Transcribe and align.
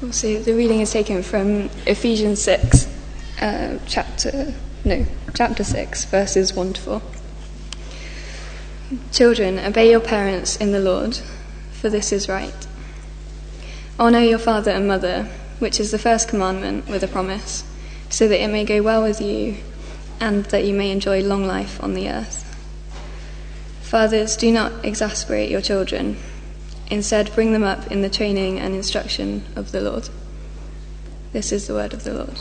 Cool. 0.00 0.12
So 0.12 0.38
the 0.38 0.54
reading 0.54 0.80
is 0.80 0.92
taken 0.92 1.22
from 1.22 1.68
Ephesians 1.84 2.40
6, 2.40 2.86
uh, 3.42 3.78
chapter, 3.86 4.54
no, 4.82 5.04
chapter 5.34 5.62
6, 5.62 6.06
verses 6.06 6.54
1 6.54 6.72
to 6.72 6.80
4. 6.80 7.02
Children, 9.12 9.58
obey 9.58 9.90
your 9.90 10.00
parents 10.00 10.56
in 10.56 10.72
the 10.72 10.80
Lord, 10.80 11.18
for 11.72 11.90
this 11.90 12.12
is 12.12 12.30
right. 12.30 12.66
Honour 13.98 14.20
your 14.20 14.38
father 14.38 14.70
and 14.70 14.88
mother, 14.88 15.24
which 15.58 15.78
is 15.78 15.90
the 15.90 15.98
first 15.98 16.28
commandment 16.28 16.88
with 16.88 17.04
a 17.04 17.08
promise, 17.08 17.62
so 18.08 18.26
that 18.26 18.42
it 18.42 18.48
may 18.48 18.64
go 18.64 18.80
well 18.80 19.02
with 19.02 19.20
you 19.20 19.58
and 20.18 20.46
that 20.46 20.64
you 20.64 20.72
may 20.72 20.90
enjoy 20.90 21.20
long 21.20 21.44
life 21.44 21.82
on 21.82 21.92
the 21.92 22.08
earth. 22.08 22.46
Fathers, 23.82 24.34
do 24.34 24.50
not 24.50 24.82
exasperate 24.82 25.50
your 25.50 25.60
children. 25.60 26.16
Instead, 26.90 27.32
bring 27.34 27.52
them 27.52 27.62
up 27.62 27.86
in 27.92 28.02
the 28.02 28.10
training 28.10 28.58
and 28.58 28.74
instruction 28.74 29.44
of 29.54 29.70
the 29.70 29.80
Lord. 29.80 30.08
This 31.32 31.52
is 31.52 31.68
the 31.68 31.74
word 31.74 31.94
of 31.94 32.02
the 32.02 32.14
Lord. 32.14 32.40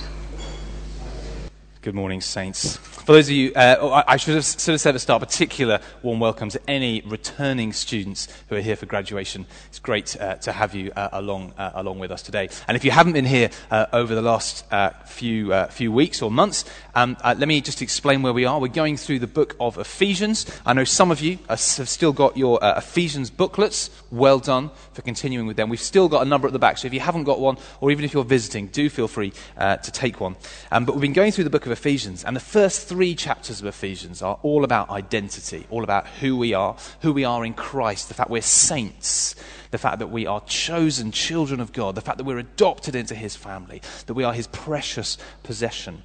Good 1.82 1.94
morning, 1.94 2.20
saints. 2.20 2.80
For 3.10 3.14
those 3.14 3.28
of 3.28 3.36
you, 3.36 3.52
uh, 3.56 4.04
I 4.08 4.18
should 4.18 4.36
have 4.36 4.46
sort 4.46 4.76
of 4.76 4.82
said 4.82 4.90
at 4.90 4.94
the 4.94 5.00
start, 5.00 5.20
particular 5.20 5.80
warm 6.04 6.20
welcome 6.20 6.50
to 6.50 6.62
any 6.70 7.02
returning 7.02 7.74
students 7.74 8.28
who 8.50 8.56
are 8.56 8.62
here 8.62 8.76
for 8.76 8.86
graduation. 8.86 9.48
It's 9.70 9.80
great 9.80 10.16
uh, 10.22 10.36
to 10.36 10.52
have 10.52 10.76
you 10.76 10.92
uh, 10.96 11.10
along, 11.14 11.56
uh, 11.58 11.72
along 11.74 11.98
with 11.98 12.12
us 12.12 12.22
today. 12.22 12.50
And 12.68 12.78
if 12.78 12.86
you 12.86 12.92
haven't 12.92 13.14
been 13.14 13.26
here 13.26 13.50
uh, 13.72 13.88
over 13.94 14.14
the 14.14 14.22
last 14.22 14.72
uh, 14.72 14.92
few, 15.08 15.52
few 15.72 15.92
weeks 15.92 16.22
or 16.22 16.30
months, 16.30 16.66
um, 16.94 17.18
let 17.24 17.48
me 17.48 17.62
just 17.62 17.82
explain 17.82 18.22
where 18.22 18.32
we 18.32 18.46
are. 18.46 18.60
We're 18.60 18.68
going 18.68 18.96
through 18.96 19.18
the 19.18 19.26
book 19.26 19.56
of 19.60 19.80
Ephesians. 19.80 20.46
I 20.64 20.74
know 20.74 20.84
some 20.84 21.10
of 21.10 21.20
you 21.20 21.40
have 21.50 21.60
still 21.60 22.14
got 22.14 22.38
your 22.38 22.60
Ephesians 22.62 23.32
booklets. 23.32 23.90
Well 24.12 24.38
done 24.38 24.70
for 24.94 25.02
continuing 25.02 25.48
with 25.48 25.58
them. 25.58 25.70
We've 25.70 25.82
still 25.82 26.10
got 26.10 26.22
a 26.22 26.30
number 26.30 26.46
at 26.46 26.54
the 26.54 26.60
back, 26.60 26.78
so 26.78 26.86
if 26.86 26.94
you 26.94 27.00
haven't 27.00 27.24
got 27.24 27.40
one, 27.40 27.58
or 27.82 27.90
even 27.90 28.06
if 28.06 28.14
you're 28.14 28.24
visiting, 28.24 28.68
do 28.68 28.88
feel 28.88 29.08
free 29.08 29.34
to 29.58 29.92
take 29.92 30.22
one. 30.22 30.36
Um, 30.72 30.86
but 30.86 30.94
we've 30.94 31.02
been 31.02 31.14
going 31.14 31.32
through 31.32 31.46
the 31.46 31.50
book 31.50 31.66
of 31.66 31.72
Ephesians, 31.72 32.24
and 32.24 32.36
the 32.36 32.40
first 32.40 32.88
three 32.88 32.99
chapters 33.16 33.62
of 33.62 33.68
Ephesians 33.68 34.22
are 34.22 34.40
all 34.44 34.64
about 34.64 34.90
identity, 34.90 35.66
all 35.70 35.84
about 35.84 36.06
who 36.08 36.36
we 36.38 36.54
are, 36.54 36.76
who 37.02 37.14
we 37.14 37.24
are 37.24 37.46
in 37.46 37.54
Christ, 37.54 38.08
the 38.08 38.14
fact 38.14 38.30
we're 38.30 38.42
saints, 38.42 39.36
the 39.72 39.78
fact 39.78 40.00
that 40.00 40.08
we 40.08 40.28
are 40.28 40.42
chosen 40.42 41.12
children 41.12 41.60
of 41.60 41.72
God, 41.72 41.96
the 41.96 42.02
fact 42.02 42.18
that 42.18 42.26
we're 42.26 42.40
adopted 42.40 42.96
into 42.96 43.16
his 43.16 43.36
family, 43.36 43.82
that 44.06 44.14
we 44.14 44.24
are 44.24 44.34
his 44.34 44.48
precious 44.48 45.18
possession. 45.44 46.04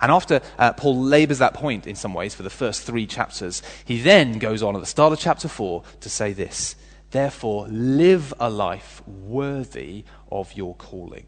And 0.00 0.10
after 0.10 0.40
uh, 0.58 0.72
Paul 0.72 1.02
labors 1.02 1.38
that 1.38 1.54
point 1.54 1.86
in 1.86 1.94
some 1.94 2.14
ways 2.14 2.34
for 2.34 2.42
the 2.42 2.50
first 2.50 2.82
three 2.82 3.06
chapters, 3.06 3.62
he 3.84 4.00
then 4.00 4.38
goes 4.38 4.62
on 4.62 4.74
at 4.74 4.80
the 4.80 4.86
start 4.86 5.12
of 5.12 5.18
chapter 5.18 5.46
4 5.46 5.82
to 6.00 6.08
say 6.08 6.32
this 6.32 6.74
Therefore, 7.10 7.68
live 7.68 8.32
a 8.40 8.48
life 8.48 9.02
worthy 9.06 10.04
of 10.32 10.54
your 10.54 10.74
calling. 10.76 11.26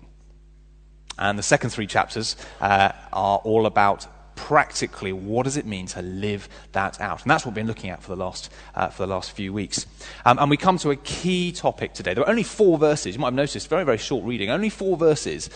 And 1.18 1.38
the 1.38 1.42
second 1.42 1.70
three 1.70 1.86
chapters 1.86 2.36
uh, 2.60 2.92
are 3.12 3.38
all 3.38 3.66
about 3.66 4.06
practically 4.42 5.12
what 5.12 5.44
does 5.44 5.56
it 5.56 5.66
mean 5.66 5.86
to 5.86 6.02
live 6.02 6.48
that 6.72 7.00
out. 7.00 7.22
And 7.22 7.30
that's 7.30 7.46
what 7.46 7.52
we've 7.52 7.62
been 7.62 7.68
looking 7.68 7.90
at 7.90 8.02
for 8.02 8.08
the 8.08 8.16
last, 8.16 8.50
uh, 8.74 8.88
for 8.88 9.04
the 9.04 9.06
last 9.06 9.30
few 9.30 9.52
weeks. 9.52 9.86
Um, 10.24 10.36
and 10.40 10.50
we 10.50 10.56
come 10.56 10.78
to 10.78 10.90
a 10.90 10.96
key 10.96 11.52
topic 11.52 11.94
today. 11.94 12.12
There 12.12 12.24
are 12.24 12.28
only 12.28 12.42
four 12.42 12.76
verses. 12.76 13.14
You 13.14 13.20
might 13.20 13.28
have 13.28 13.34
noticed, 13.34 13.68
very, 13.68 13.84
very 13.84 13.98
short 13.98 14.24
reading, 14.24 14.50
only 14.50 14.68
four 14.68 14.96
verses, 14.96 15.48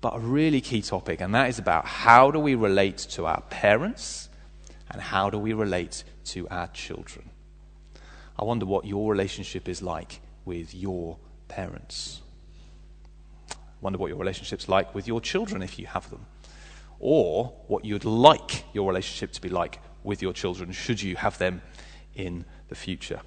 but 0.00 0.16
a 0.16 0.18
really 0.18 0.60
key 0.60 0.82
topic. 0.82 1.20
And 1.20 1.32
that 1.36 1.48
is 1.48 1.60
about 1.60 1.86
how 1.86 2.32
do 2.32 2.40
we 2.40 2.56
relate 2.56 2.98
to 3.10 3.26
our 3.26 3.40
parents 3.50 4.28
and 4.90 5.00
how 5.00 5.30
do 5.30 5.38
we 5.38 5.52
relate 5.52 6.02
to 6.26 6.48
our 6.48 6.66
children. 6.68 7.30
I 8.36 8.44
wonder 8.44 8.66
what 8.66 8.84
your 8.84 9.08
relationship 9.12 9.68
is 9.68 9.80
like 9.80 10.20
with 10.44 10.74
your 10.74 11.18
parents. 11.46 12.20
I 13.52 13.56
Wonder 13.80 14.00
what 14.00 14.08
your 14.08 14.18
relationship's 14.18 14.68
like 14.68 14.92
with 14.92 15.06
your 15.06 15.20
children 15.20 15.62
if 15.62 15.78
you 15.78 15.86
have 15.86 16.10
them. 16.10 16.26
Or 17.00 17.54
what 17.66 17.84
you'd 17.84 18.04
like 18.04 18.64
your 18.72 18.88
relationship 18.88 19.32
to 19.32 19.40
be 19.40 19.48
like 19.48 19.80
with 20.02 20.22
your 20.22 20.32
children 20.32 20.72
should 20.72 21.00
you 21.00 21.16
have 21.16 21.38
them 21.38 21.62
in 22.14 22.44
the 22.68 22.74
future. 22.74 23.20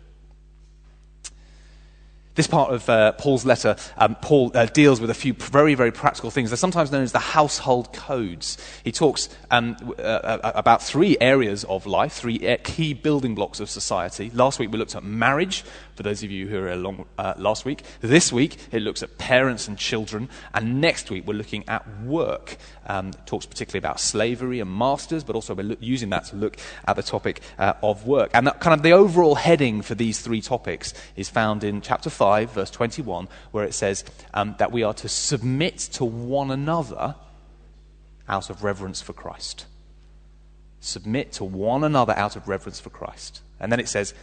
This 2.33 2.47
part 2.47 2.73
of 2.73 2.89
uh, 2.89 3.11
Paul's 3.13 3.45
letter, 3.45 3.75
um, 3.97 4.15
Paul 4.21 4.51
uh, 4.55 4.65
deals 4.65 5.01
with 5.01 5.09
a 5.09 5.13
few 5.13 5.33
very, 5.33 5.75
very 5.75 5.91
practical 5.91 6.31
things. 6.31 6.49
They're 6.49 6.57
sometimes 6.57 6.89
known 6.89 7.03
as 7.03 7.11
the 7.11 7.19
household 7.19 7.91
codes. 7.91 8.57
He 8.85 8.93
talks 8.93 9.27
um, 9.49 9.75
uh, 9.99 10.01
uh 10.01 10.51
about 10.55 10.81
three 10.81 11.17
areas 11.19 11.65
of 11.65 11.85
life, 11.85 12.13
three 12.13 12.47
uh, 12.47 12.57
key 12.63 12.93
building 12.93 13.35
blocks 13.35 13.59
of 13.59 13.69
society. 13.69 14.31
Last 14.33 14.59
week 14.59 14.71
we 14.71 14.77
looked 14.77 14.95
at 14.95 15.03
marriage, 15.03 15.65
for 16.01 16.09
those 16.09 16.23
of 16.23 16.31
you 16.31 16.47
who 16.47 16.59
were 16.59 16.71
along 16.71 17.05
uh, 17.19 17.35
last 17.37 17.63
week. 17.63 17.83
This 17.99 18.33
week 18.33 18.57
it 18.71 18.81
looks 18.81 19.03
at 19.03 19.19
parents 19.19 19.67
and 19.67 19.77
children. 19.77 20.29
And 20.51 20.81
next 20.81 21.11
week 21.11 21.27
we're 21.27 21.35
looking 21.35 21.63
at 21.67 21.87
work. 22.01 22.57
Um, 22.87 23.11
talks 23.27 23.45
particularly 23.45 23.77
about 23.77 23.99
slavery 23.99 24.59
and 24.59 24.71
masters, 24.71 25.23
but 25.23 25.35
also 25.35 25.53
we're 25.53 25.63
lo- 25.63 25.75
using 25.79 26.09
that 26.09 26.25
to 26.25 26.35
look 26.35 26.57
at 26.87 26.95
the 26.95 27.03
topic 27.03 27.41
of 27.59 28.07
work. 28.07 28.31
And 28.33 28.47
that 28.47 28.59
kind 28.59 28.73
of 28.73 28.81
the 28.81 28.93
overall 28.93 29.35
heading 29.35 29.83
for 29.83 29.93
these 29.93 30.19
three 30.21 30.41
topics 30.41 30.95
is 31.15 31.29
found 31.29 31.63
in 31.63 31.81
chapter 31.81 32.09
5, 32.09 32.51
verse 32.51 32.71
21, 32.71 33.27
where 33.51 33.63
it 33.63 33.75
says 33.75 34.03
um, 34.33 34.55
that 34.57 34.71
we 34.71 34.81
are 34.81 34.95
to 34.95 35.07
submit 35.07 35.77
to 35.77 36.03
one 36.03 36.49
another 36.49 37.13
out 38.27 38.49
of 38.49 38.63
reverence 38.63 39.03
for 39.03 39.13
Christ. 39.13 39.67
Submit 40.79 41.33
to 41.33 41.43
one 41.43 41.83
another 41.83 42.13
out 42.13 42.35
of 42.35 42.47
reverence 42.47 42.79
for 42.79 42.89
Christ. 42.89 43.41
And 43.59 43.71
then 43.71 43.79
it 43.79 43.87
says, 43.87 44.15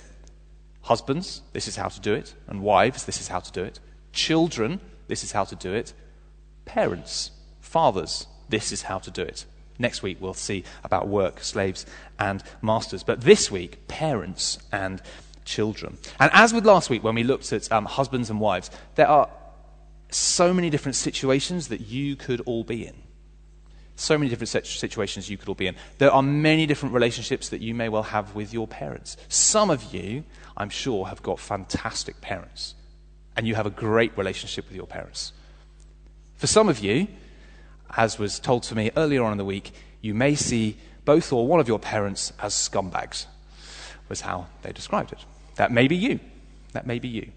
Husbands, 0.83 1.43
this 1.53 1.69
is 1.69 1.77
how 1.77 1.89
to 1.89 2.01
do 2.01 2.15
it. 2.15 2.35
And 2.47 2.63
wives, 2.63 3.05
this 3.05 3.21
is 3.21 3.29
how 3.29 3.41
to 3.41 3.53
do 3.53 3.63
it. 3.63 3.81
Children, 4.13 4.81
this 5.07 5.23
is 5.25 5.33
how 5.33 5.45
to 5.45 5.57
do 5.57 5.73
it. 5.73 5.93
Parents, 6.65 7.31
fathers, 7.61 8.27
this 8.49 8.73
is 8.73 8.83
how 8.83 8.99
to 8.99 9.11
do 9.11 9.23
it. 9.23 9.45
Next 9.79 10.03
week, 10.03 10.19
we'll 10.21 10.35
see 10.35 10.65
about 10.83 11.09
work, 11.09 11.41
slaves, 11.41 11.87
and 12.19 12.43
masters. 12.63 13.03
But 13.05 13.21
this 13.21 13.51
week, 13.51 13.87
parents 13.87 14.59
and 14.73 15.01
children. 15.45 15.99
And 16.19 16.31
as 16.33 16.53
with 16.53 16.67
last 16.67 16.91
week, 16.91 17.05
when 17.05 17.15
we 17.15 17.23
looked 17.23 17.53
at 17.53 17.71
um, 17.71 17.85
husbands 17.85 18.29
and 18.29 18.41
wives, 18.41 18.71
there 18.97 19.09
are 19.09 19.29
so 20.11 20.53
many 20.53 20.71
different 20.71 20.97
situations 20.97 21.69
that 21.69 21.83
you 21.83 22.17
could 22.17 22.41
all 22.43 22.65
be 22.65 22.87
in. 22.87 22.95
So 23.97 24.17
many 24.17 24.29
different 24.29 24.49
situations 24.49 25.29
you 25.29 25.37
could 25.37 25.49
all 25.49 25.55
be 25.57 25.67
in. 25.67 25.75
There 25.99 26.13
are 26.13 26.23
many 26.23 26.67
different 26.67 26.95
relationships 26.95 27.49
that 27.49 27.61
you 27.61 27.75
may 27.75 27.89
well 27.89 28.05
have 28.05 28.35
with 28.35 28.53
your 28.53 28.69
parents. 28.69 29.17
Some 29.29 29.71
of 29.71 29.93
you, 29.93 30.25
I'm 30.59 30.69
sure, 30.69 31.07
have 31.07 31.23
got 31.23 31.39
fantastic 31.39 32.21
parents, 32.21 32.75
and 33.37 33.47
you 33.47 33.55
have 33.55 33.67
a 33.67 33.71
great 33.71 34.17
relationship 34.19 34.67
with 34.67 34.77
your 34.77 34.89
parents. 34.89 35.33
For 36.37 36.49
some 36.49 36.69
of 36.69 36.81
you, 36.81 37.07
as 37.97 38.19
was 38.19 38.41
told 38.41 38.65
to 38.65 38.75
me 38.75 38.91
earlier 38.97 39.23
on 39.23 39.33
in 39.33 39.39
the 39.39 39.45
week, 39.45 39.71
you 40.03 40.15
may 40.15 40.35
see 40.35 40.77
both 41.05 41.33
or 41.33 41.47
one 41.47 41.61
of 41.61 41.69
your 41.69 41.79
parents 41.79 42.33
as 42.43 42.53
scumbags, 42.55 43.27
was 44.09 44.21
how 44.21 44.47
they 44.63 44.73
described 44.73 45.13
it. 45.13 45.21
That 45.55 45.73
may 45.73 45.89
be 45.89 45.97
you. 45.97 46.21
That 46.73 46.87
may 46.87 46.99
be 46.99 47.09
you. 47.09 47.31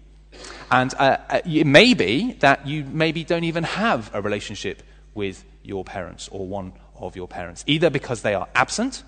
And 0.70 0.92
uh, 0.94 1.18
uh, 1.28 1.40
it 1.44 1.66
may 1.66 1.94
be 1.94 2.32
that 2.40 2.66
you 2.66 2.84
maybe 2.84 3.24
don't 3.24 3.44
even 3.44 3.64
have 3.64 4.10
a 4.12 4.20
relationship 4.20 4.82
with 5.14 5.44
your 5.62 5.84
parents 5.84 6.28
or 6.32 6.46
one 6.46 6.72
of 6.96 7.14
your 7.14 7.28
parents, 7.28 7.62
either 7.66 7.90
because 7.90 8.22
they 8.22 8.34
are 8.34 8.48
absent 8.54 9.04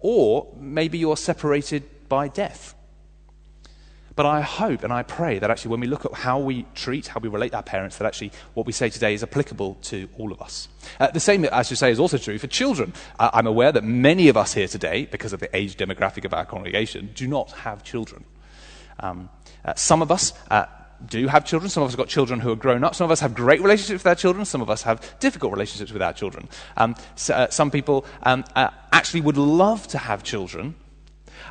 or 0.00 0.48
maybe 0.58 0.98
you're 0.98 1.16
separated 1.16 2.08
by 2.08 2.28
death. 2.28 2.74
But 4.14 4.26
I 4.26 4.40
hope 4.42 4.84
and 4.84 4.92
I 4.92 5.02
pray 5.02 5.38
that 5.38 5.50
actually 5.50 5.70
when 5.70 5.80
we 5.80 5.86
look 5.86 6.04
at 6.04 6.12
how 6.12 6.38
we 6.38 6.66
treat, 6.74 7.06
how 7.06 7.20
we 7.20 7.28
relate 7.28 7.54
our 7.54 7.62
parents, 7.62 7.96
that 7.98 8.06
actually 8.06 8.32
what 8.54 8.66
we 8.66 8.72
say 8.72 8.90
today 8.90 9.14
is 9.14 9.22
applicable 9.22 9.78
to 9.82 10.08
all 10.18 10.32
of 10.32 10.42
us. 10.42 10.68
Uh, 11.00 11.10
the 11.10 11.20
same, 11.20 11.46
I 11.50 11.62
should 11.62 11.78
say, 11.78 11.90
is 11.90 11.98
also 11.98 12.18
true 12.18 12.38
for 12.38 12.46
children. 12.46 12.92
Uh, 13.18 13.30
I'm 13.32 13.46
aware 13.46 13.72
that 13.72 13.84
many 13.84 14.28
of 14.28 14.36
us 14.36 14.52
here 14.52 14.68
today, 14.68 15.06
because 15.06 15.32
of 15.32 15.40
the 15.40 15.54
age 15.56 15.76
demographic 15.76 16.24
of 16.24 16.34
our 16.34 16.44
congregation, 16.44 17.10
do 17.14 17.26
not 17.26 17.50
have 17.52 17.82
children. 17.82 18.24
Um, 19.00 19.30
uh, 19.64 19.74
some 19.76 20.02
of 20.02 20.10
us 20.10 20.32
uh, 20.50 20.66
do 21.06 21.26
have 21.28 21.44
children. 21.44 21.70
Some 21.70 21.82
of 21.82 21.88
us 21.88 21.92
have 21.92 21.98
got 21.98 22.08
children 22.08 22.40
who 22.40 22.52
are 22.52 22.56
grown 22.56 22.84
up. 22.84 22.94
Some 22.94 23.06
of 23.06 23.10
us 23.10 23.20
have 23.20 23.34
great 23.34 23.60
relationships 23.62 24.04
with 24.04 24.06
our 24.06 24.14
children. 24.14 24.44
Some 24.44 24.60
of 24.60 24.70
us 24.70 24.82
have 24.82 25.18
difficult 25.20 25.52
relationships 25.52 25.92
with 25.92 26.02
our 26.02 26.12
children. 26.12 26.48
Um, 26.76 26.94
so, 27.16 27.34
uh, 27.34 27.50
some 27.50 27.70
people 27.70 28.04
um, 28.22 28.44
uh, 28.54 28.68
actually 28.92 29.22
would 29.22 29.36
love 29.36 29.86
to 29.88 29.98
have 29.98 30.22
children, 30.22 30.74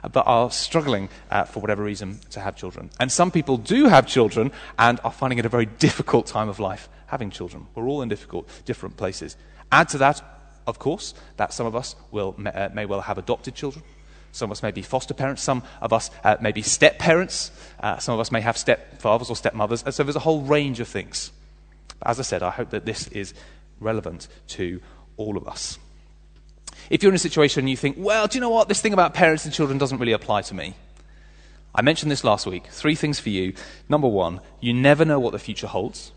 but 0.10 0.26
are 0.28 0.50
struggling 0.52 1.10
uh, 1.30 1.44
for 1.44 1.60
whatever 1.60 1.84
reason 1.84 2.20
to 2.32 2.40
have 2.40 2.56
children. 2.56 2.90
And 3.00 3.12
some 3.12 3.32
people 3.32 3.58
do 3.58 3.88
have 3.88 4.08
children 4.08 4.52
and 4.78 5.00
are 5.04 5.12
finding 5.12 5.40
it 5.40 5.46
a 5.46 5.50
very 5.50 5.66
difficult 5.66 6.28
time 6.28 6.50
of 6.50 6.60
life 6.60 6.90
having 7.08 7.30
children. 7.30 7.68
We're 7.76 7.88
all 7.88 8.02
in 8.02 8.10
difficult, 8.10 8.48
different 8.66 8.98
places. 8.98 9.36
Add 9.72 9.90
to 9.90 9.98
that, 10.00 10.22
of 10.66 10.80
course, 10.80 11.14
that 11.38 11.54
some 11.54 11.66
of 11.66 11.76
us 11.76 11.96
will, 12.10 12.36
may, 12.38 12.70
may 12.74 12.86
well 12.86 13.02
have 13.02 13.18
adopted 13.18 13.54
children. 13.56 13.84
Some 14.32 14.50
of 14.50 14.58
us 14.58 14.64
may 14.64 14.72
be 14.72 14.82
foster 14.82 15.14
parents. 15.14 15.42
Some 15.42 15.64
of 15.82 15.92
us 15.92 16.10
uh, 16.24 16.38
may 16.40 16.52
be 16.52 16.62
step 16.62 17.00
parents. 17.00 17.52
Uh, 17.80 17.98
some 17.98 18.14
of 18.14 18.20
us 18.20 18.32
may 18.32 18.42
have 18.42 18.56
stepfathers 18.56 19.30
or 19.30 19.36
stepmothers. 19.36 19.84
And 19.84 19.94
so 19.94 20.04
there's 20.04 20.16
a 20.16 20.20
whole 20.20 20.42
range 20.42 20.80
of 20.80 20.88
things. 20.88 21.32
But 22.00 22.10
as 22.10 22.20
I 22.20 22.24
said, 22.24 22.42
I 22.42 22.50
hope 22.50 22.70
that 22.70 22.86
this 22.86 23.08
is 23.10 23.34
relevant 23.80 24.28
to 24.50 24.82
all 25.18 25.38
of 25.38 25.48
us. 25.48 25.78
If 26.90 27.04
you're 27.04 27.12
in 27.12 27.16
a 27.16 27.20
situation 27.20 27.62
and 27.62 27.70
you 27.70 27.78
think, 27.78 27.96
well, 28.00 28.28
do 28.28 28.38
you 28.38 28.42
know 28.42 28.50
what? 28.50 28.68
This 28.68 28.82
thing 28.82 28.94
about 28.94 29.14
parents 29.14 29.46
and 29.46 29.54
children 29.54 29.78
doesn't 29.78 29.98
really 29.98 30.12
apply 30.12 30.42
to 30.44 30.54
me. 30.54 30.76
I 31.74 31.82
mentioned 31.82 32.12
this 32.12 32.24
last 32.24 32.46
week. 32.46 32.68
Three 32.68 32.96
things 32.96 33.20
for 33.20 33.30
you. 33.30 33.54
Number 33.88 34.08
one, 34.08 34.42
you 34.60 34.74
never 34.74 35.06
know 35.06 35.20
what 35.20 35.32
the 35.32 35.40
future 35.40 35.68
holds. 35.68 36.12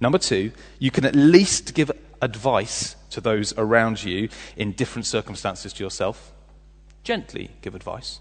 Number 0.00 0.18
two, 0.18 0.52
you 0.78 0.90
can 0.90 1.06
at 1.06 1.14
least 1.14 1.74
give 1.74 1.90
advice 2.20 2.96
to 3.10 3.20
those 3.20 3.54
around 3.56 4.04
you 4.04 4.28
in 4.56 4.72
different 4.72 5.06
circumstances 5.06 5.72
to 5.74 5.84
yourself. 5.84 6.32
Gently 7.02 7.50
give 7.62 7.74
advice. 7.74 8.20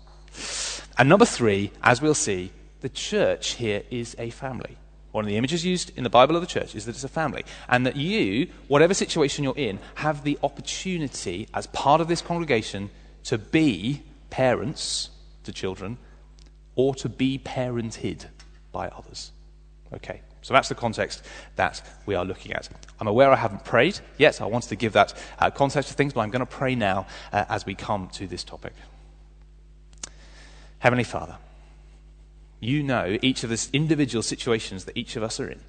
And 0.98 1.10
number 1.10 1.26
three, 1.26 1.72
as 1.84 2.02
we'll 2.02 2.14
see, 2.14 2.52
the 2.80 2.90
church 2.90 3.54
here 3.54 3.84
is 3.90 4.16
a 4.18 4.30
family. 4.30 4.78
One 5.16 5.24
of 5.24 5.30
the 5.30 5.38
images 5.38 5.64
used 5.64 5.98
in 5.98 6.04
the 6.04 6.10
Bible 6.10 6.36
of 6.36 6.42
the 6.42 6.48
church 6.48 6.76
is 6.76 6.84
that 6.84 6.92
it's 6.94 7.06
a 7.06 7.08
family. 7.08 7.46
And 7.70 7.86
that 7.86 7.96
you, 7.96 8.50
whatever 8.68 8.94
situation 8.94 9.46
you're 9.46 9.56
in, 9.56 9.80
have 9.96 10.26
the 10.26 10.38
opportunity 10.44 11.48
as 11.54 11.68
part 11.68 12.02
of 12.02 12.10
this 12.10 12.22
congregation 12.22 12.90
to 13.24 13.38
be 13.38 14.04
parents 14.30 15.12
to 15.46 15.54
children 15.54 15.98
or 16.76 16.94
to 16.96 17.08
be 17.08 17.40
parented 17.40 18.26
by 18.74 18.90
others. 18.90 19.32
Okay, 19.94 20.20
so 20.42 20.54
that's 20.54 20.68
the 20.68 20.76
context 20.76 21.24
that 21.56 21.82
we 22.06 22.14
are 22.14 22.26
looking 22.26 22.52
at. 22.52 22.68
I'm 23.00 23.08
aware 23.08 23.32
I 23.32 23.38
haven't 23.38 23.64
prayed 23.64 23.98
yet. 24.18 24.42
I 24.42 24.48
wanted 24.48 24.68
to 24.68 24.76
give 24.76 24.92
that 24.92 25.14
uh, 25.40 25.50
context 25.50 25.92
to 25.92 25.96
things, 25.96 26.12
but 26.12 26.20
I'm 26.20 26.30
going 26.30 26.42
to 26.42 26.46
pray 26.46 26.76
now 26.76 27.08
uh, 27.32 27.46
as 27.48 27.66
we 27.66 27.74
come 27.74 28.10
to 28.16 28.28
this 28.28 28.44
topic. 28.44 28.74
Heavenly 30.80 31.06
Father, 31.06 31.38
you 32.60 32.84
know 32.84 33.18
each 33.22 33.44
of 33.44 33.50
the 33.50 33.68
individual 33.74 34.24
situations 34.24 34.86
that 34.86 34.98
each 34.98 35.16
of 35.16 35.24
us 35.24 35.40
are 35.40 35.50
in. 35.50 35.60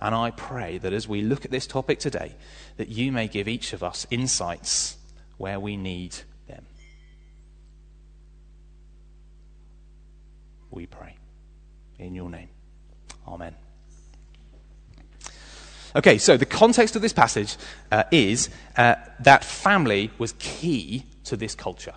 And 0.00 0.14
I 0.14 0.32
pray 0.32 0.78
that 0.78 0.92
as 0.92 1.06
we 1.06 1.22
look 1.22 1.44
at 1.44 1.52
this 1.52 1.66
topic 1.66 2.00
today, 2.00 2.34
that 2.76 2.88
you 2.88 3.12
may 3.12 3.28
give 3.28 3.46
each 3.46 3.72
of 3.72 3.84
us 3.84 4.06
insights 4.10 4.96
where 5.38 5.60
we 5.60 5.76
need 5.76 6.16
them. 6.48 6.66
We 10.70 10.86
pray. 10.86 11.16
In 11.98 12.16
your 12.16 12.30
name. 12.30 12.48
Amen. 13.28 13.54
Okay, 15.94 16.18
so 16.18 16.36
the 16.36 16.46
context 16.46 16.96
of 16.96 17.02
this 17.02 17.12
passage 17.12 17.56
uh, 17.92 18.04
is 18.10 18.48
uh, 18.76 18.96
that 19.20 19.44
family 19.44 20.10
was 20.18 20.34
key 20.38 21.04
to 21.24 21.36
this 21.36 21.54
culture. 21.54 21.94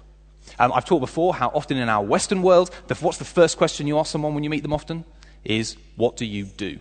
Um, 0.59 0.71
I've 0.73 0.85
talked 0.85 1.01
before 1.01 1.33
how 1.35 1.49
often 1.49 1.77
in 1.77 1.89
our 1.89 2.03
Western 2.03 2.41
world, 2.41 2.71
the, 2.87 2.95
what's 2.95 3.17
the 3.17 3.25
first 3.25 3.57
question 3.57 3.87
you 3.87 3.97
ask 3.99 4.11
someone 4.11 4.33
when 4.33 4.43
you 4.43 4.49
meet 4.49 4.63
them 4.63 4.73
often? 4.73 5.03
Is, 5.43 5.77
what 5.95 6.17
do 6.17 6.25
you 6.25 6.45
do? 6.45 6.79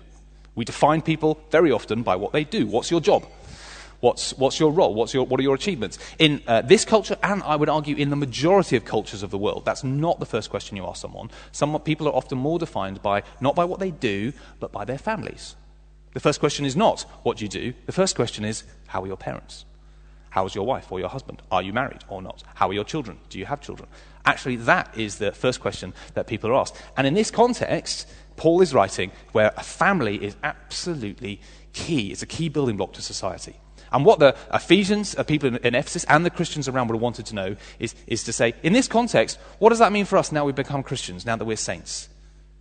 We 0.55 0.65
define 0.65 1.03
people 1.03 1.41
very 1.51 1.73
often 1.73 2.03
by 2.03 2.17
what 2.17 2.33
they 2.33 2.45
do. 2.45 2.67
What's 2.67 2.91
your 2.91 3.01
job? 3.01 3.27
What's, 4.01 4.37
what's 4.37 4.61
your 4.61 4.71
role? 4.71 4.95
What's 4.95 5.15
your, 5.15 5.25
what 5.25 5.41
are 5.41 5.43
your 5.43 5.55
achievements? 5.55 5.99
In 6.19 6.43
uh, 6.47 6.61
this 6.61 6.85
culture, 6.85 7.17
and 7.23 7.43
I 7.43 7.57
would 7.57 7.69
argue 7.69 7.97
in 7.97 8.11
the 8.11 8.17
majority 8.17 8.77
of 8.77 8.85
cultures 8.85 9.23
of 9.23 9.31
the 9.31 9.39
world, 9.39 9.65
that's 9.65 9.83
not 9.83 10.21
the 10.21 10.27
first 10.27 10.51
question 10.51 10.77
you 10.77 10.87
ask 10.87 11.01
someone. 11.01 11.31
Some 11.53 11.79
people 11.81 12.07
are 12.09 12.15
often 12.15 12.39
more 12.39 12.59
defined 12.59 13.03
by, 13.03 13.23
not 13.41 13.55
by 13.55 13.65
what 13.65 13.81
they 13.81 13.91
do, 13.91 14.33
but 14.61 14.73
by 14.73 14.85
their 14.85 14.99
families. 14.99 15.57
The 16.13 16.21
first 16.21 16.39
question 16.39 16.65
is 16.65 16.77
not, 16.77 17.03
what 17.23 17.39
do 17.39 17.45
you 17.45 17.49
do? 17.49 17.73
The 17.87 17.93
first 17.93 18.15
question 18.15 18.45
is, 18.45 18.65
how 18.87 19.03
are 19.03 19.07
your 19.07 19.17
parents? 19.17 19.65
How 20.35 20.47
is 20.47 20.55
your 20.57 20.67
wife 20.67 20.91
or 20.91 20.99
your 20.99 21.09
husband? 21.09 21.43
Are 21.53 21.63
you 21.63 21.73
married 21.73 22.03
or 22.09 22.21
not? 22.21 22.43
How 22.57 22.69
are 22.69 22.73
your 22.73 22.83
children? 22.83 23.19
Do 23.29 23.39
you 23.39 23.47
have 23.47 23.61
children? 23.61 23.89
Actually, 24.25 24.57
that 24.57 24.93
is 24.99 25.19
the 25.19 25.31
first 25.31 25.61
question 25.61 25.95
that 26.15 26.27
people 26.27 26.51
are 26.51 26.55
asked. 26.55 26.75
And 26.97 27.07
in 27.07 27.15
this 27.15 27.31
context, 27.31 28.09
Paul 28.35 28.61
is 28.61 28.75
writing 28.75 29.13
where 29.31 29.53
a 29.57 29.63
family 29.63 30.17
is 30.17 30.35
absolutely 30.43 31.41
key. 31.73 32.11
It's 32.11 32.23
a 32.23 32.27
key 32.27 32.49
building 32.49 32.77
block 32.77 32.95
to 32.95 33.01
society. 33.01 33.55
And 33.93 34.05
what 34.05 34.19
the 34.19 34.35
Ephesians, 34.53 35.15
uh, 35.17 35.23
people 35.23 35.51
in, 35.51 35.57
in, 35.59 35.77
Ephesus, 35.77 36.03
and 36.09 36.27
the 36.27 36.31
Christians 36.31 36.67
around 36.67 36.89
would 36.89 36.97
have 36.97 37.01
wanted 37.01 37.27
to 37.27 37.37
know 37.37 37.55
is, 37.79 37.95
is 38.09 38.25
to 38.25 38.33
say, 38.33 38.55
in 38.65 38.73
this 38.73 38.89
context, 38.89 39.39
what 39.61 39.69
does 39.69 39.79
that 39.79 39.93
mean 39.93 40.05
for 40.05 40.17
us 40.17 40.33
now 40.33 40.45
we've 40.45 40.57
become 40.57 40.83
Christians, 40.83 41.25
now 41.25 41.37
that 41.37 41.45
we're 41.45 41.57
saints? 41.57 42.09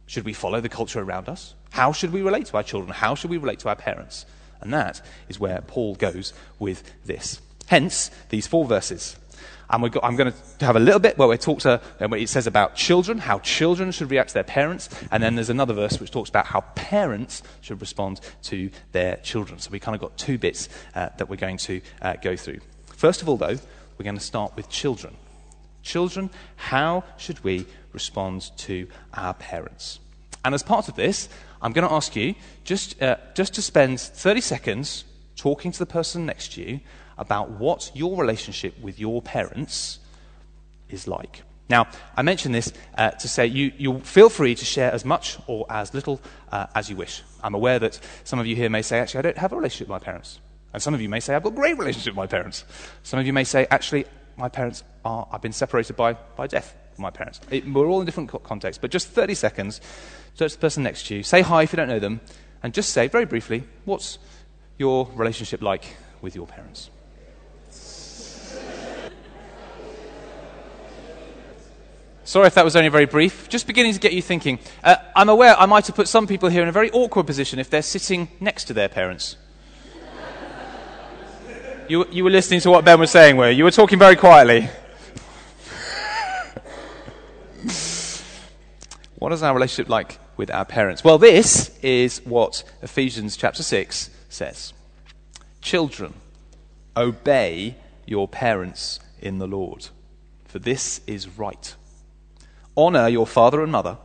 Should 0.05 0.25
we 0.25 0.33
follow 0.33 0.61
the 0.61 0.69
culture 0.69 0.99
around 0.99 1.27
us? 1.27 1.55
How 1.71 1.91
should 1.91 2.13
we 2.13 2.21
relate 2.21 2.45
to 2.45 2.57
our 2.57 2.61
children? 2.61 2.93
How 2.93 3.15
should 3.15 3.31
we 3.31 3.37
relate 3.37 3.57
to 3.61 3.69
our 3.69 3.75
parents? 3.75 4.27
And 4.61 4.71
that 4.75 5.01
is 5.27 5.39
where 5.39 5.61
Paul 5.65 5.95
goes 5.95 6.33
with 6.59 6.83
this. 7.03 7.41
Hence, 7.73 8.11
these 8.29 8.45
four 8.45 8.65
verses. 8.65 9.15
And 9.67 9.91
got, 9.91 10.03
I'm 10.03 10.15
going 10.15 10.31
to 10.31 10.65
have 10.65 10.75
a 10.75 10.79
little 10.79 10.99
bit 10.99 11.17
where 11.17 11.27
we 11.27 11.37
talk 11.37 11.61
to, 11.61 11.81
where 11.97 12.19
it 12.19 12.29
says 12.29 12.45
about 12.45 12.75
children, 12.75 13.17
how 13.17 13.39
children 13.39 13.91
should 13.91 14.11
react 14.11 14.29
to 14.29 14.33
their 14.35 14.43
parents, 14.43 14.89
and 15.09 15.23
then 15.23 15.33
there's 15.33 15.49
another 15.49 15.73
verse 15.73 15.99
which 15.99 16.11
talks 16.11 16.29
about 16.29 16.45
how 16.45 16.61
parents 16.75 17.41
should 17.61 17.81
respond 17.81 18.21
to 18.43 18.69
their 18.91 19.15
children. 19.23 19.57
So 19.57 19.71
we 19.71 19.79
kind 19.79 19.95
of 19.95 20.01
got 20.01 20.15
two 20.19 20.37
bits 20.37 20.69
uh, 20.93 21.09
that 21.17 21.29
we're 21.31 21.35
going 21.35 21.57
to 21.57 21.81
uh, 21.99 22.13
go 22.21 22.35
through. 22.35 22.59
First 22.95 23.23
of 23.23 23.27
all, 23.27 23.37
though, 23.37 23.57
we're 23.97 24.03
going 24.03 24.19
to 24.19 24.23
start 24.23 24.55
with 24.55 24.69
children. 24.69 25.15
Children, 25.81 26.29
how 26.57 27.03
should 27.17 27.43
we 27.43 27.65
respond 27.91 28.51
to 28.57 28.87
our 29.15 29.33
parents? 29.33 29.99
And 30.45 30.53
as 30.53 30.61
part 30.61 30.89
of 30.89 30.95
this, 30.95 31.27
I'm 31.59 31.73
going 31.73 31.87
to 31.89 31.95
ask 31.95 32.15
you 32.15 32.35
just, 32.65 33.01
uh, 33.01 33.17
just 33.33 33.55
to 33.55 33.63
spend 33.63 33.99
30 33.99 34.41
seconds 34.41 35.05
talking 35.35 35.71
to 35.71 35.79
the 35.79 35.87
person 35.87 36.27
next 36.27 36.53
to 36.53 36.61
you 36.61 36.79
about 37.17 37.51
what 37.51 37.91
your 37.93 38.17
relationship 38.17 38.79
with 38.79 38.99
your 38.99 39.21
parents 39.21 39.99
is 40.89 41.07
like. 41.07 41.43
Now, 41.69 41.87
I 42.15 42.21
mention 42.21 42.51
this 42.51 42.73
uh, 42.97 43.11
to 43.11 43.27
say 43.27 43.47
you, 43.47 43.71
you 43.77 43.99
feel 44.01 44.29
free 44.29 44.53
to 44.53 44.65
share 44.65 44.91
as 44.91 45.05
much 45.05 45.37
or 45.47 45.65
as 45.69 45.93
little 45.93 46.21
uh, 46.51 46.67
as 46.75 46.89
you 46.89 46.95
wish. 46.95 47.23
I'm 47.41 47.55
aware 47.55 47.79
that 47.79 47.99
some 48.23 48.39
of 48.39 48.45
you 48.45 48.55
here 48.55 48.69
may 48.69 48.81
say, 48.81 48.99
actually, 48.99 49.19
I 49.19 49.21
don't 49.23 49.37
have 49.37 49.53
a 49.53 49.55
relationship 49.55 49.87
with 49.87 50.01
my 50.01 50.05
parents. 50.05 50.39
And 50.73 50.81
some 50.81 50.93
of 50.93 51.01
you 51.01 51.09
may 51.09 51.19
say, 51.19 51.35
I've 51.35 51.43
got 51.43 51.53
a 51.53 51.55
great 51.55 51.77
relationship 51.77 52.11
with 52.11 52.17
my 52.17 52.27
parents. 52.27 52.65
Some 53.03 53.19
of 53.19 53.25
you 53.25 53.33
may 53.33 53.43
say, 53.43 53.65
actually, 53.71 54.05
my 54.37 54.49
parents 54.49 54.83
are, 55.05 55.27
I've 55.31 55.41
been 55.41 55.53
separated 55.53 55.95
by, 55.95 56.13
by 56.13 56.47
death 56.47 56.75
from 56.95 57.03
my 57.03 57.11
parents. 57.11 57.39
It, 57.49 57.67
we're 57.67 57.87
all 57.87 58.01
in 58.01 58.05
different 58.05 58.31
contexts, 58.43 58.79
but 58.81 58.91
just 58.91 59.07
30 59.07 59.35
seconds, 59.35 59.81
search 60.33 60.53
the 60.53 60.59
person 60.59 60.83
next 60.83 61.07
to 61.07 61.15
you, 61.15 61.23
say 61.23 61.41
hi 61.41 61.63
if 61.63 61.73
you 61.73 61.77
don't 61.77 61.87
know 61.87 61.99
them, 61.99 62.21
and 62.61 62.73
just 62.73 62.89
say, 62.89 63.07
very 63.07 63.25
briefly, 63.25 63.63
what's 63.85 64.17
your 64.77 65.09
relationship 65.15 65.61
like 65.61 65.95
with 66.21 66.35
your 66.35 66.47
parents? 66.47 66.89
Sorry 72.25 72.47
if 72.47 72.53
that 72.55 72.63
was 72.63 72.77
only 72.77 72.89
very 72.89 73.05
brief. 73.05 73.49
Just 73.49 73.67
beginning 73.67 73.93
to 73.93 73.99
get 73.99 74.13
you 74.13 74.21
thinking. 74.21 74.59
Uh, 74.83 74.95
I'm 75.15 75.27
aware 75.27 75.59
I 75.59 75.65
might 75.65 75.87
have 75.87 75.95
put 75.95 76.07
some 76.07 76.25
people 76.25 76.47
here 76.49 76.61
in 76.61 76.69
a 76.69 76.71
very 76.71 76.89
awkward 76.91 77.27
position 77.27 77.59
if 77.59 77.69
they're 77.69 77.81
sitting 77.81 78.29
next 78.39 78.63
to 78.65 78.73
their 78.73 78.87
parents. 78.87 79.35
you, 81.89 82.05
you 82.11 82.23
were 82.23 82.29
listening 82.29 82.61
to 82.61 82.69
what 82.69 82.85
Ben 82.85 82.97
was 82.97 83.11
saying, 83.11 83.35
were 83.35 83.49
you? 83.49 83.57
You 83.57 83.65
were 83.65 83.71
talking 83.71 83.99
very 83.99 84.15
quietly. 84.15 84.61
what 89.15 89.33
is 89.33 89.43
our 89.43 89.53
relationship 89.53 89.89
like 89.89 90.17
with 90.37 90.49
our 90.49 90.63
parents? 90.63 91.03
Well, 91.03 91.17
this 91.17 91.77
is 91.81 92.21
what 92.23 92.63
Ephesians 92.81 93.35
chapter 93.35 93.63
6 93.63 94.09
says 94.29 94.71
Children, 95.61 96.13
obey 96.95 97.75
your 98.05 98.29
parents 98.29 99.01
in 99.21 99.39
the 99.39 99.47
Lord, 99.47 99.89
for 100.45 100.59
this 100.59 101.01
is 101.05 101.27
right. 101.37 101.75
Honor 102.75 103.07
your 103.07 103.27
father 103.27 103.61
and 103.61 103.71
mother, 103.71 103.97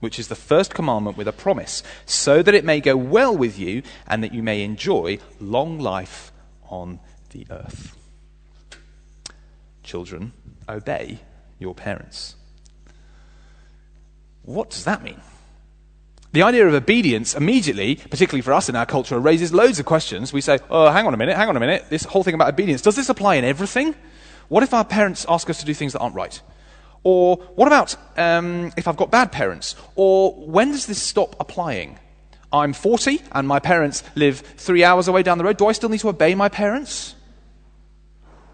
which 0.00 0.18
is 0.18 0.28
the 0.28 0.34
first 0.34 0.74
commandment 0.74 1.16
with 1.16 1.28
a 1.28 1.32
promise, 1.32 1.82
so 2.06 2.42
that 2.42 2.54
it 2.54 2.64
may 2.64 2.80
go 2.80 2.96
well 2.96 3.36
with 3.36 3.58
you 3.58 3.82
and 4.06 4.22
that 4.22 4.32
you 4.32 4.42
may 4.42 4.62
enjoy 4.62 5.18
long 5.40 5.78
life 5.78 6.32
on 6.68 7.00
the 7.30 7.46
earth. 7.50 7.96
Children, 9.82 10.32
obey 10.68 11.18
your 11.58 11.74
parents. 11.74 12.36
What 14.42 14.70
does 14.70 14.84
that 14.84 15.02
mean? 15.02 15.20
The 16.32 16.42
idea 16.42 16.66
of 16.66 16.74
obedience 16.74 17.34
immediately, 17.34 17.96
particularly 17.96 18.42
for 18.42 18.52
us 18.52 18.68
in 18.68 18.76
our 18.76 18.84
culture, 18.84 19.18
raises 19.18 19.52
loads 19.52 19.78
of 19.78 19.86
questions. 19.86 20.32
We 20.32 20.42
say, 20.42 20.58
oh, 20.68 20.90
hang 20.90 21.06
on 21.06 21.14
a 21.14 21.16
minute, 21.16 21.36
hang 21.36 21.48
on 21.48 21.56
a 21.56 21.60
minute. 21.60 21.86
This 21.88 22.04
whole 22.04 22.22
thing 22.22 22.34
about 22.34 22.50
obedience, 22.50 22.82
does 22.82 22.96
this 22.96 23.08
apply 23.08 23.36
in 23.36 23.44
everything? 23.44 23.94
What 24.48 24.62
if 24.62 24.74
our 24.74 24.84
parents 24.84 25.24
ask 25.28 25.48
us 25.48 25.58
to 25.60 25.66
do 25.66 25.74
things 25.74 25.94
that 25.94 26.00
aren't 26.00 26.14
right? 26.14 26.40
Or 27.10 27.36
what 27.54 27.68
about 27.68 27.96
um, 28.18 28.70
if 28.76 28.86
I've 28.86 28.98
got 28.98 29.10
bad 29.10 29.32
parents? 29.32 29.76
Or 29.94 30.34
when 30.34 30.72
does 30.72 30.84
this 30.84 31.00
stop 31.00 31.36
applying? 31.40 31.98
I'm 32.52 32.74
40 32.74 33.22
and 33.32 33.48
my 33.48 33.60
parents 33.60 34.02
live 34.14 34.40
three 34.40 34.84
hours 34.84 35.08
away 35.08 35.22
down 35.22 35.38
the 35.38 35.44
road. 35.44 35.56
Do 35.56 35.68
I 35.68 35.72
still 35.72 35.88
need 35.88 36.00
to 36.00 36.10
obey 36.10 36.34
my 36.34 36.50
parents? 36.50 37.14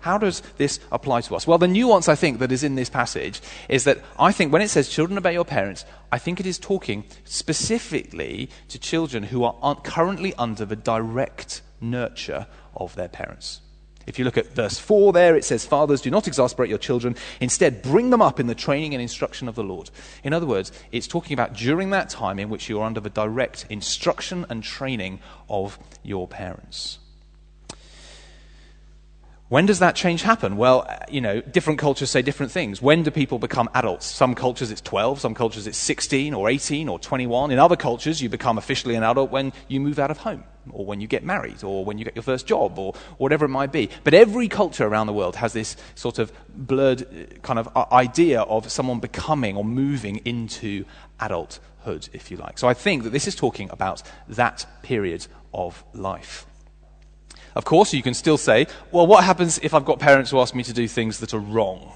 How 0.03 0.19
does 0.19 0.41
this 0.57 0.79
apply 0.93 1.23
to 1.23 1.35
us? 1.35 1.49
Well, 1.49 1.59
the 1.59 1.67
nuance 1.67 2.09
I 2.09 2.15
think 2.15 2.39
that 2.39 2.53
is 2.53 2.63
in 2.63 2.77
this 2.77 2.89
passage 2.89 3.41
is 3.69 3.83
that 3.85 3.99
I 4.21 4.31
think 4.31 4.53
when 4.53 4.63
it 4.63 4.69
says 4.69 4.89
children 4.89 5.19
obey 5.19 5.33
your 5.33 5.45
parents, 5.45 5.85
I 6.13 6.19
think 6.19 6.39
it 6.39 6.47
is 6.47 6.57
talking 6.61 7.07
specifically 7.25 8.51
to 8.69 8.79
children 8.79 9.25
who 9.25 9.43
are 9.43 9.75
currently 9.81 10.33
under 10.35 10.65
the 10.65 10.77
direct 10.77 11.61
nurture 11.81 12.47
of 12.77 12.95
their 12.95 13.09
parents. 13.09 13.63
If 14.07 14.19
you 14.19 14.25
look 14.25 14.37
at 14.37 14.53
verse 14.53 14.79
4 14.79 15.13
there, 15.13 15.37
it 15.37 15.45
says, 15.45 15.65
Fathers, 15.65 16.01
do 16.01 16.11
not 16.11 16.27
exasperate 16.27 16.69
your 16.69 16.79
children. 16.79 17.17
Instead, 17.41 17.83
bring 17.83 18.11
them 18.11 18.23
up 18.23 18.39
in 18.39 18.47
the 18.47 18.55
training 18.55 18.95
and 18.95 19.03
instruction 19.03 19.49
of 19.49 19.55
the 19.55 19.65
Lord. 19.65 19.91
In 20.23 20.33
other 20.33 20.47
words, 20.47 20.73
it's 20.93 21.07
talking 21.07 21.35
about 21.35 21.55
during 21.55 21.91
that 21.91 22.11
time 22.11 22.39
in 22.39 22.51
which 22.51 22.69
you 22.69 22.81
are 22.81 22.87
under 22.87 23.01
the 23.01 23.11
direct 23.11 23.67
instruction 23.71 24.45
and 24.49 24.63
training 24.63 25.21
of 25.49 25.79
your 26.03 26.29
parents. 26.29 26.99
When 29.49 29.67
does 29.67 29.79
that 29.79 29.95
change 29.95 30.23
happen? 30.23 30.57
Well, 30.57 30.89
you 31.09 31.21
know, 31.21 31.41
different 31.41 31.79
cultures 31.79 32.11
say 32.11 32.23
different 32.23 32.51
things. 32.51 32.83
When 32.83 33.03
do 33.03 33.11
people 33.11 33.39
become 33.39 33.69
adults? 33.75 34.07
Some 34.07 34.35
cultures 34.35 34.71
it's 34.71 34.81
12, 34.81 35.21
some 35.21 35.35
cultures 35.35 35.67
it's 35.67 35.79
16 35.79 36.35
or 36.35 36.49
18 36.49 36.89
or 36.89 36.99
21. 36.99 37.51
In 37.51 37.59
other 37.59 37.77
cultures, 37.77 38.21
you 38.21 38.29
become 38.29 38.59
officially 38.59 38.95
an 38.95 39.03
adult 39.03 39.31
when 39.31 39.53
you 39.69 39.81
move 39.81 39.99
out 39.99 40.11
of 40.11 40.19
home 40.19 40.45
or 40.71 40.85
when 40.85 41.01
you 41.01 41.07
get 41.07 41.25
married 41.25 41.63
or 41.63 41.85
when 41.85 41.99
you 41.99 42.05
get 42.05 42.15
your 42.15 42.23
first 42.23 42.47
job 42.47 42.79
or 42.79 42.95
whatever 43.19 43.45
it 43.45 43.49
might 43.49 43.73
be. 43.73 43.89
But 44.03 44.15
every 44.15 44.49
culture 44.49 44.87
around 44.87 45.07
the 45.07 45.13
world 45.13 45.37
has 45.37 45.53
this 45.53 45.77
sort 45.95 46.19
of 46.19 46.33
blurred 46.49 47.03
uh, 47.03 47.39
kind 47.43 47.59
of 47.59 47.69
uh, 47.77 47.87
idea 47.93 48.43
of 48.43 48.71
someone 48.71 49.01
becoming 49.01 49.57
or 49.57 49.65
moving 49.65 50.19
into 50.25 50.85
adulthood, 51.21 52.09
if 52.13 52.31
you 52.31 52.37
like. 52.37 52.59
So 52.59 52.69
I 52.69 52.75
think 52.75 53.03
that 53.05 53.11
this 53.11 53.27
is 53.27 53.35
talking 53.35 53.71
about 53.71 54.03
that 54.29 54.67
period 54.83 55.27
of 55.53 55.85
life. 55.93 56.47
Of 57.55 57.65
course, 57.65 57.93
you 57.93 58.03
can 58.03 58.15
still 58.15 58.37
say, 58.37 58.67
well, 58.91 59.07
what 59.07 59.23
happens 59.23 59.61
if 59.63 59.75
I've 59.75 59.85
got 59.85 60.01
parents 60.01 60.31
who 60.31 60.41
ask 60.41 60.55
me 60.55 60.65
to 60.65 60.73
do 60.73 60.89
things 60.89 61.21
that 61.21 61.33
are 61.35 61.39
wrong? 61.39 61.93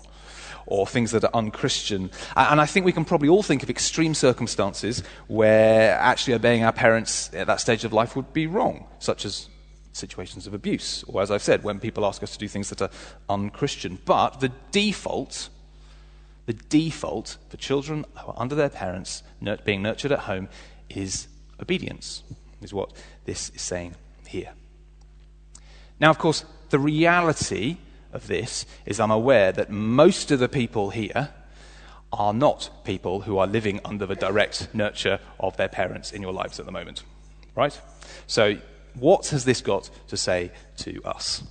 Or 0.71 0.87
things 0.87 1.13
that 1.13 1.25
are 1.25 1.31
unchristian. 1.33 2.11
And 2.37 2.61
I 2.61 2.67
think 2.67 2.85
we 2.85 2.93
can 2.93 3.07
probably 3.07 3.31
all 3.31 3.43
think 3.43 3.63
of 3.63 3.71
extreme 3.71 4.13
circumstances 4.13 5.03
where 5.27 5.99
actually 5.99 6.35
obeying 6.35 6.63
our 6.63 6.75
parents 6.75 7.31
at 7.33 7.47
that 7.47 7.61
stage 7.61 7.85
of 7.85 7.95
life 7.95 8.15
would 8.17 8.35
be 8.35 8.47
wrong, 8.47 8.87
such 8.99 9.25
as 9.25 9.49
situations 9.95 10.47
of 10.47 10.53
abuse, 10.53 11.05
or 11.09 11.23
as 11.23 11.31
I've 11.31 11.43
said, 11.43 11.65
when 11.65 11.81
people 11.81 12.05
ask 12.05 12.23
us 12.23 12.33
to 12.33 12.39
do 12.39 12.49
things 12.49 12.69
that 12.69 12.83
are 12.83 12.91
unchristian. 13.31 13.99
But 14.05 14.41
the 14.41 14.53
default, 14.71 15.49
the 16.45 16.53
default 16.53 17.39
for 17.49 17.57
children 17.57 18.05
who 18.19 18.29
are 18.31 18.35
under 18.37 18.55
their 18.55 18.69
parents, 18.69 19.23
being 19.65 19.81
nurtured 19.81 20.13
at 20.13 20.21
home, 20.21 20.51
is 20.91 21.29
obedience, 21.59 22.23
is 22.61 22.75
what 22.75 22.93
this 23.25 23.51
is 23.55 23.63
saying 23.63 23.95
here. 24.27 24.53
Now, 25.99 26.11
of 26.11 26.19
course, 26.19 26.45
the 26.69 26.79
reality 26.79 27.79
of 28.13 28.27
this 28.27 28.67
is 28.87 29.01
I'm 29.01 29.11
aware 29.11 29.53
that 29.53 29.71
most 29.71 30.31
of 30.31 30.39
the 30.39 30.49
people 30.49 30.91
here 30.91 31.31
are 32.13 32.33
not 32.33 32.71
people 32.85 33.23
who 33.23 33.39
are 33.39 33.47
living 33.47 33.81
under 33.85 34.07
the 34.07 34.15
direct 34.15 34.69
nurture 34.75 35.21
of 35.39 35.57
their 35.57 35.69
parents 35.69 36.13
in 36.13 36.23
your 36.23 36.33
lives 36.33 36.59
at 36.59 36.67
the 36.67 36.73
moment. 36.73 37.03
Right? 37.55 37.79
So, 38.27 38.57
what 38.95 39.27
has 39.29 39.45
this 39.45 39.61
got 39.61 39.91
to 40.09 40.17
say 40.17 40.51
to 40.79 41.03
us? 41.05 41.43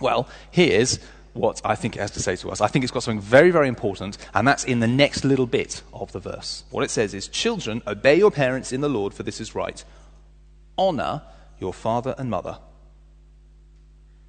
Well, 0.00 0.28
here's 0.50 0.98
what 1.32 1.60
I 1.64 1.76
think 1.76 1.96
it 1.96 2.00
has 2.00 2.10
to 2.12 2.20
say 2.20 2.36
to 2.36 2.50
us. 2.50 2.60
I 2.60 2.66
think 2.66 2.84
it's 2.84 2.92
got 2.92 3.02
something 3.02 3.20
very, 3.20 3.50
very 3.50 3.68
important, 3.68 4.18
and 4.34 4.46
that's 4.46 4.64
in 4.64 4.80
the 4.80 4.88
next 4.88 5.24
little 5.24 5.46
bit 5.46 5.82
of 5.92 6.12
the 6.12 6.18
verse. 6.18 6.64
What 6.70 6.84
it 6.84 6.90
says 6.90 7.14
is 7.14 7.28
Children, 7.28 7.82
obey 7.86 8.16
your 8.16 8.30
parents 8.30 8.72
in 8.72 8.80
the 8.80 8.88
Lord, 8.88 9.14
for 9.14 9.22
this 9.22 9.40
is 9.40 9.54
right. 9.54 9.82
Honor 10.76 11.22
your 11.58 11.72
father 11.72 12.14
and 12.18 12.28
mother 12.28 12.58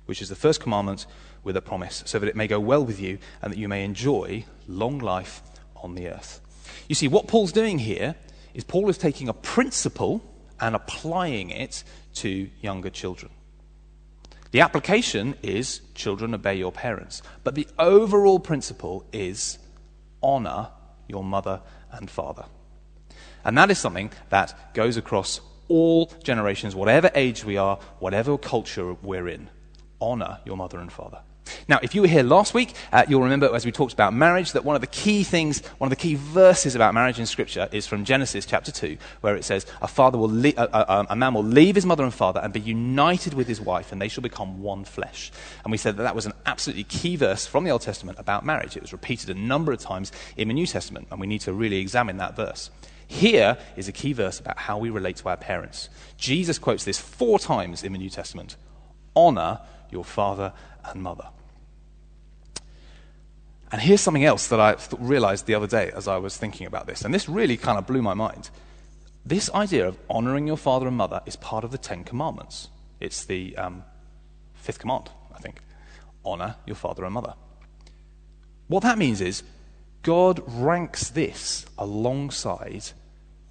which 0.05 0.21
is 0.21 0.29
the 0.29 0.35
first 0.35 0.59
commandment 0.59 1.05
with 1.43 1.57
a 1.57 1.61
promise, 1.61 2.03
so 2.05 2.19
that 2.19 2.27
it 2.27 2.35
may 2.35 2.47
go 2.47 2.59
well 2.59 2.85
with 2.85 2.99
you 2.99 3.17
and 3.41 3.51
that 3.51 3.57
you 3.57 3.67
may 3.67 3.83
enjoy 3.83 4.45
long 4.67 4.99
life 4.99 5.41
on 5.75 5.95
the 5.95 6.07
earth. 6.07 6.41
You 6.87 6.95
see, 6.95 7.07
what 7.07 7.27
Paul's 7.27 7.51
doing 7.51 7.79
here 7.79 8.15
is 8.53 8.63
Paul 8.63 8.89
is 8.89 8.97
taking 8.97 9.29
a 9.29 9.33
principle 9.33 10.21
and 10.59 10.75
applying 10.75 11.49
it 11.49 11.83
to 12.15 12.49
younger 12.61 12.89
children. 12.89 13.31
The 14.51 14.61
application 14.61 15.35
is 15.41 15.81
children 15.95 16.33
obey 16.33 16.55
your 16.55 16.71
parents, 16.71 17.23
but 17.43 17.55
the 17.55 17.67
overall 17.79 18.39
principle 18.39 19.05
is 19.11 19.57
honor 20.21 20.69
your 21.07 21.23
mother 21.23 21.61
and 21.91 22.09
father. 22.09 22.45
And 23.43 23.57
that 23.57 23.71
is 23.71 23.79
something 23.79 24.11
that 24.29 24.73
goes 24.73 24.95
across 24.95 25.41
all 25.67 26.13
generations, 26.23 26.75
whatever 26.75 27.09
age 27.15 27.43
we 27.43 27.57
are, 27.57 27.77
whatever 27.99 28.37
culture 28.37 28.93
we're 28.93 29.27
in 29.27 29.49
honor 30.03 30.39
your 30.45 30.57
mother 30.57 30.79
and 30.79 30.91
father. 30.91 31.19
Now, 31.67 31.79
if 31.81 31.95
you 31.95 32.01
were 32.01 32.07
here 32.07 32.23
last 32.23 32.53
week, 32.53 32.73
uh, 32.91 33.03
you'll 33.07 33.21
remember 33.21 33.53
as 33.53 33.65
we 33.65 33.71
talked 33.71 33.93
about 33.93 34.13
marriage 34.13 34.53
that 34.53 34.63
one 34.63 34.75
of 34.75 34.81
the 34.81 34.87
key 34.87 35.23
things, 35.23 35.65
one 35.77 35.87
of 35.87 35.97
the 35.97 36.01
key 36.01 36.15
verses 36.15 36.75
about 36.75 36.93
marriage 36.93 37.19
in 37.19 37.25
Scripture 37.25 37.67
is 37.71 37.87
from 37.87 38.05
Genesis 38.05 38.45
chapter 38.45 38.71
2, 38.71 38.97
where 39.21 39.35
it 39.35 39.43
says, 39.43 39.65
A, 39.81 39.87
father 39.87 40.17
will 40.17 40.29
le- 40.31 40.53
a 40.55 41.15
man 41.15 41.33
will 41.33 41.43
leave 41.43 41.75
his 41.75 41.85
mother 41.85 42.03
and 42.03 42.13
father 42.13 42.39
and 42.41 42.53
be 42.53 42.59
united 42.59 43.33
with 43.33 43.47
his 43.47 43.59
wife, 43.59 43.91
and 43.91 44.01
they 44.01 44.07
shall 44.07 44.21
become 44.21 44.61
one 44.61 44.83
flesh. 44.83 45.31
And 45.63 45.71
we 45.71 45.77
said 45.77 45.97
that 45.97 46.03
that 46.03 46.15
was 46.15 46.25
an 46.25 46.33
absolutely 46.45 46.85
key 46.85 47.15
verse 47.15 47.45
from 47.45 47.63
the 47.63 47.71
Old 47.71 47.81
Testament 47.81 48.19
about 48.19 48.45
marriage. 48.45 48.75
It 48.75 48.81
was 48.81 48.93
repeated 48.93 49.29
a 49.29 49.39
number 49.39 49.71
of 49.71 49.79
times 49.79 50.11
in 50.37 50.47
the 50.47 50.53
New 50.53 50.67
Testament, 50.67 51.07
and 51.11 51.19
we 51.19 51.27
need 51.27 51.41
to 51.41 51.53
really 51.53 51.77
examine 51.77 52.17
that 52.17 52.35
verse. 52.35 52.69
Here 53.07 53.57
is 53.75 53.87
a 53.87 53.91
key 53.91 54.13
verse 54.13 54.39
about 54.39 54.57
how 54.57 54.77
we 54.77 54.89
relate 54.89 55.17
to 55.17 55.29
our 55.29 55.37
parents. 55.37 55.89
Jesus 56.17 56.57
quotes 56.57 56.83
this 56.83 56.99
four 56.99 57.37
times 57.37 57.83
in 57.83 57.91
the 57.91 57.99
New 57.99 58.09
Testament 58.09 58.55
honor 59.15 59.59
your 59.93 60.03
father 60.03 60.51
and 60.83 61.01
mother. 61.01 61.29
And 63.71 63.81
here's 63.81 64.01
something 64.01 64.25
else 64.25 64.47
that 64.49 64.59
I 64.59 64.75
realized 64.99 65.47
the 65.47 65.55
other 65.55 65.67
day 65.67 65.91
as 65.95 66.07
I 66.07 66.17
was 66.17 66.37
thinking 66.37 66.67
about 66.67 66.85
this, 66.85 67.03
and 67.03 67.13
this 67.13 67.29
really 67.29 67.57
kind 67.57 67.77
of 67.77 67.87
blew 67.87 68.01
my 68.01 68.13
mind. 68.13 68.49
This 69.25 69.49
idea 69.51 69.87
of 69.87 69.97
honoring 70.09 70.45
your 70.45 70.57
father 70.57 70.87
and 70.87 70.97
mother 70.97 71.21
is 71.25 71.37
part 71.37 71.63
of 71.63 71.71
the 71.71 71.77
Ten 71.77 72.03
Commandments. 72.03 72.67
It's 72.99 73.23
the 73.23 73.55
um, 73.57 73.83
fifth 74.53 74.79
command, 74.79 75.09
I 75.33 75.39
think. 75.39 75.61
Honor 76.25 76.57
your 76.65 76.75
father 76.75 77.05
and 77.05 77.13
mother. 77.13 77.33
What 78.67 78.83
that 78.83 78.97
means 78.97 79.21
is 79.21 79.43
God 80.03 80.41
ranks 80.45 81.09
this 81.09 81.65
alongside 81.77 82.91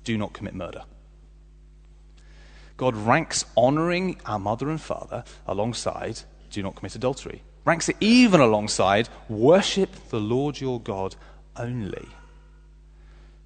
do 0.04 0.18
not 0.18 0.32
commit 0.32 0.54
murder. 0.54 0.84
God 2.76 2.94
ranks 2.96 3.44
honoring 3.56 4.20
our 4.26 4.38
mother 4.38 4.68
and 4.70 4.80
father 4.80 5.25
alongside 5.46 6.20
do 6.52 6.62
not 6.62 6.76
commit 6.76 6.94
adultery. 6.94 7.42
Ranks 7.64 7.88
it 7.88 7.97
even 8.00 8.40
alongside 8.40 9.09
worship 9.28 9.90
the 10.11 10.21
Lord 10.21 10.61
your 10.61 10.80
God 10.80 11.16
only. 11.56 12.09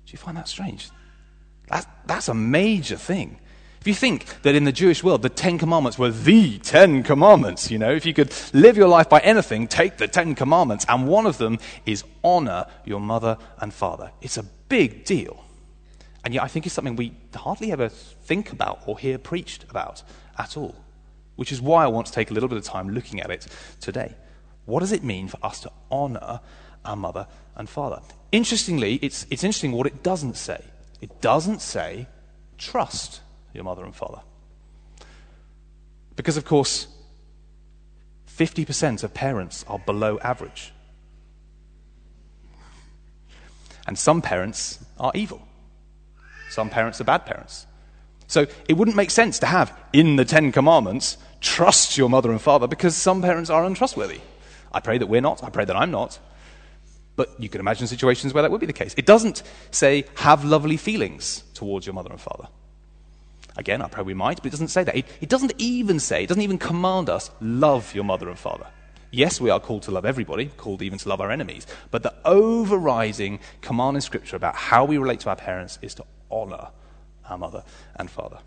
Do 0.07 0.13
you 0.13 0.19
find 0.19 0.37
that 0.37 0.49
strange? 0.49 0.91
That, 1.69 1.87
that's 2.07 2.29
a 2.29 2.35
major 2.35 2.97
thing. 2.97 3.39
If 3.81 3.87
you 3.87 3.95
think 3.95 4.43
that 4.43 4.55
in 4.55 4.65
the 4.65 4.73
Jewish 4.73 5.05
world 5.05 5.23
the 5.23 5.29
Ten 5.29 5.59
Commandments 5.59 5.99
were 5.99 6.11
the 6.11 6.59
Ten 6.59 7.03
Commandments, 7.03 7.71
you 7.71 7.79
know, 7.79 7.93
if 7.93 8.07
you 8.07 8.15
could 8.15 8.33
live 8.53 8.77
your 8.77 8.89
life 8.89 9.09
by 9.09 9.21
anything, 9.21 9.69
take 9.69 9.97
the 9.97 10.09
Ten 10.09 10.35
Commandments, 10.35 10.87
and 10.89 11.07
one 11.07 11.27
of 11.27 11.39
them 11.39 11.59
is 11.85 12.03
honor 12.25 12.67
your 12.85 13.01
mother 13.01 13.37
and 13.61 13.73
father. 13.73 14.11
It's 14.21 14.39
a 14.39 14.43
big 14.43 15.05
deal. 15.05 15.45
And 16.25 16.35
yet 16.35 16.43
I 16.43 16.49
think 16.49 16.67
it's 16.67 16.75
something 16.75 16.97
we 16.97 17.13
hardly 17.35 17.71
ever 17.71 17.89
think 17.89 18.51
about 18.51 18.81
or 18.87 18.99
hear 18.99 19.19
preached 19.19 19.65
about 19.71 20.03
at 20.37 20.57
all 20.57 20.75
which 21.37 21.52
is 21.52 21.61
why 21.61 21.85
I 21.85 21.87
want 21.87 22.07
to 22.09 22.12
take 22.12 22.31
a 22.31 22.35
little 22.35 22.49
bit 22.49 22.59
of 22.59 22.64
time 22.64 22.90
looking 22.90 23.21
at 23.21 23.31
it 23.31 23.47
today. 23.81 24.14
What 24.64 24.81
does 24.81 24.93
it 24.93 25.05
mean 25.05 25.28
for 25.28 25.38
us 25.43 25.61
to 25.61 25.71
honor 25.90 26.40
our 26.85 26.97
mother 26.97 27.26
and 27.55 27.69
father? 27.69 28.00
Interestingly, 28.33 28.97
it's, 28.97 29.26
it's 29.31 29.45
interesting 29.45 29.73
what 29.73 29.87
it 29.87 30.02
doesn't 30.02 30.37
say. 30.37 30.62
It 31.00 31.21
doesn't 31.21 31.61
say, 31.61 32.09
trust 32.59 33.21
your 33.55 33.64
mother 33.64 33.85
and 33.85 33.95
father. 33.95 34.21
Because, 36.16 36.37
of 36.37 36.45
course, 36.45 36.88
50% 38.37 39.05
of 39.05 39.14
parents 39.14 39.64
are 39.69 39.78
below 39.78 40.19
average. 40.19 40.73
And 43.87 43.99
some 43.99 44.21
parents 44.21 44.85
are 44.99 45.12
evil. 45.14 45.40
Some 46.50 46.71
parents 46.71 47.00
are 47.00 47.05
bad 47.05 47.25
parents. 47.26 47.66
So 48.26 48.47
it 48.69 48.75
wouldn't 48.75 48.97
make 48.97 49.11
sense 49.11 49.38
to 49.40 49.47
have 49.47 49.78
in 49.93 50.16
the 50.16 50.25
Ten 50.25 50.50
Commandments 50.50 51.19
trust 51.40 51.97
your 51.97 52.09
mother 52.09 52.31
and 52.31 52.40
father 52.40 52.66
because 52.66 52.97
some 52.97 53.23
parents 53.23 53.50
are 53.50 53.64
untrustworthy. 53.64 54.21
I 54.73 54.81
pray 54.81 54.99
that 54.99 55.07
we're 55.07 55.21
not. 55.21 55.43
I 55.43 55.50
pray 55.50 55.64
that 55.64 55.76
I'm 55.76 55.90
not. 55.90 56.19
But 57.16 57.40
you 57.40 57.49
can 57.49 57.61
imagine 57.61 57.87
situations 57.87 58.35
where 58.35 58.43
that 58.43 58.50
would 58.50 58.61
be 58.61 58.66
the 58.66 58.73
case. 58.73 58.95
It 58.97 59.07
doesn't 59.07 59.43
say 59.71 60.05
have 60.16 60.45
lovely 60.45 60.76
feelings 60.76 61.45
towards 61.55 61.87
your 61.87 61.95
mother 61.95 62.11
and 62.11 62.21
father. 62.21 62.49
Again, 63.57 63.81
I 63.81 63.88
pray 63.88 64.02
we 64.02 64.12
might, 64.12 64.37
but 64.37 64.47
it 64.47 64.50
doesn't 64.50 64.69
say 64.69 64.85
that. 64.85 64.95
It, 64.95 65.07
it 65.23 65.28
doesn't 65.31 65.55
even 65.57 65.99
say, 65.99 66.25
it 66.25 66.26
doesn't 66.26 66.43
even 66.43 66.59
command 66.59 67.09
us 67.09 67.31
love 67.40 67.95
your 67.95 68.05
mother 68.05 68.28
and 68.28 68.38
father. 68.38 68.66
Yes, 69.11 69.40
we 69.40 69.49
are 69.49 69.61
called 69.61 69.85
to 69.85 69.90
love 69.90 70.05
everybody, 70.05 70.47
called 70.47 70.83
even 70.83 70.99
to 70.99 71.09
love 71.09 71.23
our 71.23 71.31
enemies. 71.31 71.66
But 71.90 72.02
the 72.02 72.12
overriding 72.26 73.40
command 73.62 73.97
in 73.97 74.02
Scripture 74.02 74.37
about 74.37 74.57
how 74.57 74.85
we 74.85 74.99
relate 74.99 75.21
to 75.21 75.31
our 75.31 75.37
parents 75.37 75.78
is 75.81 75.95
to 75.95 76.05
honor 76.31 76.69
our 77.31 77.38
mother 77.38 77.64
and 77.95 78.11
father. 78.11 78.38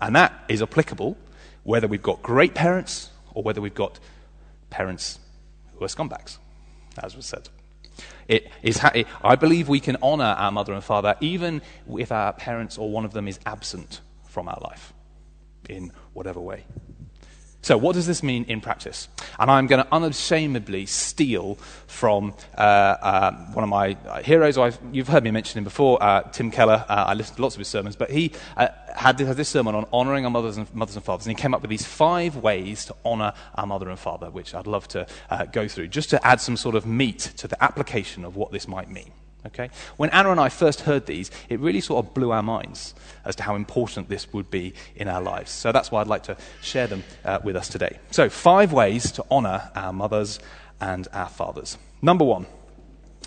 And 0.00 0.16
that 0.16 0.32
is 0.48 0.62
applicable 0.62 1.18
whether 1.64 1.86
we've 1.86 2.02
got 2.02 2.22
great 2.22 2.54
parents 2.54 3.10
or 3.34 3.42
whether 3.42 3.60
we've 3.60 3.74
got 3.74 3.98
parents 4.70 5.18
who 5.76 5.84
are 5.84 5.88
scumbags, 5.88 6.38
as 7.02 7.16
was 7.16 7.26
said. 7.26 7.48
It 8.28 8.50
is 8.62 8.78
ha- 8.78 8.92
it, 8.94 9.06
I 9.22 9.36
believe 9.36 9.68
we 9.68 9.80
can 9.80 9.96
honor 10.02 10.24
our 10.24 10.50
mother 10.50 10.72
and 10.72 10.82
father 10.82 11.16
even 11.20 11.60
if 11.98 12.10
our 12.10 12.32
parents 12.32 12.78
or 12.78 12.90
one 12.90 13.04
of 13.04 13.12
them 13.12 13.28
is 13.28 13.38
absent 13.44 14.00
from 14.28 14.48
our 14.48 14.58
life 14.62 14.92
in 15.68 15.92
whatever 16.12 16.40
way. 16.40 16.64
So, 17.64 17.78
what 17.78 17.94
does 17.94 18.08
this 18.08 18.24
mean 18.24 18.44
in 18.48 18.60
practice? 18.60 19.06
And 19.38 19.48
I'm 19.48 19.68
going 19.68 19.84
to 19.84 19.94
unashamedly 19.94 20.86
steal 20.86 21.54
from 21.86 22.34
uh, 22.58 22.60
uh, 22.60 23.32
one 23.52 23.62
of 23.62 23.68
my 23.68 23.96
heroes. 24.24 24.58
I've, 24.58 24.76
you've 24.90 25.06
heard 25.06 25.22
me 25.22 25.30
mention 25.30 25.58
him 25.58 25.64
before, 25.64 26.02
uh, 26.02 26.22
Tim 26.22 26.50
Keller. 26.50 26.84
Uh, 26.88 27.04
I 27.06 27.14
listened 27.14 27.36
to 27.36 27.42
lots 27.42 27.54
of 27.54 27.60
his 27.60 27.68
sermons, 27.68 27.94
but 27.94 28.10
he, 28.10 28.32
uh, 28.56 28.66
had 28.94 29.18
this, 29.18 29.28
had 29.28 29.36
this 29.36 29.48
sermon 29.48 29.74
on 29.74 29.86
honouring 29.92 30.24
our 30.24 30.30
mothers 30.30 30.56
and, 30.56 30.72
mothers 30.74 30.96
and 30.96 31.04
fathers, 31.04 31.26
and 31.26 31.36
he 31.36 31.40
came 31.40 31.54
up 31.54 31.62
with 31.62 31.70
these 31.70 31.84
five 31.84 32.36
ways 32.36 32.84
to 32.86 32.96
honour 33.04 33.32
our 33.54 33.66
mother 33.66 33.88
and 33.88 33.98
father, 33.98 34.30
which 34.30 34.54
I'd 34.54 34.66
love 34.66 34.88
to 34.88 35.06
uh, 35.30 35.46
go 35.46 35.68
through, 35.68 35.88
just 35.88 36.10
to 36.10 36.26
add 36.26 36.40
some 36.40 36.56
sort 36.56 36.74
of 36.74 36.86
meat 36.86 37.18
to 37.36 37.48
the 37.48 37.62
application 37.62 38.24
of 38.24 38.36
what 38.36 38.52
this 38.52 38.68
might 38.68 38.90
mean. 38.90 39.12
Okay? 39.46 39.70
When 39.96 40.10
Anna 40.10 40.30
and 40.30 40.40
I 40.40 40.48
first 40.48 40.82
heard 40.82 41.06
these, 41.06 41.30
it 41.48 41.58
really 41.58 41.80
sort 41.80 42.04
of 42.04 42.14
blew 42.14 42.30
our 42.30 42.42
minds 42.42 42.94
as 43.24 43.34
to 43.36 43.42
how 43.42 43.56
important 43.56 44.08
this 44.08 44.32
would 44.32 44.50
be 44.50 44.74
in 44.94 45.08
our 45.08 45.20
lives. 45.20 45.50
So 45.50 45.72
that's 45.72 45.90
why 45.90 46.00
I'd 46.00 46.06
like 46.06 46.22
to 46.24 46.36
share 46.60 46.86
them 46.86 47.02
uh, 47.24 47.40
with 47.42 47.56
us 47.56 47.68
today. 47.68 47.98
So, 48.10 48.28
five 48.28 48.72
ways 48.72 49.10
to 49.12 49.24
honour 49.30 49.70
our 49.74 49.92
mothers 49.92 50.38
and 50.80 51.08
our 51.12 51.28
fathers. 51.28 51.76
Number 52.00 52.24
one, 52.24 52.46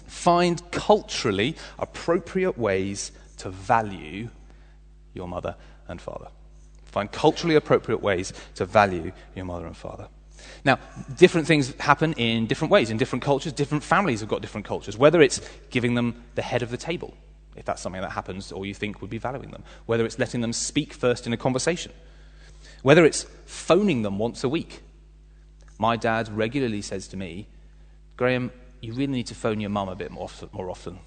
find 0.07 0.61
culturally 0.71 1.55
appropriate 1.77 2.57
ways 2.57 3.11
to 3.37 3.49
value 3.49 4.29
your 5.15 5.27
mother 5.27 5.55
and 5.87 5.99
father. 5.99 6.27
Find 6.85 7.11
culturally 7.11 7.55
appropriate 7.55 8.01
ways 8.01 8.33
to 8.55 8.65
value 8.65 9.11
your 9.35 9.45
mother 9.45 9.65
and 9.65 9.75
father. 9.75 10.07
Now, 10.63 10.79
different 11.17 11.47
things 11.47 11.73
happen 11.75 12.13
in 12.13 12.47
different 12.47 12.71
ways, 12.71 12.89
in 12.89 12.97
different 12.97 13.23
cultures. 13.23 13.53
Different 13.53 13.83
families 13.83 14.19
have 14.19 14.29
got 14.29 14.41
different 14.41 14.65
cultures. 14.65 14.97
Whether 14.97 15.21
it's 15.21 15.41
giving 15.69 15.95
them 15.95 16.23
the 16.35 16.41
head 16.41 16.61
of 16.61 16.71
the 16.71 16.77
table, 16.77 17.13
if 17.55 17.65
that's 17.65 17.81
something 17.81 18.01
that 18.01 18.11
happens 18.11 18.51
or 18.51 18.65
you 18.65 18.73
think 18.73 19.01
would 19.01 19.09
be 19.09 19.17
valuing 19.17 19.51
them. 19.51 19.63
Whether 19.85 20.05
it's 20.05 20.19
letting 20.19 20.41
them 20.41 20.53
speak 20.53 20.93
first 20.93 21.25
in 21.25 21.33
a 21.33 21.37
conversation. 21.37 21.91
Whether 22.81 23.05
it's 23.05 23.25
phoning 23.45 24.01
them 24.01 24.19
once 24.19 24.43
a 24.43 24.49
week. 24.49 24.81
My 25.77 25.97
dad 25.97 26.29
regularly 26.29 26.81
says 26.81 27.07
to 27.09 27.17
me, 27.17 27.47
Graham, 28.17 28.51
you 28.81 28.93
really 28.93 29.07
need 29.07 29.27
to 29.27 29.35
phone 29.35 29.59
your 29.59 29.69
mum 29.69 29.89
a 29.89 29.95
bit 29.95 30.11
more, 30.11 30.29
often 30.69 30.99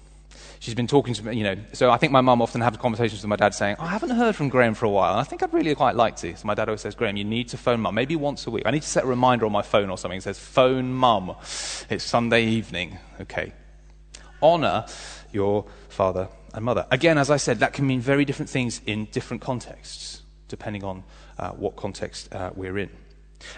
she's 0.59 0.75
been 0.75 0.87
talking 0.87 1.13
to 1.13 1.25
me, 1.25 1.37
you 1.37 1.43
know. 1.43 1.55
So 1.73 1.91
I 1.91 1.97
think 1.97 2.11
my 2.11 2.21
mum 2.21 2.41
often 2.41 2.61
has 2.61 2.75
conversations 2.77 3.21
with 3.21 3.29
my 3.29 3.35
dad 3.35 3.53
saying, 3.53 3.75
I 3.79 3.87
haven't 3.87 4.11
heard 4.11 4.35
from 4.35 4.49
Graham 4.49 4.73
for 4.73 4.85
a 4.85 4.89
while, 4.89 5.11
and 5.11 5.19
I 5.19 5.23
think 5.23 5.43
I'd 5.43 5.53
really 5.53 5.73
quite 5.75 5.95
like 5.95 6.15
to. 6.17 6.35
So 6.35 6.45
my 6.47 6.53
dad 6.53 6.69
always 6.69 6.81
says, 6.81 6.95
Graham, 6.95 7.17
you 7.17 7.23
need 7.23 7.49
to 7.49 7.57
phone 7.57 7.81
mum, 7.81 7.95
maybe 7.95 8.15
once 8.15 8.45
a 8.47 8.51
week. 8.51 8.63
I 8.65 8.71
need 8.71 8.81
to 8.81 8.87
set 8.87 9.03
a 9.03 9.07
reminder 9.07 9.45
on 9.45 9.51
my 9.51 9.61
phone 9.61 9.89
or 9.89 9.97
something 9.97 10.17
It 10.17 10.23
says, 10.23 10.39
phone 10.39 10.93
mum. 10.93 11.35
It's 11.89 12.03
Sunday 12.03 12.45
evening. 12.45 12.97
Okay. 13.21 13.53
Honour 14.41 14.85
your 15.31 15.65
father 15.89 16.29
and 16.53 16.65
mother. 16.65 16.85
Again, 16.91 17.17
as 17.17 17.29
I 17.29 17.37
said, 17.37 17.59
that 17.59 17.73
can 17.73 17.85
mean 17.85 17.99
very 17.99 18.25
different 18.25 18.49
things 18.49 18.81
in 18.85 19.05
different 19.05 19.41
contexts, 19.41 20.21
depending 20.47 20.83
on 20.83 21.03
uh, 21.37 21.49
what 21.51 21.75
context 21.75 22.33
uh, 22.33 22.51
we're 22.55 22.77
in. 22.77 22.89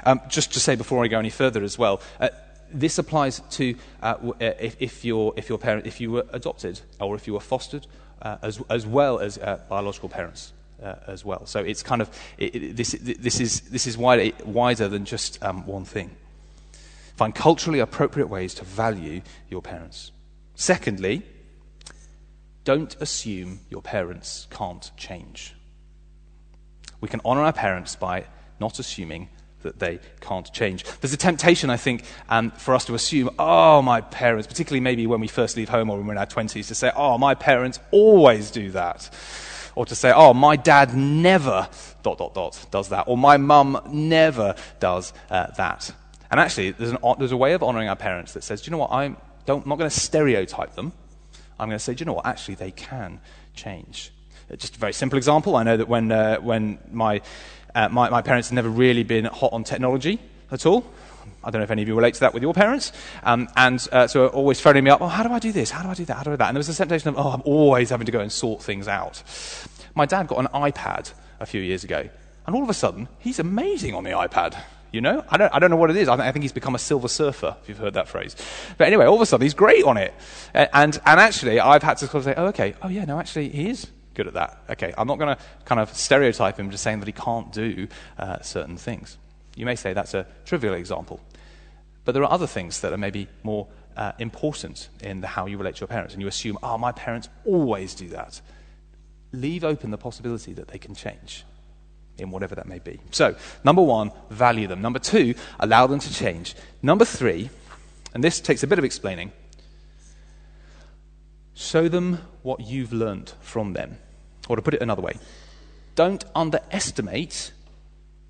Um, 0.06 0.22
just 0.30 0.54
to 0.54 0.60
say 0.60 0.76
before 0.76 1.04
I 1.04 1.08
go 1.08 1.20
any 1.20 1.30
further 1.30 1.64
as 1.64 1.78
well, 1.78 2.02
uh, 2.20 2.30
this 2.74 2.98
applies 2.98 3.42
to 3.52 3.76
uh, 4.02 4.16
uh, 4.24 4.34
if, 4.40 4.76
if, 4.80 5.06
your, 5.06 5.34
if 5.36 5.50
your 5.50 5.58
parent, 5.58 5.86
if 5.86 6.00
you 6.02 6.12
were 6.12 6.26
adopted 6.32 6.80
or 7.00 7.16
if 7.16 7.28
you 7.28 7.34
were 7.34 7.40
fostered, 7.40 7.88
uh, 8.22 8.38
as, 8.42 8.62
as 8.70 8.86
well 8.86 9.20
as 9.20 9.38
uh, 9.38 9.60
biological 9.70 10.10
parents 10.10 10.54
uh, 10.82 10.96
as 11.08 11.26
well. 11.26 11.46
So 11.46 11.60
it's 11.60 11.84
kind 11.84 12.02
of 12.02 12.10
it, 12.38 12.56
it, 12.56 12.76
this, 12.76 12.92
this 12.92 13.40
is 13.40 13.62
this 13.62 13.88
is 13.88 13.98
wider, 13.98 14.36
wider 14.46 14.88
than 14.88 15.06
just 15.06 15.42
um, 15.44 15.66
one 15.66 15.86
thing. 15.86 16.12
Find 17.16 17.36
culturally 17.36 17.80
appropriate 17.80 18.28
ways 18.28 18.54
to 18.56 18.66
value 18.66 19.22
your 19.50 19.62
parents. 19.62 20.12
Secondly, 20.56 21.24
don't 22.64 22.96
assume 23.00 23.60
your 23.70 23.82
parents 23.82 24.48
can't 24.50 24.92
change. 24.98 25.56
We 27.00 27.10
can 27.10 27.22
honour 27.26 27.42
our 27.42 27.54
parents 27.54 27.96
by 27.96 28.26
not 28.60 28.80
assuming 28.80 29.30
that 29.64 29.80
they 29.80 30.00
can't 30.20 30.52
change. 30.54 30.84
There's 31.02 31.14
a 31.14 31.18
temptation, 31.18 31.70
I 31.70 31.78
think, 31.78 32.04
um, 32.30 32.52
for 32.52 32.74
us 32.74 32.86
to 32.86 32.96
assume, 32.96 33.30
oh, 33.40 33.82
my 33.82 34.02
parents, 34.02 34.48
particularly 34.48 34.80
maybe 34.80 35.08
when 35.08 35.20
we 35.20 35.28
first 35.28 35.58
leave 35.58 35.70
home 35.70 35.90
or 35.90 35.98
when 35.98 36.06
we're 36.06 36.14
in 36.14 36.18
our 36.18 36.26
20s, 36.26 36.68
to 36.68 36.76
say, 36.76 36.92
oh, 36.96 37.18
my 37.18 37.36
parents 37.36 37.80
always 37.92 38.52
do 38.52 38.72
that. 38.72 39.10
Or 39.76 39.86
to 39.86 39.96
say, 39.96 40.12
oh, 40.14 40.34
my 40.34 40.56
dad 40.56 40.96
never, 40.96 41.70
dot, 42.04 42.18
dot, 42.18 42.34
dot, 42.34 42.66
does 42.72 42.90
that. 42.90 43.08
Or 43.08 43.18
my 43.18 43.38
mum 43.38 43.82
never 43.90 44.56
does 44.80 45.14
uh, 45.30 45.48
that. 45.58 45.94
And 46.30 46.40
actually, 46.40 46.72
there's, 46.72 46.92
an, 46.92 46.98
there's 47.20 47.32
a 47.32 47.38
way 47.38 47.54
of 47.54 47.64
honoring 47.64 47.90
our 47.90 47.96
parents 47.96 48.34
that 48.34 48.44
says, 48.44 48.62
do 48.62 48.68
you 48.68 48.72
know 48.72 48.78
what, 48.78 48.92
I'm, 48.92 49.18
I'm 49.48 49.64
not 49.66 49.78
going 49.78 49.90
to 49.90 50.00
stereotype 50.00 50.76
them. 50.76 50.94
I'm 51.60 51.68
going 51.68 51.78
to 51.78 51.84
say, 51.84 51.94
do 51.94 52.02
you 52.02 52.06
know 52.06 52.14
what, 52.14 52.26
actually, 52.26 52.56
they 52.56 52.72
can 52.72 53.20
change. 53.54 54.12
Just 54.58 54.76
a 54.76 54.80
very 54.80 54.94
simple 54.94 55.18
example. 55.18 55.56
I 55.56 55.64
know 55.64 55.78
that 55.78 55.88
when, 55.88 56.12
uh, 56.12 56.38
when 56.38 56.80
my 56.92 57.22
uh, 57.76 57.90
my, 57.90 58.10
my 58.10 58.22
parents 58.22 58.50
have 58.50 58.56
never 58.56 58.70
really 58.70 59.04
been 59.04 59.26
hot 59.26 59.54
on 59.54 59.64
technology 59.64 60.20
at 60.52 60.66
all. 60.66 60.86
I 61.44 61.50
don't 61.50 61.60
know 61.60 61.64
if 61.64 61.72
any 61.72 61.82
of 61.82 61.88
you 61.88 61.96
relate 61.96 62.14
to 62.16 62.20
that 62.22 62.34
with 62.34 62.44
your 62.44 62.54
parents. 62.54 62.92
Um, 63.24 63.50
and 63.56 63.86
uh, 63.92 64.08
so 64.08 64.28
always 64.28 64.60
phoning 64.60 64.84
me 64.84 64.92
up, 64.92 65.02
oh, 65.02 65.08
how 65.08 65.24
do 65.24 65.34
I 65.34 65.40
do 65.40 65.52
this? 65.52 65.72
How 65.72 65.82
do 65.82 65.90
I 65.90 65.94
do 65.94 66.06
that? 66.06 66.18
How 66.18 66.24
do 66.24 66.30
I 66.32 66.34
do 66.34 66.38
that? 66.38 66.50
And 66.50 66.56
there 66.56 66.60
was 66.60 66.70
a 66.70 66.76
temptation 66.76 67.10
of, 67.10 67.18
oh, 67.18 67.30
I'm 67.30 67.42
always 67.46 67.90
having 67.90 68.06
to 68.06 68.12
go 68.12 68.20
and 68.20 68.32
sort 68.32 68.62
things 68.62 68.88
out. 68.88 69.24
My 69.96 70.06
dad 70.06 70.28
got 70.28 70.40
an 70.40 70.48
iPad 70.48 71.12
a 71.40 71.46
few 71.46 71.62
years 71.62 71.84
ago. 71.84 72.08
And 72.46 72.56
all 72.56 72.64
of 72.64 72.70
a 72.70 72.74
sudden, 72.74 73.08
he's 73.20 73.40
amazing 73.40 73.96
on 73.96 74.04
the 74.04 74.12
iPad. 74.12 74.62
You 74.92 75.02
know? 75.02 75.24
I 75.30 75.38
don't, 75.38 75.54
I 75.56 75.60
don't 75.60 75.70
know 75.70 75.78
what 75.78 75.90
it 75.90 75.96
is. 75.96 76.08
I, 76.08 76.16
th- 76.16 76.28
I 76.28 76.32
think 76.32 76.44
he's 76.44 76.52
become 76.52 76.76
a 76.76 76.80
silver 76.80 77.08
surfer, 77.08 77.56
if 77.62 77.70
you've 77.70 77.78
heard 77.78 77.94
that 77.94 78.08
phrase. 78.08 78.36
But 78.78 78.88
anyway, 78.88 79.06
all 79.06 79.16
of 79.16 79.22
a 79.22 79.26
sudden, 79.26 79.44
he's 79.44 79.54
great 79.54 79.84
on 79.86 79.98
it. 79.98 80.14
And, 80.54 80.70
and 80.74 81.20
actually, 81.20 81.60
I've 81.60 81.82
had 81.82 81.98
to 81.98 82.08
sort 82.08 82.16
of 82.16 82.24
say, 82.26 82.34
oh, 82.36 82.48
okay, 82.48 82.76
oh, 82.82 82.90
yeah, 82.90 83.06
no, 83.06 83.18
actually, 83.18 83.50
he 83.50 83.70
is 83.70 83.88
good 84.14 84.28
at 84.28 84.34
that. 84.34 84.64
Okay, 84.70 84.94
I'm 84.98 85.08
not 85.08 85.18
going 85.18 85.36
to 85.36 85.42
kind 85.66 85.80
of 85.80 85.94
stereotype 85.94 86.58
him 86.58 86.72
just 86.72 86.84
saying 86.84 87.00
that 87.00 87.08
he 87.08 87.14
can't 87.14 87.52
do 87.52 87.88
uh, 88.18 88.42
certain 88.42 88.78
things. 88.78 89.18
You 89.56 89.66
may 89.66 89.76
say 89.76 89.94
that's 89.94 90.14
a 90.14 90.26
trivial 90.46 90.74
example, 90.74 91.20
but 92.06 92.14
there 92.14 92.24
are 92.24 92.32
other 92.32 92.48
things 92.48 92.82
that 92.82 92.94
are 92.94 92.98
maybe 92.98 93.28
more 93.44 93.68
uh, 93.98 94.14
important 94.20 94.90
in 95.02 95.22
the 95.22 95.28
how 95.28 95.46
you 95.46 95.58
relate 95.58 95.76
to 95.76 95.82
your 95.82 95.88
parents, 95.88 96.14
and 96.14 96.22
you 96.22 96.28
assume, 96.28 96.58
oh, 96.64 96.78
my 96.78 96.92
parents 96.92 97.30
always 97.46 97.96
do 97.96 98.10
that. 98.10 98.42
Leave 99.34 99.64
open 99.64 99.92
the 99.92 99.98
possibility 99.98 100.54
that 100.54 100.68
they 100.68 100.78
can 100.78 100.96
change 100.96 101.46
in 102.18 102.32
whatever 102.32 102.56
that 102.56 102.68
may 102.68 102.80
be. 102.80 103.00
So, 103.12 103.36
number 103.64 103.82
one, 103.82 104.12
value 104.30 104.68
them. 104.68 104.82
Number 104.82 105.00
two, 105.00 105.36
allow 105.60 105.88
them 105.88 106.00
to 106.00 106.14
change. 106.14 106.56
Number 106.82 107.06
three, 107.06 107.50
and 108.14 108.24
this 108.24 108.40
takes 108.40 108.64
a 108.64 108.68
bit 108.68 108.78
of 108.78 108.86
explaining, 108.86 109.32
Show 111.54 111.88
them 111.88 112.20
what 112.42 112.62
you've 112.62 112.94
learnt 112.94 113.36
from 113.42 113.74
them. 113.74 113.98
Or 114.50 114.56
to 114.56 114.62
put 114.62 114.74
it 114.74 114.82
another 114.82 115.02
way, 115.02 115.14
don't 115.96 116.24
underestimate 116.36 117.52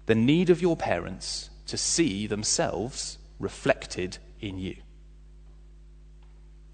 the 0.06 0.16
need 0.16 0.50
of 0.50 0.62
your 0.62 0.76
parents 0.76 1.50
to 1.68 1.78
see 1.78 2.28
themselves 2.28 3.18
reflected 3.40 4.18
in 4.40 4.58
you. 4.58 4.76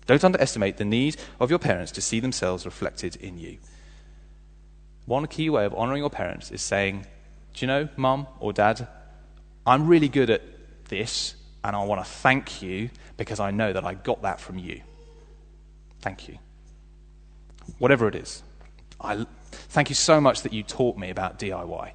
Don't 0.06 0.24
underestimate 0.24 0.78
the 0.78 0.86
need 0.86 1.18
of 1.40 1.50
your 1.50 1.60
parents 1.60 1.92
to 1.94 2.02
see 2.02 2.20
themselves 2.20 2.66
reflected 2.66 3.18
in 3.18 3.38
you. 3.38 3.58
One 5.06 5.28
key 5.28 5.50
way 5.50 5.66
of 5.66 5.76
honoring 5.76 6.00
your 6.00 6.10
parents 6.10 6.50
is 6.50 6.62
saying, 6.62 7.06
Do 7.54 7.66
you 7.66 7.68
know, 7.68 7.90
mum 7.98 8.28
or 8.40 8.54
dad, 8.54 8.88
I'm 9.66 9.88
really 9.88 10.08
good 10.08 10.30
at 10.30 10.42
this, 10.88 11.36
and 11.64 11.76
I 11.76 11.84
want 11.84 12.04
to 12.04 12.10
thank 12.10 12.62
you 12.62 12.90
because 13.18 13.40
I 13.40 13.52
know 13.52 13.74
that 13.74 13.86
I 13.86 13.94
got 13.94 14.22
that 14.22 14.40
from 14.40 14.58
you. 14.58 14.82
Thank 16.02 16.28
you. 16.28 16.38
Whatever 17.80 18.08
it 18.08 18.16
is. 18.16 18.44
I 19.00 19.26
thank 19.52 19.90
you 19.90 19.96
so 19.96 20.20
much 20.20 20.42
that 20.42 20.54
you 20.54 20.64
taught 20.64 20.98
me 20.98 21.10
about 21.10 21.40
DIY. 21.40 21.92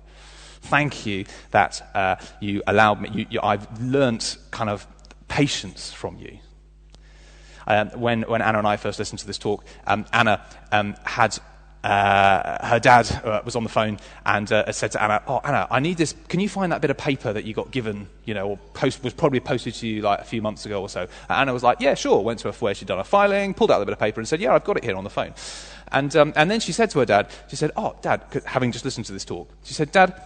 Thank 0.62 1.06
you 1.06 1.24
that 1.50 1.90
uh, 1.94 2.16
you 2.40 2.62
allowed 2.66 3.00
me, 3.00 3.10
you, 3.12 3.26
you, 3.30 3.40
I've 3.42 3.82
learnt 3.82 4.36
kind 4.50 4.70
of 4.70 4.86
patience 5.28 5.92
from 5.92 6.18
you. 6.18 6.38
Um, 7.66 7.88
when, 7.90 8.22
when 8.22 8.42
Anna 8.42 8.58
and 8.58 8.66
I 8.66 8.76
first 8.76 8.98
listened 8.98 9.20
to 9.20 9.26
this 9.26 9.38
talk, 9.38 9.64
um, 9.86 10.04
Anna 10.12 10.44
um, 10.70 10.94
had 11.04 11.38
uh, 11.84 12.64
her 12.64 12.78
dad 12.78 13.10
uh, 13.24 13.42
was 13.44 13.56
on 13.56 13.64
the 13.64 13.68
phone 13.68 13.98
and 14.24 14.50
uh, 14.52 14.70
said 14.70 14.92
to 14.92 15.02
Anna, 15.02 15.22
"Oh, 15.26 15.40
Anna, 15.42 15.66
I 15.70 15.80
need 15.80 15.96
this. 15.96 16.14
Can 16.28 16.38
you 16.38 16.48
find 16.48 16.70
that 16.70 16.80
bit 16.80 16.90
of 16.90 16.96
paper 16.96 17.32
that 17.32 17.44
you 17.44 17.54
got 17.54 17.70
given? 17.70 18.08
You 18.24 18.34
know, 18.34 18.50
or 18.50 18.56
post, 18.74 19.02
was 19.02 19.12
probably 19.12 19.40
posted 19.40 19.74
to 19.74 19.86
you 19.88 20.02
like 20.02 20.20
a 20.20 20.24
few 20.24 20.40
months 20.42 20.64
ago 20.64 20.80
or 20.80 20.88
so." 20.88 21.02
And 21.02 21.10
Anna 21.30 21.52
was 21.52 21.62
like, 21.62 21.80
"Yeah, 21.80 21.94
sure." 21.94 22.22
Went 22.22 22.38
to 22.40 22.52
her 22.52 22.58
where 22.58 22.74
she'd 22.74 22.88
done 22.88 22.98
her 22.98 23.04
filing, 23.04 23.52
pulled 23.52 23.70
out 23.70 23.80
the 23.80 23.84
bit 23.84 23.94
of 23.94 23.98
paper, 23.98 24.20
and 24.20 24.28
said, 24.28 24.40
"Yeah, 24.40 24.54
I've 24.54 24.64
got 24.64 24.76
it 24.76 24.84
here 24.84 24.96
on 24.96 25.04
the 25.04 25.10
phone." 25.10 25.34
And 25.92 26.14
um, 26.16 26.32
and 26.36 26.50
then 26.50 26.60
she 26.60 26.72
said 26.72 26.90
to 26.90 27.00
her 27.00 27.04
dad, 27.04 27.30
she 27.48 27.56
said, 27.56 27.72
"Oh, 27.76 27.96
Dad, 28.00 28.22
having 28.46 28.72
just 28.72 28.84
listened 28.84 29.06
to 29.06 29.12
this 29.12 29.24
talk, 29.24 29.50
she 29.64 29.74
said, 29.74 29.92
Dad, 29.92 30.20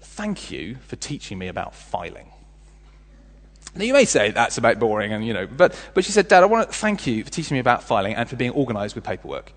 thank 0.00 0.50
you 0.50 0.76
for 0.86 0.96
teaching 0.96 1.38
me 1.38 1.48
about 1.48 1.74
filing." 1.74 2.30
Now, 3.74 3.84
you 3.84 3.92
may 3.92 4.04
say 4.04 4.32
that's 4.32 4.58
a 4.58 4.60
bit 4.60 4.78
boring, 4.78 5.12
and 5.12 5.24
you 5.24 5.32
know, 5.32 5.46
but, 5.46 5.78
but 5.94 6.04
she 6.04 6.10
said, 6.10 6.26
Dad, 6.26 6.42
I 6.42 6.46
want 6.46 6.68
to 6.68 6.76
thank 6.76 7.06
you 7.06 7.22
for 7.22 7.30
teaching 7.30 7.54
me 7.54 7.60
about 7.60 7.84
filing 7.84 8.14
and 8.14 8.28
for 8.28 8.34
being 8.34 8.50
organized 8.50 8.96
with 8.96 9.04
paperwork. 9.04 9.52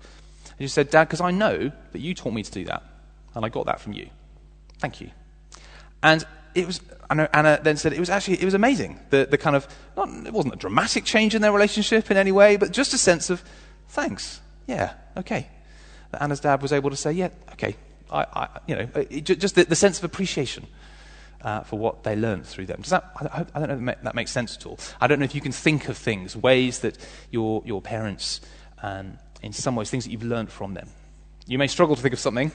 And 0.58 0.68
she 0.68 0.72
said, 0.72 0.90
Dad, 0.90 1.04
because 1.04 1.20
I 1.20 1.30
know 1.30 1.72
that 1.92 2.00
you 2.00 2.14
taught 2.14 2.32
me 2.32 2.42
to 2.42 2.50
do 2.50 2.64
that, 2.66 2.82
and 3.34 3.44
I 3.44 3.48
got 3.48 3.66
that 3.66 3.80
from 3.80 3.92
you. 3.92 4.08
Thank 4.78 5.00
you. 5.00 5.10
And 6.02 6.24
it 6.54 6.66
was, 6.66 6.80
Anna 7.10 7.60
then 7.62 7.76
said, 7.76 7.92
it 7.92 8.00
was 8.00 8.10
actually, 8.10 8.40
it 8.40 8.44
was 8.44 8.54
amazing. 8.54 9.00
The, 9.10 9.26
the 9.26 9.38
kind 9.38 9.56
of, 9.56 9.66
not, 9.96 10.08
it 10.26 10.32
wasn't 10.32 10.54
a 10.54 10.56
dramatic 10.56 11.04
change 11.04 11.34
in 11.34 11.42
their 11.42 11.52
relationship 11.52 12.10
in 12.10 12.16
any 12.16 12.32
way, 12.32 12.56
but 12.56 12.70
just 12.72 12.94
a 12.94 12.98
sense 12.98 13.30
of, 13.30 13.42
thanks. 13.88 14.40
Yeah, 14.66 14.94
okay. 15.16 15.48
That 16.12 16.22
Anna's 16.22 16.40
dad 16.40 16.62
was 16.62 16.72
able 16.72 16.90
to 16.90 16.96
say, 16.96 17.12
yeah, 17.12 17.30
okay. 17.52 17.76
I, 18.10 18.26
I 18.32 18.48
you 18.66 18.76
know, 18.76 18.88
it, 18.94 19.22
just 19.22 19.54
the, 19.54 19.64
the, 19.64 19.74
sense 19.76 19.98
of 19.98 20.04
appreciation 20.04 20.66
uh, 21.42 21.60
for 21.62 21.78
what 21.78 22.04
they 22.04 22.14
learned 22.14 22.46
through 22.46 22.66
them. 22.66 22.80
Does 22.80 22.90
that, 22.90 23.10
I, 23.16 23.44
I 23.54 23.66
don't 23.66 23.84
know 23.84 23.92
if 23.92 24.02
that 24.02 24.14
makes 24.14 24.30
sense 24.30 24.56
at 24.56 24.66
all. 24.66 24.78
I 25.00 25.06
don't 25.06 25.18
know 25.18 25.24
if 25.24 25.34
you 25.34 25.40
can 25.40 25.52
think 25.52 25.88
of 25.88 25.96
things, 25.96 26.36
ways 26.36 26.80
that 26.80 26.96
your, 27.30 27.62
your 27.64 27.82
parents 27.82 28.40
um, 28.82 29.18
in 29.44 29.52
some 29.52 29.76
ways, 29.76 29.90
things 29.90 30.04
that 30.04 30.10
you've 30.10 30.22
learned 30.24 30.50
from 30.50 30.74
them. 30.74 30.88
You 31.46 31.58
may 31.58 31.66
struggle 31.66 31.96
to 31.96 32.02
think 32.02 32.14
of 32.14 32.20
something. 32.20 32.50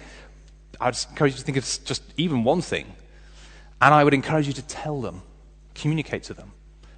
I'd 0.82 0.98
encourage 1.10 1.34
you 1.34 1.40
to 1.40 1.44
think 1.44 1.58
of 1.58 1.64
just 1.86 2.02
even 2.18 2.44
one 2.44 2.62
thing. 2.62 2.92
And 3.82 3.94
I 3.94 4.04
would 4.04 4.14
encourage 4.14 4.48
you 4.48 4.54
to 4.54 4.62
tell 4.64 5.02
them, 5.02 5.22
communicate 5.76 6.24
to 6.24 6.34
them. 6.34 6.52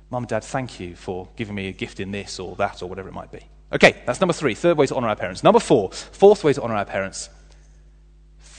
Mum, 0.10 0.24
and 0.24 0.30
Dad, 0.30 0.44
thank 0.44 0.80
you 0.80 0.96
for 0.96 1.28
giving 1.36 1.56
me 1.56 1.68
a 1.68 1.72
gift 1.72 2.00
in 2.00 2.12
this 2.12 2.40
or 2.40 2.56
that 2.56 2.82
or 2.82 2.90
whatever 2.90 3.10
it 3.10 3.14
might 3.14 3.32
be. 3.32 3.42
Okay, 3.74 4.02
that's 4.06 4.20
number 4.20 4.34
three. 4.34 4.56
Third 4.56 4.78
way 4.78 4.86
to 4.88 4.96
honor 4.96 5.08
our 5.08 5.16
parents. 5.16 5.44
Number 5.44 5.60
four, 5.60 5.92
fourth 5.92 6.44
way 6.44 6.54
to 6.54 6.62
honor 6.62 6.76
our 6.76 6.86
parents 6.86 7.30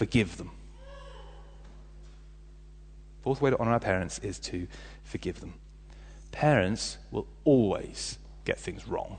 forgive 0.03 0.37
them. 0.37 0.51
Fourth 3.21 3.41
way 3.41 3.51
to 3.51 3.59
honor 3.59 3.73
our 3.73 3.81
parents 3.81 4.19
is 4.19 4.39
to 4.41 4.67
forgive 5.05 5.39
them. 5.41 5.55
Parents 6.33 6.99
will 7.13 7.27
always 7.45 8.19
get 8.45 8.59
things 8.59 8.89
wrong. 8.89 9.19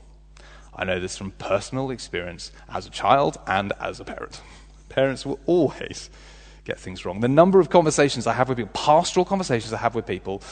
I 0.76 0.84
know 0.84 1.00
this 1.00 1.16
from 1.16 1.32
personal 1.32 1.90
experience 1.90 2.52
as 2.68 2.86
a 2.86 2.90
child 2.90 3.38
and 3.46 3.72
as 3.80 4.00
a 4.00 4.04
parent. 4.04 4.40
Parents 4.88 5.24
will 5.24 5.40
always 5.46 6.10
get 6.64 6.78
things 6.78 7.04
wrong. 7.04 7.20
The 7.20 7.28
number 7.28 7.60
of 7.60 7.70
conversations 7.70 8.26
I 8.26 8.32
have 8.32 8.48
with 8.48 8.58
people, 8.58 8.72
pastoral 8.72 9.24
conversations 9.24 9.72
I 9.72 9.78
have 9.78 9.94
with 9.94 10.06
people, 10.06 10.42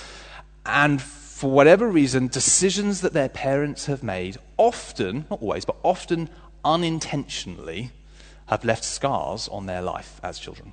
and 0.66 1.00
for 1.00 1.50
whatever 1.50 1.88
reason, 1.88 2.28
decisions 2.28 3.00
that 3.00 3.12
their 3.12 3.28
parents 3.28 3.86
have 3.86 4.02
made, 4.02 4.36
often, 4.58 5.26
not 5.30 5.42
always, 5.42 5.64
but 5.64 5.76
often 5.82 6.28
unintentionally, 6.64 7.90
have 8.46 8.64
left 8.64 8.84
scars 8.84 9.48
on 9.48 9.66
their 9.66 9.82
life 9.82 10.20
as 10.22 10.38
children. 10.38 10.72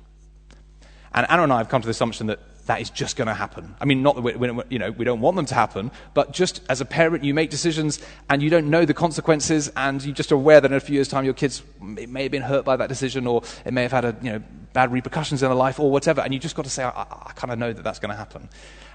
And 1.12 1.26
Anna 1.28 1.42
and 1.42 1.52
I 1.52 1.58
have 1.58 1.68
come 1.68 1.82
to 1.82 1.86
the 1.86 1.90
assumption 1.92 2.28
that 2.28 2.38
that 2.70 2.80
is 2.80 2.88
just 2.88 3.16
going 3.16 3.26
to 3.26 3.34
happen. 3.34 3.74
I 3.80 3.84
mean, 3.84 4.00
not 4.00 4.14
that 4.14 4.22
we, 4.22 4.36
we, 4.36 4.62
you 4.68 4.78
know, 4.78 4.92
we 4.92 5.04
don't 5.04 5.20
want 5.20 5.34
them 5.34 5.44
to 5.46 5.56
happen, 5.56 5.90
but 6.14 6.30
just 6.30 6.62
as 6.68 6.80
a 6.80 6.84
parent, 6.84 7.24
you 7.24 7.34
make 7.34 7.50
decisions 7.50 7.98
and 8.28 8.40
you 8.40 8.48
don't 8.48 8.70
know 8.70 8.84
the 8.84 8.94
consequences, 8.94 9.72
and 9.76 10.00
you're 10.04 10.14
just 10.14 10.30
aware 10.30 10.60
that 10.60 10.70
in 10.70 10.76
a 10.76 10.78
few 10.78 10.94
years' 10.94 11.08
time 11.08 11.24
your 11.24 11.34
kids 11.34 11.64
may 11.80 12.22
have 12.22 12.30
been 12.30 12.42
hurt 12.42 12.64
by 12.64 12.76
that 12.76 12.88
decision, 12.88 13.26
or 13.26 13.42
it 13.64 13.72
may 13.72 13.82
have 13.82 13.90
had 13.90 14.04
a, 14.04 14.16
you 14.22 14.30
know, 14.30 14.42
bad 14.72 14.92
repercussions 14.92 15.42
in 15.42 15.48
their 15.48 15.56
life, 15.56 15.80
or 15.80 15.90
whatever, 15.90 16.20
and 16.20 16.32
you 16.32 16.38
just 16.38 16.54
got 16.54 16.62
to 16.62 16.70
say, 16.70 16.84
I, 16.84 16.90
I, 16.90 17.06
I 17.26 17.32
kind 17.34 17.52
of 17.52 17.58
know 17.58 17.72
that 17.72 17.82
that's 17.82 17.98
going 17.98 18.12
to 18.12 18.16
happen. 18.16 18.48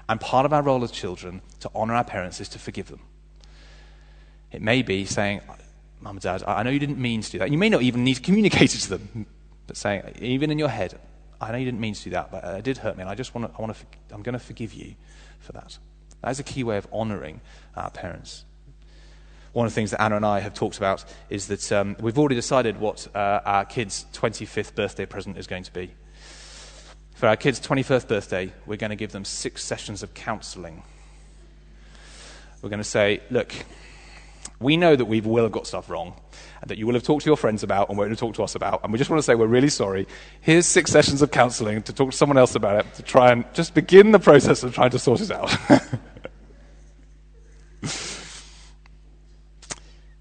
And 0.08 0.18
part 0.18 0.46
of 0.46 0.54
our 0.54 0.62
role 0.62 0.82
as 0.82 0.90
children 0.90 1.42
to 1.60 1.70
honor 1.74 1.92
our 1.92 2.04
parents 2.04 2.40
is 2.40 2.48
to 2.48 2.58
forgive 2.58 2.88
them. 2.88 3.00
It 4.52 4.62
may 4.62 4.80
be 4.80 5.04
saying, 5.04 5.42
Mum 6.00 6.16
and 6.16 6.22
Dad, 6.22 6.44
I 6.46 6.62
know 6.62 6.70
you 6.70 6.78
didn't 6.78 6.98
mean 6.98 7.20
to 7.20 7.30
do 7.30 7.38
that. 7.40 7.50
You 7.50 7.58
may 7.58 7.68
not 7.68 7.82
even 7.82 8.04
need 8.04 8.14
to 8.14 8.22
communicate 8.22 8.74
it 8.74 8.78
to 8.78 8.88
them, 8.88 9.26
but 9.66 9.76
saying, 9.76 10.14
even 10.22 10.50
in 10.50 10.58
your 10.58 10.70
head, 10.70 10.98
I 11.40 11.52
know 11.52 11.58
you 11.58 11.64
didn't 11.64 11.80
mean 11.80 11.94
to 11.94 12.04
do 12.04 12.10
that, 12.10 12.30
but 12.30 12.44
it 12.44 12.64
did 12.64 12.78
hurt 12.78 12.96
me, 12.96 13.02
and 13.02 13.10
I 13.10 13.14
just 13.14 13.34
want 13.34 13.52
to, 13.52 13.58
I 13.58 13.62
want 13.62 13.76
to, 13.76 14.14
I'm 14.14 14.22
going 14.22 14.32
to 14.34 14.38
forgive 14.38 14.72
you 14.72 14.94
for 15.38 15.52
that. 15.52 15.78
That 16.22 16.30
is 16.30 16.40
a 16.40 16.42
key 16.42 16.64
way 16.64 16.76
of 16.76 16.86
honoring 16.92 17.40
our 17.76 17.90
parents. 17.90 18.44
One 19.52 19.66
of 19.66 19.72
the 19.72 19.74
things 19.74 19.90
that 19.92 20.02
Anna 20.02 20.16
and 20.16 20.26
I 20.26 20.40
have 20.40 20.54
talked 20.54 20.76
about 20.76 21.04
is 21.30 21.46
that 21.48 21.72
um, 21.72 21.96
we've 22.00 22.18
already 22.18 22.34
decided 22.34 22.78
what 22.78 23.08
uh, 23.14 23.40
our 23.44 23.64
kids' 23.64 24.06
25th 24.12 24.74
birthday 24.74 25.06
present 25.06 25.38
is 25.38 25.46
going 25.46 25.62
to 25.62 25.72
be. 25.72 25.94
For 27.14 27.26
our 27.26 27.36
kids' 27.36 27.60
21st 27.60 28.08
birthday, 28.08 28.52
we're 28.66 28.76
going 28.76 28.90
to 28.90 28.96
give 28.96 29.12
them 29.12 29.24
six 29.24 29.64
sessions 29.64 30.02
of 30.02 30.12
counseling. 30.12 30.82
We're 32.60 32.68
going 32.68 32.80
to 32.80 32.84
say, 32.84 33.22
look, 33.30 33.54
we 34.60 34.76
know 34.76 34.96
that 34.96 35.04
we 35.04 35.20
will 35.20 35.42
have 35.42 35.52
got 35.52 35.66
stuff 35.66 35.90
wrong, 35.90 36.14
and 36.60 36.70
that 36.70 36.78
you 36.78 36.86
will 36.86 36.94
have 36.94 37.02
talked 37.02 37.24
to 37.24 37.30
your 37.30 37.36
friends 37.36 37.62
about 37.62 37.90
and 37.90 37.98
won't 37.98 38.10
have 38.10 38.18
talked 38.18 38.36
to 38.36 38.42
us 38.42 38.54
about, 38.54 38.82
and 38.82 38.92
we 38.92 38.98
just 38.98 39.10
want 39.10 39.18
to 39.18 39.22
say 39.22 39.34
we're 39.34 39.46
really 39.46 39.68
sorry. 39.68 40.06
Here's 40.40 40.64
six 40.66 40.90
sessions 40.90 41.20
of 41.20 41.30
counseling 41.30 41.82
to 41.82 41.92
talk 41.92 42.10
to 42.12 42.16
someone 42.16 42.38
else 42.38 42.54
about 42.54 42.86
it, 42.86 42.94
to 42.94 43.02
try 43.02 43.32
and 43.32 43.44
just 43.52 43.74
begin 43.74 44.12
the 44.12 44.18
process 44.18 44.62
of 44.62 44.74
trying 44.74 44.90
to 44.90 44.98
sort 44.98 45.20
it 45.20 45.30
out. 45.30 45.50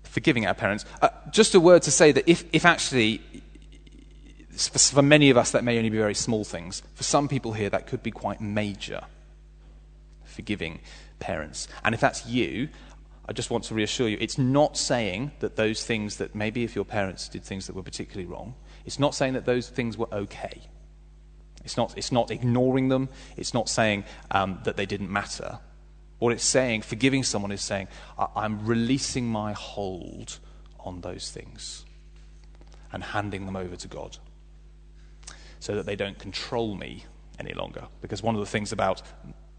Forgiving 0.04 0.45
our 0.45 0.54
parents. 0.54 0.86
Uh, 1.02 1.10
just 1.32 1.56
a 1.56 1.60
word 1.60 1.82
to 1.84 1.91
say 1.91 2.12
that 2.12 2.30
if, 2.30 2.43
if 2.52 2.65
actually, 2.65 3.21
for, 4.52 4.80
for 4.80 5.02
many 5.02 5.30
of 5.30 5.38
us, 5.38 5.52
that 5.52 5.63
may 5.63 5.78
only 5.78 5.89
be 5.89 5.98
very 5.98 6.15
small 6.15 6.43
things. 6.43 6.84
For 6.95 7.04
some 7.04 7.28
people 7.28 7.54
here, 7.54 7.69
that 7.69 7.88
could 7.88 8.04
be 8.04 8.12
quite 8.12 8.41
major. 8.41 9.02
Forgiving 10.24 10.80
parents. 11.19 11.67
And 11.84 11.95
if 11.95 12.02
that's 12.02 12.26
you, 12.26 12.69
I 13.28 13.34
just 13.34 13.50
want 13.50 13.64
to 13.66 13.74
reassure 13.74 14.08
you, 14.08 14.18
it's 14.20 14.38
not 14.38 14.78
saying 14.78 15.32
that 15.40 15.56
those 15.56 15.84
things 15.84 16.18
that 16.18 16.36
maybe 16.36 16.64
if 16.64 16.76
your 16.76 16.86
parents 16.86 17.28
did 17.28 17.44
things 17.44 17.68
that 17.68 17.76
were 17.76 17.84
particularly 17.84 18.26
wrong, 18.26 18.54
it's 18.86 19.00
not 19.00 19.16
saying 19.16 19.34
that 19.34 19.46
those 19.46 19.68
things 19.68 19.98
were 19.98 20.14
okay. 20.14 20.62
It's 21.64 21.76
not, 21.76 21.98
it's 21.98 22.12
not 22.12 22.30
ignoring 22.30 22.90
them. 22.90 23.10
It's 23.36 23.54
not 23.54 23.68
saying 23.68 24.04
um, 24.30 24.60
that 24.66 24.78
they 24.78 24.86
didn't 24.86 25.12
matter. 25.12 25.60
What 26.20 26.32
it's 26.32 26.44
saying, 26.44 26.84
forgiving 26.84 27.24
someone, 27.24 27.52
is 27.52 27.62
saying, 27.62 27.88
I'm 28.36 28.66
releasing 28.66 29.28
my 29.28 29.54
hold 29.54 30.40
on 30.80 31.02
those 31.02 31.32
things 31.32 31.84
and 32.94 33.04
handing 33.04 33.48
them 33.48 33.56
over 33.56 33.76
to 33.76 33.88
God 33.88 34.18
so 35.60 35.76
that 35.76 35.88
they 35.88 35.96
don't 35.96 36.20
control 36.20 36.76
me 36.76 37.06
any 37.40 37.54
longer. 37.54 37.88
Because 38.02 38.22
one 38.22 38.36
of 38.36 38.40
the 38.40 38.46
things 38.46 38.72
about 38.72 39.02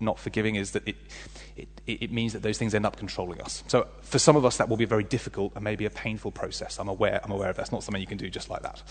not 0.01 0.19
forgiving 0.19 0.57
is 0.57 0.73
that 0.73 0.87
it, 0.87 0.97
it, 1.57 1.69
it, 1.87 2.13
means 2.13 2.33
that 2.35 2.43
those 2.43 2.59
things 2.59 2.75
end 2.75 2.85
up 2.85 2.97
controlling 2.97 3.41
us. 3.41 3.65
So 3.67 3.89
for 4.03 4.19
some 4.19 4.37
of 4.37 4.45
us, 4.45 4.59
that 4.59 4.69
will 4.69 4.77
be 4.77 4.85
a 4.85 4.89
very 4.89 5.05
difficult 5.05 5.53
and 5.55 5.65
maybe 5.65 5.87
a 5.87 5.91
painful 5.91 6.33
process. 6.33 6.79
I'm 6.79 6.89
aware, 6.89 7.21
I'm 7.25 7.31
aware 7.31 7.49
of 7.49 7.57
that. 7.57 7.63
It's 7.63 7.73
not 7.73 7.83
something 7.83 8.01
you 8.01 8.07
can 8.07 8.19
do 8.19 8.29
just 8.29 8.51
like 8.51 8.63
that. 8.63 8.83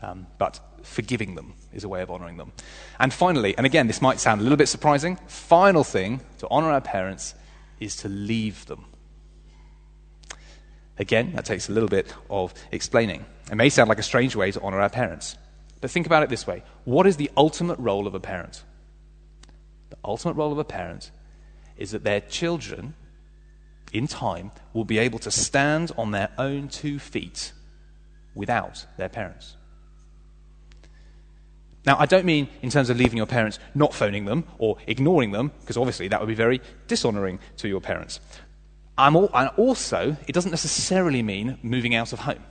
Um, 0.00 0.26
but 0.38 0.58
forgiving 0.82 1.34
them 1.34 1.54
is 1.72 1.84
a 1.84 1.88
way 1.88 2.02
of 2.02 2.10
honoring 2.10 2.36
them. 2.36 2.52
And 2.98 3.12
finally, 3.12 3.56
and 3.56 3.66
again, 3.66 3.86
this 3.86 4.02
might 4.02 4.18
sound 4.18 4.40
a 4.40 4.42
little 4.42 4.56
bit 4.56 4.68
surprising, 4.68 5.16
final 5.28 5.84
thing 5.84 6.22
to 6.38 6.48
honor 6.50 6.70
our 6.70 6.80
parents 6.80 7.34
is 7.78 7.96
to 7.96 8.08
leave 8.08 8.66
them. 8.66 8.86
Again, 10.98 11.32
that 11.34 11.44
takes 11.44 11.68
a 11.68 11.72
little 11.72 11.88
bit 11.88 12.12
of 12.30 12.52
explaining. 12.70 13.24
It 13.50 13.54
may 13.54 13.68
sound 13.68 13.88
like 13.88 13.98
a 13.98 14.04
strange 14.04 14.34
way 14.34 14.50
to 14.50 14.60
honor 14.60 14.80
our 14.80 14.90
parents. 14.90 15.36
But 15.80 15.90
think 15.90 16.06
about 16.06 16.22
it 16.22 16.30
this 16.30 16.46
way 16.46 16.62
what 16.84 17.06
is 17.06 17.16
the 17.16 17.30
ultimate 17.36 17.78
role 17.78 18.06
of 18.06 18.14
a 18.14 18.20
parent? 18.20 18.64
The 19.92 19.98
ultimate 20.06 20.36
role 20.36 20.52
of 20.52 20.58
a 20.58 20.64
parent 20.64 21.10
is 21.76 21.90
that 21.90 22.02
their 22.02 22.22
children, 22.22 22.94
in 23.92 24.06
time, 24.06 24.50
will 24.72 24.86
be 24.86 24.96
able 24.96 25.18
to 25.18 25.30
stand 25.30 25.92
on 25.98 26.12
their 26.12 26.30
own 26.38 26.68
two 26.68 26.98
feet 26.98 27.52
without 28.34 28.86
their 28.96 29.10
parents. 29.10 29.58
Now, 31.84 31.96
I 31.98 32.06
don't 32.06 32.24
mean 32.24 32.48
in 32.62 32.70
terms 32.70 32.88
of 32.88 32.96
leaving 32.96 33.18
your 33.18 33.26
parents, 33.26 33.58
not 33.74 33.92
phoning 33.92 34.24
them 34.24 34.44
or 34.56 34.78
ignoring 34.86 35.30
them, 35.30 35.52
because 35.60 35.76
obviously 35.76 36.08
that 36.08 36.20
would 36.20 36.28
be 36.28 36.34
very 36.34 36.62
dishonoring 36.86 37.38
to 37.58 37.68
your 37.68 37.82
parents. 37.82 38.18
I'm 38.96 39.14
all, 39.14 39.26
also, 39.58 40.16
it 40.26 40.32
doesn't 40.32 40.52
necessarily 40.52 41.22
mean 41.22 41.58
moving 41.62 41.94
out 41.94 42.14
of 42.14 42.20
home. 42.20 42.42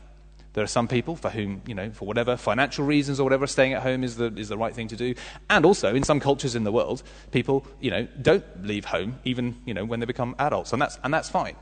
There 0.54 0.64
are 0.64 0.68
some 0.68 0.88
people 0.88 1.16
for 1.16 1.30
whom, 1.30 1.62
you 1.66 1.74
know, 1.74 1.92
for 1.92 2.06
whatever 2.06 2.36
financial 2.36 2.86
reasons 2.86 3.20
or 3.20 3.24
whatever, 3.24 3.48
staying 3.48 3.74
at 3.74 3.84
home 3.84 4.04
is 4.04 4.18
the, 4.18 4.34
is 4.36 4.50
the 4.50 4.58
right 4.58 4.76
thing 4.76 4.90
to 4.90 4.98
do. 4.98 5.16
And 5.50 5.66
also, 5.66 5.96
in 5.96 6.04
some 6.04 6.20
cultures 6.20 6.56
in 6.56 6.66
the 6.66 6.72
world, 6.72 7.04
people, 7.32 7.66
you 7.80 7.90
know, 7.90 8.08
don't 8.22 8.44
leave 8.66 8.86
home 8.86 9.20
even, 9.24 9.56
you 9.66 9.74
know, 9.74 9.86
when 9.86 10.02
they 10.02 10.06
become 10.06 10.36
adults. 10.40 10.74
And 10.74 10.82
that's, 10.82 11.00
and 11.04 11.14
that's 11.14 11.30
fine. 11.30 11.56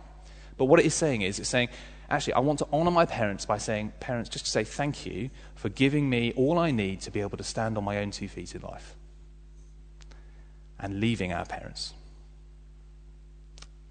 But 0.57 0.65
what 0.65 0.79
it 0.79 0.87
is 0.87 0.95
saying 0.95 1.21
is, 1.21 1.39
it's 1.39 1.49
saying, 1.49 1.69
actually, 2.09 2.33
I 2.33 2.39
want 2.39 2.59
to 2.59 2.67
honor 2.73 2.89
my 2.89 3.05
parents 3.05 3.45
by 3.45 3.59
saying, 3.59 3.93
parents, 3.99 4.29
just 4.29 4.45
to 4.45 4.51
say 4.51 4.63
thank 4.63 5.05
you 5.05 5.29
for 5.53 5.69
giving 5.69 6.09
me 6.09 6.33
all 6.35 6.57
I 6.57 6.71
need 6.71 7.01
to 7.01 7.11
be 7.11 7.21
able 7.21 7.37
to 7.37 7.43
stand 7.43 7.77
on 7.77 7.83
my 7.83 7.99
own 7.99 8.09
two 8.09 8.27
feet 8.27 8.55
in 8.55 8.61
life. 8.61 8.95
And 10.79 10.99
leaving 10.99 11.31
our 11.31 11.45
parents. 11.45 11.93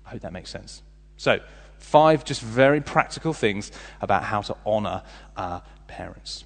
I 0.04 0.10
hope 0.10 0.22
that 0.22 0.32
makes 0.32 0.50
sense. 0.50 0.82
So, 1.16 1.38
Five 1.78 2.24
just 2.24 2.40
very 2.40 2.80
practical 2.80 3.32
things 3.32 3.72
about 4.00 4.24
how 4.24 4.42
to 4.42 4.56
honor 4.66 5.02
our 5.36 5.62
parents. 5.86 6.44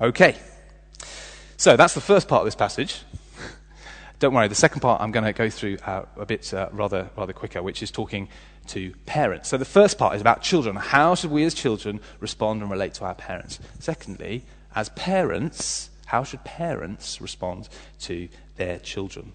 Okay. 0.00 0.36
So 1.56 1.76
that's 1.76 1.94
the 1.94 2.00
first 2.00 2.28
part 2.28 2.40
of 2.40 2.46
this 2.46 2.54
passage. 2.54 3.02
Don't 4.18 4.34
worry, 4.34 4.48
the 4.48 4.54
second 4.54 4.80
part 4.80 5.00
I'm 5.00 5.10
going 5.10 5.24
to 5.24 5.32
go 5.32 5.48
through 5.48 5.78
uh, 5.86 6.04
a 6.16 6.26
bit 6.26 6.52
uh, 6.52 6.68
rather, 6.72 7.10
rather 7.16 7.32
quicker, 7.32 7.62
which 7.62 7.82
is 7.82 7.90
talking 7.90 8.28
to 8.68 8.92
parents. 9.06 9.48
So 9.48 9.56
the 9.56 9.64
first 9.64 9.98
part 9.98 10.14
is 10.14 10.20
about 10.20 10.42
children. 10.42 10.76
How 10.76 11.14
should 11.14 11.30
we 11.30 11.44
as 11.44 11.54
children 11.54 12.00
respond 12.20 12.62
and 12.62 12.70
relate 12.70 12.94
to 12.94 13.04
our 13.04 13.14
parents? 13.14 13.58
Secondly, 13.78 14.44
as 14.74 14.90
parents, 14.90 15.90
how 16.06 16.24
should 16.24 16.44
parents 16.44 17.20
respond 17.20 17.68
to 18.00 18.28
their 18.56 18.78
children? 18.78 19.32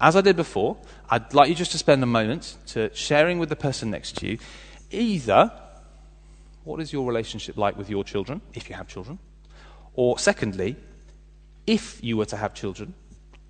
As 0.00 0.14
I 0.14 0.20
did 0.20 0.36
before, 0.36 0.76
I'd 1.10 1.34
like 1.34 1.48
you 1.48 1.54
just 1.54 1.72
to 1.72 1.78
spend 1.78 2.02
a 2.02 2.06
moment 2.06 2.56
to 2.68 2.94
sharing 2.94 3.38
with 3.38 3.48
the 3.48 3.56
person 3.56 3.90
next 3.90 4.16
to 4.18 4.26
you 4.26 4.38
either 4.90 5.52
what 6.64 6.80
is 6.80 6.92
your 6.92 7.06
relationship 7.06 7.56
like 7.56 7.76
with 7.76 7.90
your 7.90 8.04
children, 8.04 8.40
if 8.54 8.68
you 8.68 8.76
have 8.76 8.86
children, 8.86 9.18
or 9.94 10.18
secondly, 10.18 10.76
if 11.66 12.02
you 12.04 12.16
were 12.16 12.26
to 12.26 12.36
have 12.36 12.54
children, 12.54 12.94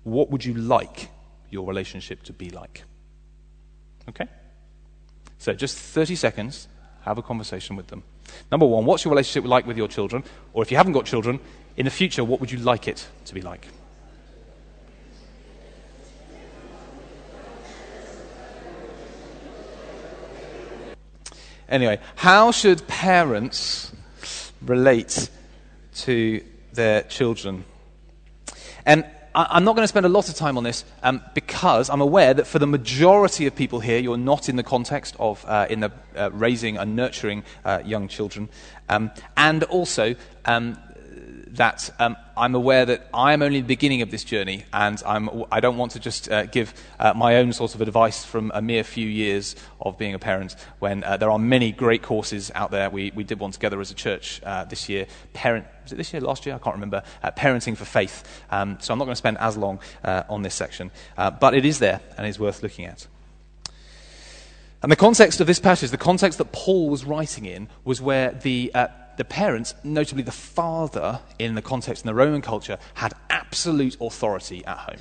what 0.03 0.29
would 0.31 0.43
you 0.43 0.53
like 0.53 1.09
your 1.49 1.67
relationship 1.67 2.23
to 2.23 2.33
be 2.33 2.49
like? 2.49 2.83
Okay? 4.07 4.25
So 5.37 5.53
just 5.53 5.77
30 5.77 6.15
seconds, 6.15 6.67
have 7.01 7.17
a 7.17 7.21
conversation 7.21 7.75
with 7.75 7.87
them. 7.87 8.03
Number 8.51 8.65
one, 8.65 8.85
what's 8.85 9.05
your 9.05 9.11
relationship 9.11 9.47
like 9.47 9.65
with 9.65 9.77
your 9.77 9.87
children? 9.87 10.23
Or 10.53 10.63
if 10.63 10.71
you 10.71 10.77
haven't 10.77 10.93
got 10.93 11.05
children, 11.05 11.39
in 11.77 11.85
the 11.85 11.91
future, 11.91 12.23
what 12.23 12.39
would 12.39 12.51
you 12.51 12.59
like 12.59 12.87
it 12.87 13.07
to 13.25 13.33
be 13.33 13.41
like? 13.41 13.67
Anyway, 21.69 21.99
how 22.15 22.51
should 22.51 22.87
parents 22.87 23.91
relate 24.61 25.29
to 25.93 26.41
their 26.73 27.03
children. 27.03 27.65
And 28.85 29.05
I, 29.35 29.57
am 29.57 29.63
not 29.63 29.75
going 29.75 29.83
to 29.83 29.87
spend 29.87 30.05
a 30.05 30.09
lot 30.09 30.29
of 30.29 30.35
time 30.35 30.57
on 30.57 30.63
this 30.63 30.85
um, 31.03 31.21
because 31.33 31.89
I'm 31.89 32.01
aware 32.01 32.33
that 32.33 32.47
for 32.47 32.59
the 32.59 32.67
majority 32.67 33.45
of 33.45 33.55
people 33.55 33.79
here, 33.79 33.99
you're 33.99 34.17
not 34.17 34.49
in 34.49 34.55
the 34.55 34.63
context 34.63 35.15
of 35.19 35.45
uh, 35.45 35.67
in 35.69 35.81
the 35.81 35.91
uh, 36.15 36.31
raising 36.31 36.77
and 36.77 36.95
nurturing 36.95 37.43
uh, 37.65 37.81
young 37.85 38.07
children, 38.07 38.49
um, 38.87 39.11
and 39.37 39.63
also 39.63 40.15
um, 40.45 40.77
that 41.47 41.89
um, 41.99 42.15
I'm 42.39 42.55
aware 42.55 42.85
that 42.85 43.05
I'm 43.13 43.41
only 43.41 43.59
the 43.59 43.67
beginning 43.67 44.01
of 44.01 44.11
this 44.11 44.23
journey, 44.23 44.63
and 44.71 45.03
I'm, 45.05 45.43
I 45.51 45.59
don't 45.59 45.75
want 45.75 45.91
to 45.91 45.99
just 45.99 46.31
uh, 46.31 46.45
give 46.45 46.73
uh, 46.97 47.13
my 47.13 47.35
own 47.35 47.51
sort 47.51 47.75
of 47.75 47.81
advice 47.81 48.23
from 48.23 48.49
a 48.55 48.61
mere 48.61 48.85
few 48.85 49.05
years 49.05 49.57
of 49.81 49.97
being 49.97 50.13
a 50.13 50.19
parent 50.19 50.55
when 50.79 51.03
uh, 51.03 51.17
there 51.17 51.29
are 51.29 51.37
many 51.37 51.73
great 51.73 52.01
courses 52.01 52.49
out 52.55 52.71
there. 52.71 52.89
We, 52.89 53.11
we 53.13 53.25
did 53.25 53.41
one 53.41 53.51
together 53.51 53.81
as 53.81 53.91
a 53.91 53.93
church 53.93 54.41
uh, 54.45 54.63
this 54.63 54.87
year. 54.87 55.05
Parent, 55.33 55.65
was 55.83 55.91
it 55.91 55.97
this 55.97 56.13
year, 56.13 56.21
last 56.21 56.45
year? 56.45 56.55
I 56.55 56.59
can't 56.59 56.75
remember. 56.77 57.03
Uh, 57.21 57.31
parenting 57.31 57.75
for 57.75 57.83
Faith. 57.83 58.23
Um, 58.49 58.77
so 58.79 58.93
I'm 58.93 58.99
not 58.99 59.05
going 59.05 59.15
to 59.15 59.17
spend 59.17 59.37
as 59.39 59.57
long 59.57 59.81
uh, 60.05 60.23
on 60.29 60.41
this 60.41 60.55
section, 60.55 60.91
but 61.17 61.53
it 61.53 61.65
is 61.65 61.79
there 61.79 61.99
and 62.17 62.25
is 62.25 62.39
worth 62.39 62.63
looking 62.63 62.85
at. 62.85 63.05
And 64.81 64.89
the 64.89 64.95
context 64.95 65.41
of 65.41 65.47
this 65.47 65.59
passage, 65.59 65.91
the 65.91 65.97
context 65.97 66.37
that 66.37 66.53
Paul 66.53 66.87
was 66.87 67.03
writing 67.03 67.43
in, 67.43 67.67
was 67.83 68.01
where 68.01 68.31
the 68.31 68.71
the 69.19 69.25
parents, 69.25 69.75
notably 69.83 70.23
the 70.23 70.31
father 70.31 71.19
in 71.39 71.53
the 71.53 71.61
context 71.61 72.05
in 72.05 72.07
the 72.07 72.13
Roman 72.13 72.41
culture, 72.41 72.77
had 72.93 73.13
absolute 73.29 73.97
authority 73.99 74.63
at 74.63 74.77
home. 74.77 74.95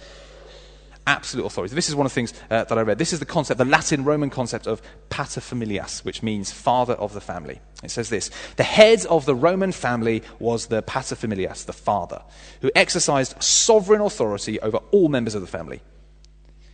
Absolute 1.07 1.46
authority. 1.46 1.72
This 1.76 1.88
is 1.88 1.94
one 1.94 2.04
of 2.04 2.11
the 2.11 2.16
things 2.16 2.35
uh, 2.50 2.64
that 2.64 2.76
I 2.76 2.81
read. 2.81 2.98
This 2.98 3.12
is 3.12 3.20
the 3.20 3.24
concept, 3.24 3.59
the 3.59 3.64
Latin 3.64 4.04
Roman 4.04 4.28
concept 4.28 4.66
of 4.66 4.83
paterfamilias, 5.09 6.04
which 6.04 6.24
means 6.24 6.50
father 6.50 6.94
of 6.94 7.14
the 7.14 7.20
family. 7.20 7.61
It 7.85 7.92
says 7.92 8.09
this 8.11 8.33
The 8.57 8.64
head 8.64 9.07
of 9.07 9.24
the 9.24 9.37
Roman 9.37 9.70
family 9.70 10.24
was 10.40 10.66
the 10.66 10.83
paterfamilias, 10.83 11.66
the 11.66 11.72
father, 11.72 12.22
who 12.61 12.72
exercised 12.74 13.40
sovereign 13.40 14.00
authority 14.00 14.59
over 14.59 14.78
all 14.90 15.09
members 15.09 15.37
of 15.37 15.42
the 15.42 15.46
family. 15.46 15.81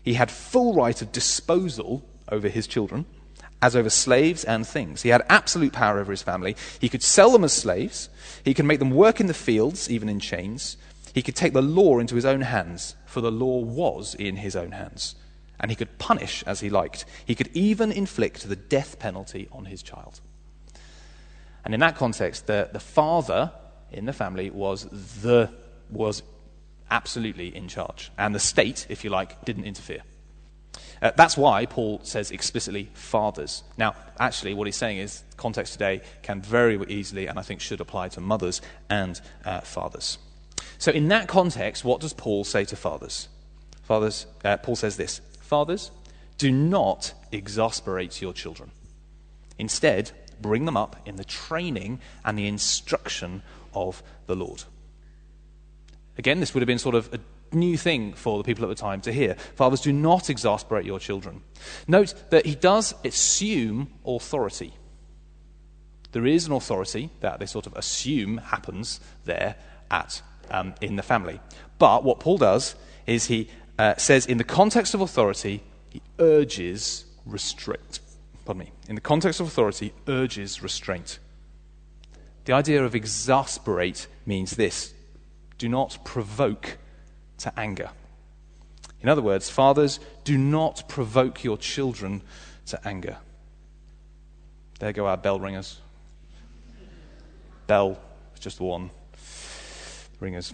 He 0.02 0.14
had 0.14 0.30
full 0.30 0.72
right 0.72 1.02
of 1.02 1.12
disposal 1.12 2.08
over 2.30 2.48
his 2.48 2.66
children 2.66 3.04
as 3.64 3.74
over 3.74 3.88
slaves 3.88 4.44
and 4.44 4.66
things. 4.66 5.00
He 5.00 5.08
had 5.08 5.24
absolute 5.30 5.72
power 5.72 5.98
over 5.98 6.12
his 6.12 6.20
family. 6.22 6.54
He 6.80 6.90
could 6.90 7.02
sell 7.02 7.30
them 7.30 7.44
as 7.44 7.54
slaves. 7.54 8.10
He 8.44 8.52
could 8.52 8.66
make 8.66 8.78
them 8.78 8.90
work 8.90 9.20
in 9.20 9.26
the 9.26 9.32
fields, 9.32 9.90
even 9.90 10.10
in 10.10 10.20
chains. 10.20 10.76
He 11.14 11.22
could 11.22 11.34
take 11.34 11.54
the 11.54 11.62
law 11.62 11.98
into 11.98 12.14
his 12.14 12.26
own 12.26 12.42
hands, 12.42 12.94
for 13.06 13.22
the 13.22 13.32
law 13.32 13.60
was 13.60 14.14
in 14.14 14.36
his 14.36 14.54
own 14.54 14.72
hands. 14.72 15.14
And 15.58 15.70
he 15.70 15.76
could 15.76 15.96
punish 15.96 16.44
as 16.46 16.60
he 16.60 16.68
liked. 16.68 17.06
He 17.24 17.34
could 17.34 17.48
even 17.54 17.90
inflict 17.90 18.46
the 18.46 18.56
death 18.56 18.98
penalty 18.98 19.48
on 19.50 19.64
his 19.64 19.82
child. 19.82 20.20
And 21.64 21.72
in 21.72 21.80
that 21.80 21.96
context, 21.96 22.46
the, 22.46 22.68
the 22.70 22.80
father 22.80 23.50
in 23.90 24.04
the 24.04 24.12
family 24.12 24.50
was 24.50 24.84
the 25.22 25.50
was 25.90 26.22
absolutely 26.90 27.56
in 27.56 27.68
charge. 27.68 28.12
And 28.18 28.34
the 28.34 28.40
state, 28.40 28.86
if 28.90 29.04
you 29.04 29.10
like, 29.10 29.42
didn't 29.46 29.64
interfere. 29.64 30.02
Uh, 31.04 31.12
that's 31.16 31.36
why 31.36 31.66
Paul 31.66 32.00
says 32.02 32.30
explicitly 32.30 32.88
fathers. 32.94 33.62
Now, 33.76 33.94
actually, 34.18 34.54
what 34.54 34.66
he's 34.66 34.76
saying 34.76 34.96
is 34.96 35.22
context 35.36 35.74
today 35.74 36.00
can 36.22 36.40
very 36.40 36.82
easily, 36.88 37.26
and 37.26 37.38
I 37.38 37.42
think 37.42 37.60
should 37.60 37.82
apply 37.82 38.08
to 38.08 38.22
mothers 38.22 38.62
and 38.88 39.20
uh, 39.44 39.60
fathers. 39.60 40.16
So, 40.78 40.90
in 40.90 41.08
that 41.08 41.28
context, 41.28 41.84
what 41.84 42.00
does 42.00 42.14
Paul 42.14 42.42
say 42.44 42.64
to 42.64 42.74
fathers? 42.74 43.28
Fathers, 43.82 44.26
uh, 44.46 44.56
Paul 44.56 44.76
says 44.76 44.96
this 44.96 45.20
Fathers, 45.42 45.90
do 46.38 46.50
not 46.50 47.12
exasperate 47.30 48.22
your 48.22 48.32
children. 48.32 48.70
Instead, 49.58 50.10
bring 50.40 50.64
them 50.64 50.76
up 50.76 50.96
in 51.04 51.16
the 51.16 51.24
training 51.24 52.00
and 52.24 52.38
the 52.38 52.48
instruction 52.48 53.42
of 53.74 54.02
the 54.26 54.34
Lord. 54.34 54.64
Again, 56.16 56.40
this 56.40 56.54
would 56.54 56.62
have 56.62 56.66
been 56.66 56.78
sort 56.78 56.94
of 56.94 57.12
a 57.12 57.18
new 57.54 57.76
thing 57.76 58.12
for 58.12 58.38
the 58.38 58.44
people 58.44 58.64
at 58.64 58.68
the 58.68 58.74
time 58.74 59.00
to 59.02 59.12
hear. 59.12 59.34
Fathers, 59.54 59.80
do 59.80 59.92
not 59.92 60.30
exasperate 60.30 60.84
your 60.84 60.98
children. 60.98 61.42
Note 61.86 62.14
that 62.30 62.46
he 62.46 62.54
does 62.54 62.94
assume 63.04 63.88
authority. 64.06 64.74
There 66.12 66.26
is 66.26 66.46
an 66.46 66.52
authority 66.52 67.10
that 67.20 67.40
they 67.40 67.46
sort 67.46 67.66
of 67.66 67.74
assume 67.74 68.38
happens 68.38 69.00
there 69.24 69.56
at, 69.90 70.22
um, 70.50 70.74
in 70.80 70.96
the 70.96 71.02
family. 71.02 71.40
But 71.78 72.04
what 72.04 72.20
Paul 72.20 72.38
does 72.38 72.76
is 73.06 73.26
he 73.26 73.48
uh, 73.78 73.96
says, 73.96 74.26
in 74.26 74.38
the 74.38 74.44
context 74.44 74.94
of 74.94 75.00
authority, 75.00 75.62
he 75.90 76.00
urges 76.18 77.04
restraint. 77.26 78.00
Pardon 78.44 78.66
me. 78.66 78.72
In 78.88 78.94
the 78.94 79.00
context 79.00 79.40
of 79.40 79.46
authority, 79.46 79.92
urges 80.06 80.62
restraint. 80.62 81.18
The 82.44 82.52
idea 82.52 82.84
of 82.84 82.94
exasperate 82.94 84.06
means 84.26 84.56
this 84.56 84.92
do 85.56 85.68
not 85.68 85.98
provoke 86.04 86.78
to 87.38 87.52
anger. 87.58 87.90
In 89.00 89.08
other 89.08 89.22
words, 89.22 89.50
fathers, 89.50 90.00
do 90.24 90.38
not 90.38 90.88
provoke 90.88 91.44
your 91.44 91.58
children 91.58 92.22
to 92.66 92.88
anger. 92.88 93.18
There 94.78 94.92
go 94.92 95.06
our 95.06 95.16
bell 95.16 95.38
ringers. 95.38 95.80
Bell, 97.66 97.98
just 98.40 98.60
one. 98.60 98.90
Ringers. 100.20 100.52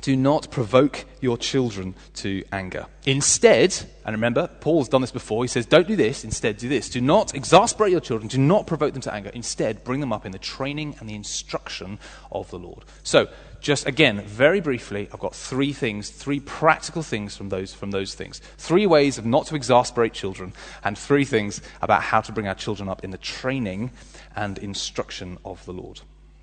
Do 0.00 0.16
not 0.16 0.50
provoke 0.50 1.04
your 1.20 1.38
children 1.38 1.94
to 2.16 2.44
anger. 2.52 2.86
Instead, 3.06 3.74
and 4.04 4.14
remember, 4.14 4.48
Paul's 4.60 4.88
done 4.88 5.00
this 5.00 5.12
before, 5.12 5.44
he 5.44 5.48
says, 5.48 5.66
don't 5.66 5.86
do 5.86 5.96
this, 5.96 6.24
instead 6.24 6.56
do 6.56 6.68
this. 6.68 6.90
Do 6.90 7.00
not 7.00 7.34
exasperate 7.34 7.92
your 7.92 8.00
children, 8.00 8.28
do 8.28 8.38
not 8.38 8.66
provoke 8.66 8.92
them 8.92 9.02
to 9.02 9.14
anger. 9.14 9.30
Instead, 9.30 9.84
bring 9.84 10.00
them 10.00 10.12
up 10.12 10.26
in 10.26 10.32
the 10.32 10.38
training 10.38 10.96
and 10.98 11.08
the 11.08 11.14
instruction 11.14 11.98
of 12.32 12.50
the 12.50 12.58
Lord. 12.58 12.84
So, 13.02 13.28
just 13.60 13.86
again, 13.86 14.20
very 14.20 14.60
briefly, 14.60 15.08
I've 15.10 15.20
got 15.20 15.34
three 15.34 15.72
things, 15.72 16.10
three 16.10 16.40
practical 16.40 17.02
things 17.02 17.34
from 17.34 17.48
those, 17.48 17.72
from 17.72 17.92
those 17.92 18.14
things. 18.14 18.42
Three 18.58 18.86
ways 18.86 19.16
of 19.16 19.24
not 19.24 19.46
to 19.46 19.56
exasperate 19.56 20.12
children, 20.12 20.52
and 20.82 20.98
three 20.98 21.24
things 21.24 21.62
about 21.80 22.02
how 22.02 22.20
to 22.20 22.32
bring 22.32 22.46
our 22.46 22.54
children 22.54 22.90
up 22.90 23.04
in 23.04 23.10
the 23.10 23.16
training 23.16 23.90
and 24.36 24.58
instruction 24.58 25.38
of 25.46 25.64
the 25.64 25.72
Lord. 25.72 26.02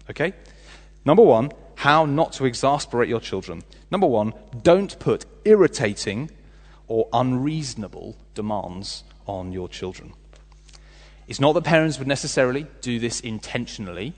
Okay? 0.09 0.33
Number 1.05 1.21
one, 1.23 1.51
how 1.75 2.05
not 2.05 2.34
to 2.34 2.45
exasperate 2.45 3.10
your 3.10 3.19
children. 3.19 3.63
Number 3.89 4.07
one, 4.07 4.34
don't 4.62 4.97
put 4.99 5.25
irritating 5.45 6.31
or 6.88 7.07
unreasonable 7.13 8.17
demands 8.34 9.03
on 9.25 9.51
your 9.51 9.69
children. 9.69 10.13
It's 11.27 11.39
not 11.39 11.53
that 11.53 11.63
parents 11.63 11.99
would 11.99 12.07
necessarily 12.07 12.67
do 12.81 12.99
this 12.99 13.19
intentionally. 13.21 14.13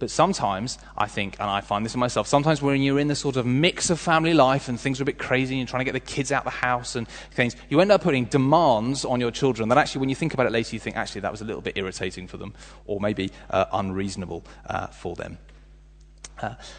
But 0.00 0.10
sometimes, 0.10 0.78
I 0.96 1.08
think, 1.08 1.38
and 1.38 1.50
I 1.50 1.60
find 1.60 1.84
this 1.84 1.92
in 1.92 2.00
myself, 2.00 2.26
sometimes 2.26 2.62
when 2.62 2.80
you're 2.80 2.98
in 2.98 3.08
this 3.08 3.18
sort 3.18 3.36
of 3.36 3.44
mix 3.44 3.90
of 3.90 4.00
family 4.00 4.32
life 4.32 4.68
and 4.68 4.80
things 4.80 4.98
are 4.98 5.02
a 5.02 5.06
bit 5.06 5.18
crazy 5.18 5.54
and 5.54 5.58
you're 5.58 5.66
trying 5.66 5.80
to 5.80 5.84
get 5.84 5.92
the 5.92 6.00
kids 6.00 6.32
out 6.32 6.46
of 6.46 6.52
the 6.52 6.58
house 6.58 6.96
and 6.96 7.06
things, 7.32 7.54
you 7.68 7.80
end 7.82 7.92
up 7.92 8.00
putting 8.00 8.24
demands 8.24 9.04
on 9.04 9.20
your 9.20 9.30
children 9.30 9.68
that 9.68 9.76
actually, 9.76 10.00
when 10.00 10.08
you 10.08 10.14
think 10.14 10.32
about 10.32 10.46
it 10.46 10.52
later, 10.52 10.74
you 10.74 10.80
think, 10.80 10.96
actually, 10.96 11.20
that 11.20 11.30
was 11.30 11.42
a 11.42 11.44
little 11.44 11.60
bit 11.60 11.76
irritating 11.76 12.26
for 12.26 12.38
them 12.38 12.54
or 12.86 12.98
maybe 12.98 13.30
uh, 13.50 13.66
unreasonable 13.72 14.42
uh, 14.66 14.86
for 14.86 15.14
them. 15.16 15.36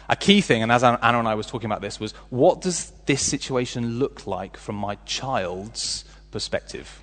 A 0.08 0.16
key 0.16 0.40
thing, 0.40 0.62
and 0.62 0.72
as 0.72 0.82
Anna 0.84 0.98
and 1.00 1.28
I 1.28 1.34
was 1.34 1.46
talking 1.46 1.66
about 1.66 1.80
this, 1.80 2.00
was 2.00 2.12
what 2.30 2.60
does 2.60 2.92
this 3.06 3.22
situation 3.22 3.98
look 3.98 4.26
like 4.26 4.56
from 4.56 4.76
my 4.76 4.96
child's 5.06 6.04
perspective? 6.30 7.02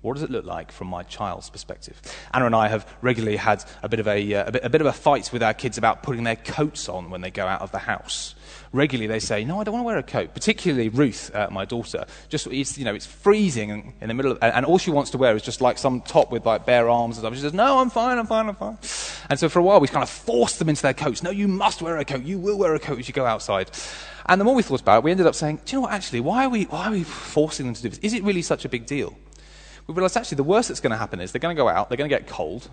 What 0.00 0.14
does 0.14 0.22
it 0.22 0.30
look 0.30 0.44
like 0.44 0.70
from 0.70 0.86
my 0.86 1.02
child's 1.02 1.50
perspective? 1.50 2.00
Anna 2.32 2.46
and 2.46 2.54
I 2.54 2.68
have 2.68 2.86
regularly 3.02 3.36
had 3.36 3.64
a 3.82 3.88
bit 3.88 3.98
of 3.98 4.06
a, 4.06 4.34
uh, 4.34 4.46
a, 4.46 4.52
bit, 4.52 4.64
a, 4.64 4.70
bit, 4.70 4.80
of 4.80 4.86
a 4.86 4.92
fight 4.92 5.32
with 5.32 5.42
our 5.42 5.54
kids 5.54 5.76
about 5.76 6.04
putting 6.04 6.22
their 6.22 6.36
coats 6.36 6.88
on 6.88 7.10
when 7.10 7.20
they 7.20 7.30
go 7.30 7.46
out 7.46 7.62
of 7.62 7.72
the 7.72 7.78
house. 7.78 8.36
Regularly 8.72 9.06
they 9.06 9.20
say, 9.20 9.44
no, 9.44 9.60
I 9.60 9.64
don't 9.64 9.72
want 9.72 9.82
to 9.82 9.86
wear 9.86 9.98
a 9.98 10.02
coat. 10.02 10.34
Particularly 10.34 10.88
Ruth, 10.88 11.34
uh, 11.34 11.48
my 11.50 11.64
daughter. 11.64 12.04
Just, 12.28 12.46
it's, 12.48 12.76
you 12.76 12.84
know, 12.84 12.94
it's 12.94 13.06
freezing 13.06 13.94
in 14.00 14.08
the 14.08 14.14
middle 14.14 14.32
of, 14.32 14.38
and, 14.42 14.66
all 14.66 14.78
she 14.78 14.90
wants 14.90 15.10
to 15.12 15.18
wear 15.18 15.34
is 15.34 15.42
just 15.42 15.60
like 15.60 15.78
some 15.78 16.00
top 16.02 16.30
with 16.30 16.44
like 16.44 16.66
bare 16.66 16.88
arms 16.88 17.16
and 17.16 17.22
stuff. 17.22 17.34
She 17.34 17.40
says, 17.40 17.54
no, 17.54 17.78
I'm 17.78 17.90
fine, 17.90 18.18
I'm 18.18 18.26
fine, 18.26 18.48
I'm 18.48 18.54
fine. 18.54 18.78
And 19.30 19.38
so 19.38 19.48
for 19.48 19.58
a 19.58 19.62
while 19.62 19.80
we 19.80 19.88
kind 19.88 20.02
of 20.02 20.10
forced 20.10 20.58
them 20.58 20.68
into 20.68 20.82
their 20.82 20.94
coats. 20.94 21.22
No, 21.22 21.30
you 21.30 21.48
must 21.48 21.80
wear 21.80 21.96
a 21.98 22.04
coat. 22.04 22.24
You 22.24 22.38
will 22.38 22.58
wear 22.58 22.74
a 22.74 22.78
coat 22.78 22.98
as 22.98 23.08
you 23.08 23.14
go 23.14 23.24
outside. 23.24 23.70
And 24.26 24.40
the 24.40 24.44
more 24.44 24.54
we 24.54 24.62
thought 24.62 24.82
about 24.82 24.98
it, 24.98 25.04
we 25.04 25.10
ended 25.10 25.26
up 25.26 25.34
saying, 25.34 25.60
do 25.64 25.72
you 25.72 25.78
know 25.78 25.82
what, 25.82 25.92
actually, 25.92 26.20
why 26.20 26.44
are 26.44 26.50
we, 26.50 26.64
why 26.64 26.86
are 26.88 26.92
we 26.92 27.04
forcing 27.04 27.66
them 27.66 27.74
to 27.74 27.82
do 27.82 27.88
this? 27.88 27.98
Is 28.00 28.12
it 28.12 28.22
really 28.22 28.42
such 28.42 28.64
a 28.64 28.68
big 28.68 28.84
deal? 28.84 29.16
we 29.88 29.94
realized 29.94 30.18
actually 30.18 30.36
the 30.36 30.44
worst 30.44 30.68
that's 30.68 30.80
going 30.80 30.90
to 30.90 30.98
happen 30.98 31.18
is 31.18 31.32
they're 31.32 31.40
going 31.40 31.56
to 31.56 31.60
go 31.60 31.68
out, 31.68 31.88
they're 31.88 31.96
going 31.96 32.10
to 32.10 32.14
get 32.14 32.28
cold, 32.28 32.68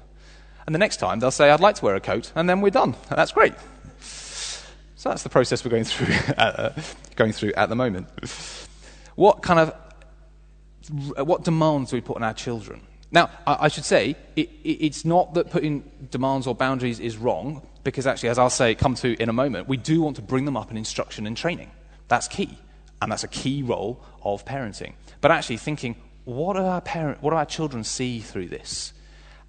and 0.66 0.76
the 0.76 0.80
next 0.80 0.98
time 0.98 1.20
they'll 1.20 1.32
say, 1.32 1.50
I'd 1.50 1.62
like 1.62 1.76
to 1.76 1.86
wear 1.86 1.96
a 1.96 2.02
coat, 2.02 2.32
and 2.36 2.48
then 2.50 2.62
we're 2.62 2.70
done. 2.70 2.94
And 3.10 3.18
that's 3.18 3.32
great. 3.32 3.54
So 5.06 5.10
that's 5.10 5.22
the 5.22 5.30
process 5.30 5.64
we're 5.64 5.70
going 5.70 5.84
through, 5.84 6.16
uh, 6.36 6.74
going 7.16 7.32
through 7.32 7.54
at 7.56 7.70
the 7.70 7.76
moment. 7.76 8.08
What 9.14 9.44
kind 9.44 9.60
of 9.60 9.76
what 11.28 11.44
demands 11.44 11.92
do 11.92 11.98
we 11.98 12.02
put 12.02 12.16
on 12.16 12.24
our 12.24 12.34
children? 12.34 12.82
Now, 13.12 13.30
I, 13.46 13.66
I 13.66 13.68
should 13.68 13.86
say, 13.86 14.16
it, 14.36 14.50
it, 14.64 14.68
it's 14.68 15.06
not 15.06 15.36
that 15.36 15.52
putting 15.52 15.84
demands 16.10 16.48
or 16.48 16.56
boundaries 16.56 17.00
is 17.00 17.18
wrong, 17.18 17.62
because 17.84 18.08
actually, 18.08 18.30
as 18.30 18.40
I'll 18.40 18.50
say, 18.50 18.74
come 18.74 18.96
to 18.96 19.14
in 19.22 19.30
a 19.30 19.34
moment, 19.34 19.68
we 19.68 19.78
do 19.78 20.02
want 20.02 20.16
to 20.16 20.24
bring 20.24 20.46
them 20.46 20.58
up 20.58 20.72
in 20.72 20.78
instruction 20.78 21.28
and 21.28 21.38
training. 21.38 21.70
That's 22.08 22.28
key. 22.28 22.58
And 23.00 23.12
that's 23.12 23.24
a 23.24 23.28
key 23.28 23.62
role 23.62 24.04
of 24.24 24.44
parenting. 24.44 24.94
But 25.22 25.30
actually, 25.30 25.58
thinking, 25.58 25.98
what 26.24 26.54
do 26.54 26.64
our 26.64 26.82
parent, 26.82 27.22
what 27.22 27.30
do 27.30 27.36
our 27.36 27.46
children 27.46 27.84
see 27.84 28.22
through 28.22 28.48
this? 28.48 28.92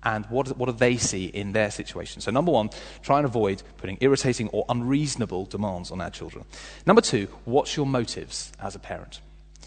And 0.06 0.24
what, 0.26 0.56
what 0.56 0.66
do 0.66 0.72
they 0.72 0.96
see 0.96 1.26
in 1.26 1.50
their 1.50 1.68
situation? 1.68 2.22
So, 2.22 2.30
number 2.30 2.52
one, 2.52 2.70
try 3.02 3.18
and 3.18 3.26
avoid 3.26 3.64
putting 3.76 3.98
irritating 4.00 4.48
or 4.50 4.64
unreasonable 4.68 5.46
demands 5.46 5.90
on 5.90 6.00
our 6.00 6.10
children. 6.10 6.44
Number 6.86 7.02
two, 7.02 7.26
what's 7.44 7.76
your 7.76 7.86
motives 7.86 8.52
as 8.62 8.76
a 8.76 8.78
parent? 8.78 9.20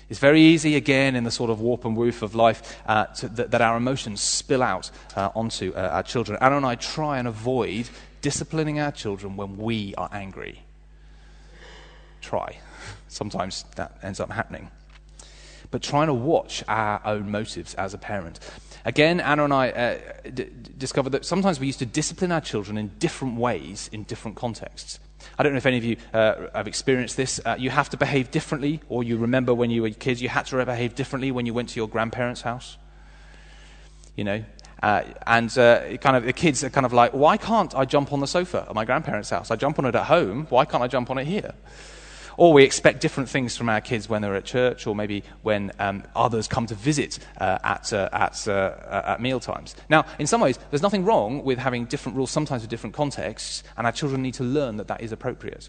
It's 0.09 0.19
very 0.19 0.41
easy, 0.41 0.77
again, 0.77 1.17
in 1.17 1.25
the 1.25 1.29
sort 1.29 1.49
of 1.49 1.59
warp 1.59 1.83
and 1.83 1.95
woof 1.95 2.21
of 2.21 2.35
life, 2.35 2.81
uh, 2.87 3.07
to, 3.17 3.27
that, 3.27 3.51
that, 3.51 3.61
our 3.61 3.75
emotions 3.75 4.21
spill 4.21 4.63
out 4.63 4.89
uh, 5.17 5.29
onto 5.35 5.73
uh, 5.75 5.89
our 5.91 6.03
children. 6.03 6.37
Anna 6.41 6.55
and 6.55 6.65
I 6.65 6.75
try 6.75 7.19
and 7.19 7.27
avoid 7.27 7.89
disciplining 8.21 8.79
our 8.79 8.93
children 8.93 9.35
when 9.35 9.57
we 9.57 9.93
are 9.95 10.09
angry. 10.13 10.63
Try. 12.21 12.59
Sometimes 13.09 13.65
that 13.75 13.99
ends 14.01 14.21
up 14.21 14.31
happening. 14.31 14.71
But 15.69 15.83
trying 15.83 16.07
to 16.07 16.13
watch 16.13 16.63
our 16.67 17.01
own 17.03 17.29
motives 17.29 17.75
as 17.75 17.93
a 17.93 17.97
parent. 17.97 18.39
Again, 18.85 19.19
Anna 19.19 19.43
and 19.43 19.53
I 19.53 19.69
uh, 19.69 19.97
d- 20.33 20.47
discovered 20.77 21.11
that 21.11 21.25
sometimes 21.25 21.59
we 21.59 21.67
used 21.67 21.79
to 21.79 21.85
discipline 21.85 22.31
our 22.31 22.41
children 22.41 22.77
in 22.77 22.91
different 22.99 23.37
ways 23.37 23.89
in 23.91 24.03
different 24.03 24.37
contexts. 24.37 24.99
I 25.37 25.43
don't 25.43 25.51
know 25.53 25.57
if 25.57 25.65
any 25.65 25.77
of 25.77 25.83
you 25.83 25.97
uh, 26.13 26.47
have 26.53 26.67
experienced 26.67 27.17
this. 27.17 27.41
Uh, 27.45 27.55
you 27.59 27.69
have 27.69 27.89
to 27.89 27.97
behave 27.97 28.31
differently, 28.31 28.81
or 28.87 29.03
you 29.03 29.17
remember 29.17 29.53
when 29.53 29.69
you 29.69 29.81
were 29.81 29.89
kids, 29.89 30.21
you 30.21 30.29
had 30.29 30.45
to 30.47 30.65
behave 30.65 30.95
differently 30.95 31.31
when 31.31 31.45
you 31.45 31.53
went 31.53 31.69
to 31.69 31.75
your 31.75 31.89
grandparents' 31.89 32.41
house. 32.41 32.77
You 34.15 34.23
know, 34.23 34.43
uh, 34.81 35.03
and 35.27 35.55
uh, 35.57 35.97
kind 35.97 36.15
of 36.15 36.23
the 36.23 36.33
kids 36.33 36.63
are 36.63 36.69
kind 36.69 36.85
of 36.85 36.93
like, 36.93 37.11
why 37.11 37.37
can't 37.37 37.75
I 37.75 37.85
jump 37.85 38.13
on 38.13 38.21
the 38.21 38.27
sofa 38.27 38.65
at 38.67 38.75
my 38.75 38.85
grandparents' 38.85 39.29
house? 39.29 39.51
I 39.51 39.55
jump 39.55 39.79
on 39.79 39.85
it 39.85 39.95
at 39.95 40.05
home. 40.05 40.47
Why 40.49 40.65
can't 40.65 40.83
I 40.83 40.87
jump 40.87 41.09
on 41.09 41.17
it 41.17 41.25
here? 41.25 41.53
Or 42.39 42.53
we 42.53 42.63
expect 42.63 43.01
different 43.01 43.27
things 43.27 43.57
from 43.57 43.67
our 43.67 43.81
kids 43.81 44.07
when 44.07 44.21
they're 44.21 44.33
at 44.33 44.45
church, 44.45 44.87
or 44.87 44.95
maybe 44.95 45.25
when 45.41 45.73
um, 45.77 46.03
others 46.15 46.47
come 46.47 46.67
to 46.67 46.73
visit 46.73 47.19
uh, 47.37 47.57
at, 47.65 47.91
uh, 47.91 48.07
at, 48.13 48.47
uh, 48.47 49.03
at 49.07 49.19
meal 49.19 49.41
times. 49.41 49.75
Now, 49.89 50.05
in 50.19 50.25
some 50.25 50.39
ways, 50.39 50.57
there's 50.69 50.81
nothing 50.81 51.03
wrong 51.03 51.43
with 51.43 51.57
having 51.57 51.83
different 51.83 52.15
rules, 52.15 52.31
sometimes 52.31 52.61
with 52.61 52.69
different 52.69 52.95
contexts, 52.95 53.63
and 53.75 53.85
our 53.85 53.91
children 53.91 54.21
need 54.21 54.35
to 54.35 54.45
learn 54.45 54.77
that 54.77 54.87
that 54.87 55.01
is 55.01 55.11
appropriate. 55.11 55.67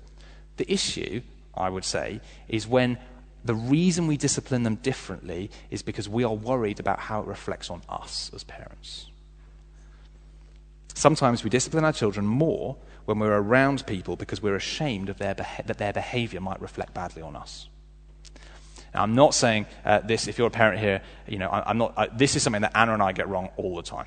The 0.58 0.72
issue, 0.72 1.22
I 1.56 1.68
would 1.68 1.84
say, 1.84 2.20
is 2.46 2.68
when 2.68 2.98
the 3.44 3.56
reason 3.56 4.06
we 4.06 4.16
discipline 4.16 4.62
them 4.62 4.76
differently 4.76 5.50
is 5.70 5.82
because 5.82 6.08
we 6.08 6.22
are 6.22 6.34
worried 6.34 6.78
about 6.78 7.00
how 7.00 7.20
it 7.20 7.26
reflects 7.26 7.68
on 7.68 7.82
us 7.88 8.30
as 8.32 8.44
parents. 8.44 9.08
Sometimes 10.94 11.42
we 11.42 11.50
discipline 11.50 11.84
our 11.84 11.92
children 11.92 12.26
more 12.26 12.76
when 13.04 13.18
we're 13.18 13.36
around 13.36 13.86
people 13.86 14.16
because 14.16 14.42
we're 14.42 14.56
ashamed 14.56 15.08
of 15.08 15.18
their 15.18 15.34
beha- 15.34 15.62
that 15.66 15.78
their 15.78 15.92
behavior 15.92 16.40
might 16.40 16.60
reflect 16.60 16.94
badly 16.94 17.22
on 17.22 17.36
us. 17.36 17.68
Now, 18.94 19.02
I'm 19.02 19.14
not 19.14 19.34
saying 19.34 19.66
uh, 19.84 20.00
this, 20.00 20.26
if 20.26 20.38
you're 20.38 20.48
a 20.48 20.50
parent 20.50 20.80
here, 20.80 21.02
you 21.28 21.38
know, 21.38 21.48
I, 21.48 21.70
am 21.70 21.78
not, 21.78 21.94
I, 21.96 22.06
this 22.08 22.34
is 22.36 22.42
something 22.42 22.62
that 22.62 22.72
Anna 22.74 22.94
and 22.94 23.02
I 23.02 23.12
get 23.12 23.28
wrong 23.28 23.50
all 23.56 23.76
the 23.76 23.82
time. 23.82 24.06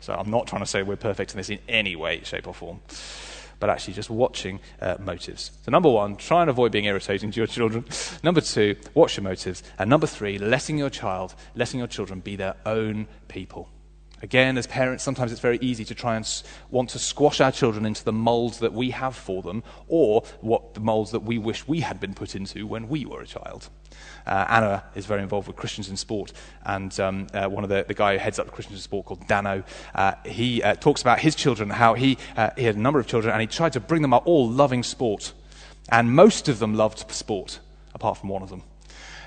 So 0.00 0.14
I'm 0.14 0.30
not 0.30 0.46
trying 0.46 0.62
to 0.62 0.66
say 0.66 0.82
we're 0.82 0.96
perfect 0.96 1.32
in 1.32 1.36
this 1.38 1.50
in 1.50 1.58
any 1.68 1.96
way, 1.96 2.22
shape, 2.22 2.46
or 2.46 2.54
form, 2.54 2.80
but 3.58 3.70
actually 3.70 3.94
just 3.94 4.10
watching 4.10 4.60
uh, 4.80 4.96
motives. 4.98 5.50
So, 5.64 5.70
number 5.70 5.90
one, 5.90 6.16
try 6.16 6.42
and 6.42 6.50
avoid 6.50 6.72
being 6.72 6.84
irritating 6.84 7.30
to 7.30 7.40
your 7.40 7.46
children. 7.46 7.84
number 8.22 8.40
two, 8.40 8.76
watch 8.94 9.16
your 9.16 9.24
motives. 9.24 9.62
And 9.78 9.88
number 9.90 10.06
three, 10.06 10.38
letting 10.38 10.78
your 10.78 10.90
child, 10.90 11.34
letting 11.54 11.78
your 11.78 11.88
children 11.88 12.20
be 12.20 12.36
their 12.36 12.56
own 12.64 13.08
people. 13.28 13.68
Again, 14.22 14.56
as 14.56 14.66
parents, 14.66 15.04
sometimes 15.04 15.30
it's 15.30 15.42
very 15.42 15.58
easy 15.60 15.84
to 15.84 15.94
try 15.94 16.16
and 16.16 16.42
want 16.70 16.88
to 16.90 16.98
squash 16.98 17.40
our 17.40 17.52
children 17.52 17.84
into 17.84 18.02
the 18.02 18.12
molds 18.12 18.60
that 18.60 18.72
we 18.72 18.90
have 18.90 19.14
for 19.14 19.42
them, 19.42 19.62
or 19.88 20.22
what 20.40 20.72
the 20.72 20.80
molds 20.80 21.10
that 21.10 21.20
we 21.20 21.36
wish 21.36 21.68
we 21.68 21.80
had 21.80 22.00
been 22.00 22.14
put 22.14 22.34
into 22.34 22.66
when 22.66 22.88
we 22.88 23.04
were 23.04 23.20
a 23.20 23.26
child. 23.26 23.68
Uh, 24.26 24.46
Anna 24.48 24.84
is 24.94 25.04
very 25.04 25.22
involved 25.22 25.46
with 25.48 25.56
Christians 25.56 25.90
in 25.90 25.98
Sport, 25.98 26.32
and 26.64 26.98
um, 26.98 27.26
uh, 27.34 27.46
one 27.46 27.62
of 27.62 27.68
the, 27.68 27.84
the 27.86 27.94
guy 27.94 28.14
who 28.14 28.18
heads 28.18 28.38
up 28.38 28.50
Christians 28.50 28.78
in 28.78 28.82
Sport 28.82 29.04
called 29.04 29.26
Dano, 29.28 29.62
uh, 29.94 30.14
he 30.24 30.62
uh, 30.62 30.74
talks 30.76 31.02
about 31.02 31.18
his 31.18 31.34
children, 31.34 31.68
how 31.68 31.92
he, 31.92 32.16
uh, 32.38 32.50
he 32.56 32.64
had 32.64 32.76
a 32.76 32.80
number 32.80 32.98
of 32.98 33.06
children, 33.06 33.32
and 33.32 33.40
he 33.42 33.46
tried 33.46 33.74
to 33.74 33.80
bring 33.80 34.00
them 34.00 34.14
up 34.14 34.26
all 34.26 34.48
loving 34.48 34.82
sport. 34.82 35.34
And 35.90 36.10
most 36.10 36.48
of 36.48 36.58
them 36.58 36.74
loved 36.74 37.10
sport, 37.12 37.60
apart 37.94 38.16
from 38.16 38.30
one 38.30 38.42
of 38.42 38.48
them. 38.48 38.62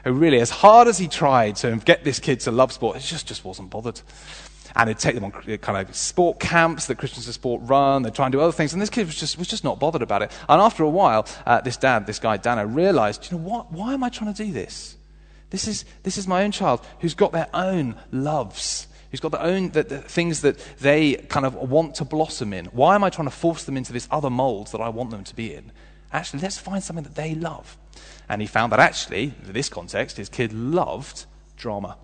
Who 0.03 0.13
really, 0.13 0.39
as 0.39 0.49
hard 0.49 0.87
as 0.87 0.97
he 0.97 1.07
tried 1.07 1.57
to 1.57 1.75
get 1.77 2.03
this 2.03 2.19
kid 2.19 2.39
to 2.41 2.51
love 2.51 2.71
sport, 2.71 2.97
it 2.97 3.01
just, 3.01 3.27
just 3.27 3.45
wasn't 3.45 3.69
bothered 3.69 4.01
and 4.75 4.89
they'd 4.89 4.99
take 4.99 5.15
them 5.15 5.23
on 5.23 5.31
kind 5.31 5.87
of 5.87 5.95
sport 5.95 6.39
camps 6.39 6.87
that 6.87 6.97
Christians 6.97 7.27
in 7.27 7.33
Sport 7.33 7.61
run. 7.65 8.03
They'd 8.03 8.15
try 8.15 8.25
and 8.25 8.31
do 8.31 8.41
other 8.41 8.51
things, 8.51 8.73
and 8.73 8.81
this 8.81 8.89
kid 8.89 9.05
was 9.05 9.15
just, 9.15 9.37
was 9.37 9.47
just 9.47 9.63
not 9.63 9.79
bothered 9.79 10.01
about 10.01 10.21
it. 10.21 10.31
And 10.47 10.61
after 10.61 10.83
a 10.83 10.89
while, 10.89 11.27
uh, 11.45 11.61
this 11.61 11.77
dad, 11.77 12.05
this 12.07 12.19
guy 12.19 12.37
Dano, 12.37 12.65
realized, 12.65 13.31
you 13.31 13.37
know 13.37 13.43
what? 13.43 13.71
Why 13.71 13.93
am 13.93 14.03
I 14.03 14.09
trying 14.09 14.33
to 14.33 14.43
do 14.43 14.51
this? 14.51 14.97
This 15.49 15.67
is, 15.67 15.85
this 16.03 16.17
is 16.17 16.27
my 16.27 16.43
own 16.43 16.51
child 16.51 16.85
who's 16.99 17.15
got 17.15 17.31
their 17.31 17.49
own 17.53 17.95
loves, 18.11 18.87
who's 19.11 19.19
got 19.19 19.31
their 19.31 19.41
own 19.41 19.71
the, 19.71 19.83
the 19.83 19.99
things 19.99 20.41
that 20.41 20.59
they 20.79 21.15
kind 21.15 21.45
of 21.45 21.55
want 21.55 21.95
to 21.95 22.05
blossom 22.05 22.53
in. 22.53 22.65
Why 22.65 22.95
am 22.95 23.03
I 23.03 23.09
trying 23.09 23.27
to 23.27 23.33
force 23.35 23.63
them 23.63 23.75
into 23.75 23.91
this 23.91 24.07
other 24.11 24.29
mold 24.29 24.67
that 24.67 24.81
I 24.81 24.89
want 24.89 25.09
them 25.09 25.23
to 25.23 25.35
be 25.35 25.53
in? 25.53 25.71
Actually, 26.11 26.41
let's 26.41 26.57
find 26.57 26.83
something 26.83 27.03
that 27.03 27.15
they 27.15 27.35
love. 27.35 27.77
And 28.27 28.41
he 28.41 28.47
found 28.47 28.71
that 28.71 28.79
actually, 28.79 29.33
in 29.45 29.53
this 29.53 29.69
context, 29.69 30.17
his 30.17 30.29
kid 30.29 30.53
loved 30.53 31.25
drama. 31.57 31.97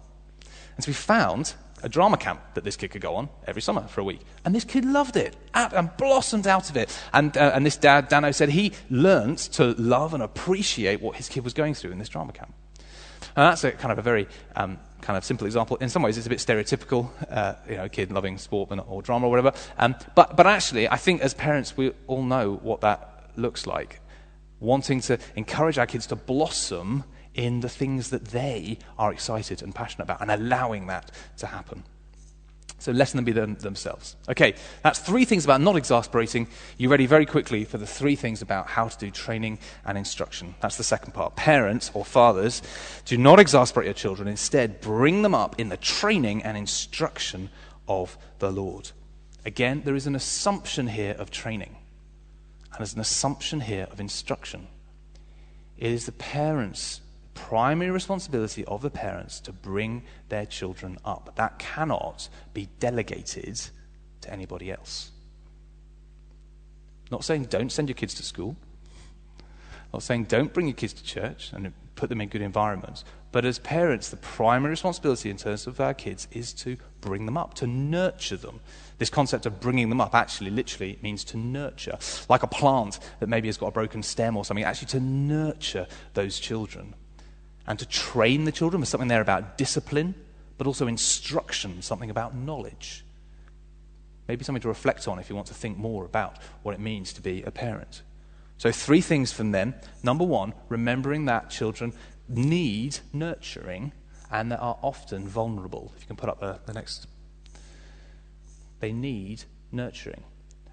And 0.76 0.84
so 0.84 0.92
he 0.92 0.94
found 0.94 1.54
a 1.86 1.90
drama 1.90 2.18
camp 2.18 2.42
that 2.56 2.64
this 2.64 2.76
kid 2.76 2.90
could 2.90 3.02
go 3.02 3.16
on 3.16 3.30
every 3.46 3.62
summer 3.62 3.88
for 3.88 4.02
a 4.02 4.04
week. 4.04 4.22
And 4.44 4.56
this 4.56 4.64
kid 4.64 4.84
loved 4.84 5.16
it 5.16 5.36
and 5.54 5.96
blossomed 5.98 6.48
out 6.48 6.72
of 6.72 6.76
it. 6.76 6.90
And, 7.14 7.38
uh, 7.38 7.52
and 7.54 7.64
this 7.64 7.78
dad, 7.78 8.10
Dano, 8.10 8.32
said 8.32 8.50
he 8.50 8.74
learnt 8.90 9.38
to 9.54 9.74
love 9.74 10.16
and 10.16 10.24
appreciate 10.24 11.00
what 11.00 11.16
his 11.16 11.30
kid 11.30 11.44
was 11.44 11.54
going 11.54 11.76
through 11.76 11.92
in 11.92 12.00
this 12.00 12.10
drama 12.10 12.34
camp. 12.34 12.54
And 13.36 13.52
that's 13.52 13.64
a 13.64 13.72
kind 13.72 13.92
of 13.92 14.00
a 14.00 14.02
very 14.02 14.28
um, 14.56 14.80
kind 15.02 15.16
of 15.16 15.24
simple 15.24 15.46
example. 15.46 15.78
In 15.78 15.90
some 15.90 16.02
ways, 16.02 16.18
it's 16.18 16.26
a 16.26 16.30
bit 16.30 16.40
stereotypical, 16.40 17.10
uh, 17.30 17.54
you 17.70 17.76
know, 17.76 17.88
kid 17.88 18.12
loving 18.12 18.40
sport 18.40 18.72
or 18.88 19.04
drama 19.04 19.28
or 19.28 19.30
whatever. 19.30 19.54
Um, 19.78 19.96
but, 20.16 20.36
but 20.36 20.48
actually, 20.48 20.90
I 20.90 20.98
think 20.98 21.22
as 21.22 21.36
parents, 21.36 21.78
we 21.78 21.92
all 22.08 22.24
know 22.24 22.56
what 22.64 22.82
that 22.82 23.30
looks 23.36 23.68
like. 23.68 24.02
Wanting 24.60 25.02
to 25.02 25.20
encourage 25.36 25.78
our 25.78 25.86
kids 25.86 26.08
to 26.08 26.16
blossom 26.16 27.04
in 27.36 27.60
the 27.60 27.70
things 27.70 28.10
that 28.10 28.26
they 28.26 28.80
are 28.98 29.12
excited 29.12 29.62
and 29.62 29.76
passionate 29.76 30.06
about 30.06 30.22
and 30.22 30.32
allowing 30.32 30.88
that 30.88 31.12
to 31.38 31.46
happen. 31.46 31.84
So 32.80 32.92
letting 32.92 33.18
them 33.18 33.26
be 33.26 33.32
them, 33.32 33.56
themselves. 33.56 34.16
Okay, 34.30 34.54
that's 34.84 35.00
three 35.00 35.26
things 35.26 35.44
about 35.46 35.62
not 35.62 35.76
exasperating. 35.76 36.48
You 36.78 36.90
ready 36.90 37.06
very 37.06 37.26
quickly 37.26 37.64
for 37.66 37.78
the 37.78 37.88
three 37.88 38.16
things 38.16 38.42
about 38.42 38.68
how 38.68 38.88
to 38.88 38.98
do 38.98 39.12
training 39.12 39.60
and 39.86 39.98
instruction. 39.98 40.56
That's 40.62 40.78
the 40.78 40.84
second 40.84 41.14
part. 41.14 41.36
Parents 41.36 41.92
or 41.94 42.06
fathers, 42.06 42.62
do 43.06 43.18
not 43.18 43.40
exasperate 43.40 43.86
your 43.86 43.94
children. 43.94 44.28
Instead, 44.28 44.82
bring 44.82 45.22
them 45.22 45.34
up 45.34 45.60
in 45.60 45.70
the 45.70 45.78
training 45.78 46.44
and 46.44 46.58
instruction 46.58 47.50
of 47.88 48.18
the 48.40 48.52
Lord. 48.52 48.92
Again, 49.46 49.82
there 49.86 49.96
is 49.96 50.08
an 50.08 50.16
assumption 50.16 50.88
here 50.88 51.16
of 51.18 51.32
training, 51.32 51.76
and 52.72 52.80
there's 52.80 52.94
an 52.94 53.00
assumption 53.00 53.62
here 53.62 53.88
of 53.92 54.00
instruction. 54.00 54.68
It 55.78 55.92
is 55.92 56.06
the 56.06 56.12
parents' 56.12 57.02
primary 57.36 57.92
responsibility 57.92 58.66
of 58.66 58.82
the 58.82 58.90
parents 58.90 59.40
to 59.42 59.54
bring 59.54 60.04
their 60.30 60.46
children 60.48 60.98
up. 61.06 61.36
That 61.36 61.60
cannot 61.60 62.28
be 62.54 62.68
delegated 62.80 63.62
to 64.22 64.34
anybody 64.34 64.72
else. 64.72 65.12
Not 67.12 67.24
saying 67.24 67.46
don't 67.46 67.72
send 67.72 67.88
your 67.88 67.96
kids 67.96 68.16
to 68.16 68.24
school. 68.24 68.56
Not 69.94 70.02
saying 70.02 70.24
don't 70.26 70.52
bring 70.52 70.68
your 70.68 70.76
kids 70.76 70.94
to 70.94 71.04
church 71.04 71.52
and 71.54 71.72
put 71.96 72.10
them 72.10 72.20
in 72.20 72.30
good 72.30 72.42
environments. 72.42 73.06
But 73.32 73.46
as 73.46 73.60
parents, 73.60 74.10
the 74.10 74.18
primary 74.18 74.72
responsibility 74.72 75.30
in 75.30 75.38
terms 75.38 75.68
of 75.68 75.80
our 75.80 75.94
kids 75.94 76.28
is 76.32 76.52
to 76.54 76.78
bring 77.02 77.26
them 77.26 77.38
up, 77.38 77.54
to 77.56 77.68
nurture 77.68 78.38
them. 78.38 78.60
This 78.98 79.10
concept 79.10 79.46
of 79.46 79.60
bringing 79.60 79.90
them 79.90 80.02
up 80.02 80.16
actually 80.16 80.50
literally 80.50 80.98
means 81.02 81.24
to 81.26 81.38
nurture. 81.38 81.98
Like 82.28 82.44
a 82.44 82.48
plant 82.48 83.00
that 83.20 83.28
maybe 83.28 83.48
has 83.50 83.58
got 83.58 83.68
a 83.68 83.72
broken 83.72 84.02
stem 84.02 84.36
or 84.36 84.46
something, 84.46 84.64
actually 84.64 84.88
to 84.88 85.00
nurture 85.00 85.86
those 86.14 86.40
children 86.40 86.96
and 87.68 87.80
to 87.80 87.86
train 87.88 88.46
the 88.46 88.52
children 88.52 88.80
with 88.80 88.90
something 88.90 89.08
there 89.08 89.22
about 89.22 89.58
discipline, 89.58 90.16
but 90.58 90.68
also 90.68 90.88
instruction, 90.88 91.82
something 91.82 92.10
about 92.10 92.36
knowledge. 92.36 93.04
Maybe 94.28 94.44
something 94.44 94.62
to 94.62 94.68
reflect 94.68 95.08
on 95.08 95.20
if 95.20 95.30
you 95.30 95.36
want 95.36 95.48
to 95.48 95.54
think 95.54 95.78
more 95.78 96.06
about 96.06 96.38
what 96.64 96.74
it 96.74 96.80
means 96.80 97.14
to 97.14 97.22
be 97.22 97.44
a 97.44 97.52
parent. 97.52 98.02
So, 98.58 98.72
three 98.72 99.02
things 99.02 99.32
from 99.32 99.52
them. 99.52 99.76
Number 100.02 100.24
one, 100.24 100.54
remembering 100.70 101.26
that 101.26 101.50
children 101.50 101.94
need 102.28 103.00
nurturing 103.14 103.92
and 104.32 104.52
that 104.52 104.60
are 104.60 104.78
often 104.82 105.28
vulnerable. 105.28 105.92
If 105.96 106.04
you 106.04 106.08
can 106.08 106.16
put 106.16 106.30
up 106.30 106.40
the, 106.40 106.60
the 106.66 106.74
next. 106.74 107.08
They 108.80 108.92
need 108.92 109.44
nurturing. 109.72 110.24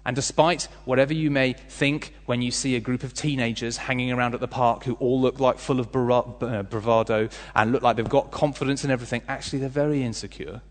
And 0.05 0.15
despite 0.15 0.63
whatever 0.85 1.13
you 1.13 1.31
may 1.31 1.53
think 1.53 2.13
when 2.25 2.41
you 2.41 2.51
see 2.51 2.75
a 2.75 2.79
group 2.79 3.03
of 3.03 3.13
teenagers 3.13 3.77
hanging 3.77 4.11
around 4.11 4.33
at 4.33 4.41
the 4.41 4.47
park 4.47 4.83
who 4.83 4.95
all 4.95 5.21
look 5.21 5.39
like 5.39 5.59
full 5.59 5.79
of 5.79 5.87
uh, 5.95 6.63
bravado 6.63 7.29
and 7.55 7.71
look 7.71 7.81
like 7.81 7.95
they've 7.95 8.09
got 8.09 8.31
confidence 8.31 8.83
in 8.83 8.91
everything, 8.91 9.21
actually 9.27 9.59
they're 9.59 9.69
very 9.69 10.03
insecure 10.03 10.61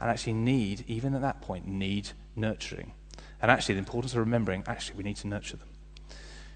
and 0.00 0.10
actually 0.10 0.34
need, 0.34 0.84
even 0.86 1.14
at 1.14 1.22
that 1.22 1.40
point, 1.40 1.66
need 1.66 2.10
nurturing. 2.36 2.92
And 3.40 3.50
actually, 3.50 3.74
the 3.74 3.80
importance 3.80 4.12
of 4.12 4.18
remembering, 4.18 4.64
actually, 4.66 4.96
we 4.96 5.04
need 5.04 5.16
to 5.16 5.28
nurture 5.28 5.56
them. 5.56 5.68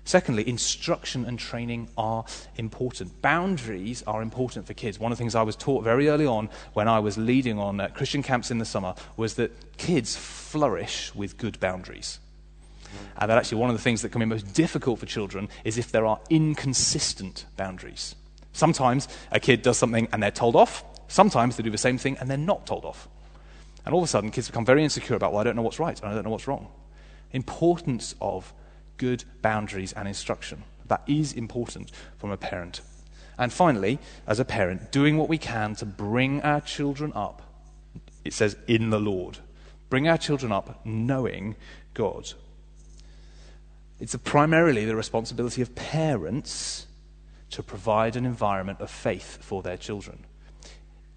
Secondly, 0.04 0.48
instruction 0.48 1.24
and 1.24 1.38
training 1.38 1.88
are 1.96 2.24
important. 2.56 3.22
Boundaries 3.22 4.02
are 4.06 4.20
important 4.20 4.66
for 4.66 4.74
kids. 4.74 4.98
One 4.98 5.12
of 5.12 5.18
the 5.18 5.22
things 5.22 5.34
I 5.34 5.42
was 5.42 5.54
taught 5.54 5.84
very 5.84 6.08
early 6.08 6.26
on 6.26 6.48
when 6.72 6.88
I 6.88 6.98
was 6.98 7.16
leading 7.16 7.58
on 7.58 7.80
uh, 7.80 7.88
Christian 7.88 8.22
camps 8.22 8.50
in 8.50 8.58
the 8.58 8.64
summer 8.64 8.94
was 9.16 9.34
that 9.34 9.76
kids 9.76 10.16
flourish 10.16 11.14
with 11.14 11.38
good 11.38 11.60
boundaries. 11.60 12.18
And 13.16 13.30
that 13.30 13.38
actually 13.38 13.58
one 13.58 13.70
of 13.70 13.76
the 13.76 13.82
things 13.82 14.02
that 14.02 14.10
can 14.10 14.18
be 14.18 14.26
most 14.26 14.52
difficult 14.54 14.98
for 14.98 15.06
children 15.06 15.48
is 15.64 15.78
if 15.78 15.92
there 15.92 16.04
are 16.04 16.20
inconsistent 16.28 17.46
boundaries. 17.56 18.16
Sometimes 18.52 19.08
a 19.30 19.40
kid 19.40 19.62
does 19.62 19.78
something 19.78 20.08
and 20.12 20.22
they're 20.22 20.30
told 20.30 20.56
off. 20.56 20.84
Sometimes 21.08 21.56
they 21.56 21.62
do 21.62 21.70
the 21.70 21.78
same 21.78 21.96
thing 21.96 22.18
and 22.18 22.28
they're 22.28 22.36
not 22.36 22.66
told 22.66 22.84
off. 22.84 23.08
And 23.84 23.94
all 23.94 24.00
of 24.00 24.04
a 24.04 24.08
sudden, 24.08 24.30
kids 24.30 24.48
become 24.48 24.66
very 24.66 24.84
insecure 24.84 25.16
about, 25.16 25.32
well, 25.32 25.40
I 25.40 25.44
don't 25.44 25.56
know 25.56 25.62
what's 25.62 25.78
right 25.78 25.98
and 26.00 26.10
I 26.10 26.14
don't 26.14 26.24
know 26.24 26.30
what's 26.30 26.46
wrong. 26.46 26.68
Importance 27.32 28.14
of 28.20 28.52
good 29.02 29.24
boundaries 29.42 29.92
and 29.94 30.06
instruction. 30.06 30.62
That 30.86 31.02
is 31.08 31.32
important 31.32 31.90
from 32.18 32.30
a 32.30 32.36
parent. 32.36 32.82
And 33.36 33.52
finally, 33.52 33.98
as 34.28 34.38
a 34.38 34.44
parent, 34.44 34.92
doing 34.92 35.18
what 35.18 35.28
we 35.28 35.38
can 35.38 35.74
to 35.76 35.84
bring 35.84 36.40
our 36.42 36.60
children 36.60 37.12
up. 37.16 37.42
It 38.24 38.32
says, 38.32 38.56
in 38.68 38.90
the 38.90 39.00
Lord. 39.00 39.38
Bring 39.90 40.06
our 40.06 40.16
children 40.16 40.52
up 40.52 40.86
knowing 40.86 41.56
God. 41.94 42.32
It's 43.98 44.14
primarily 44.22 44.84
the 44.84 44.94
responsibility 44.94 45.62
of 45.62 45.74
parents 45.74 46.86
to 47.50 47.62
provide 47.64 48.14
an 48.14 48.24
environment 48.24 48.80
of 48.80 48.88
faith 48.88 49.38
for 49.42 49.62
their 49.62 49.76
children. 49.76 50.26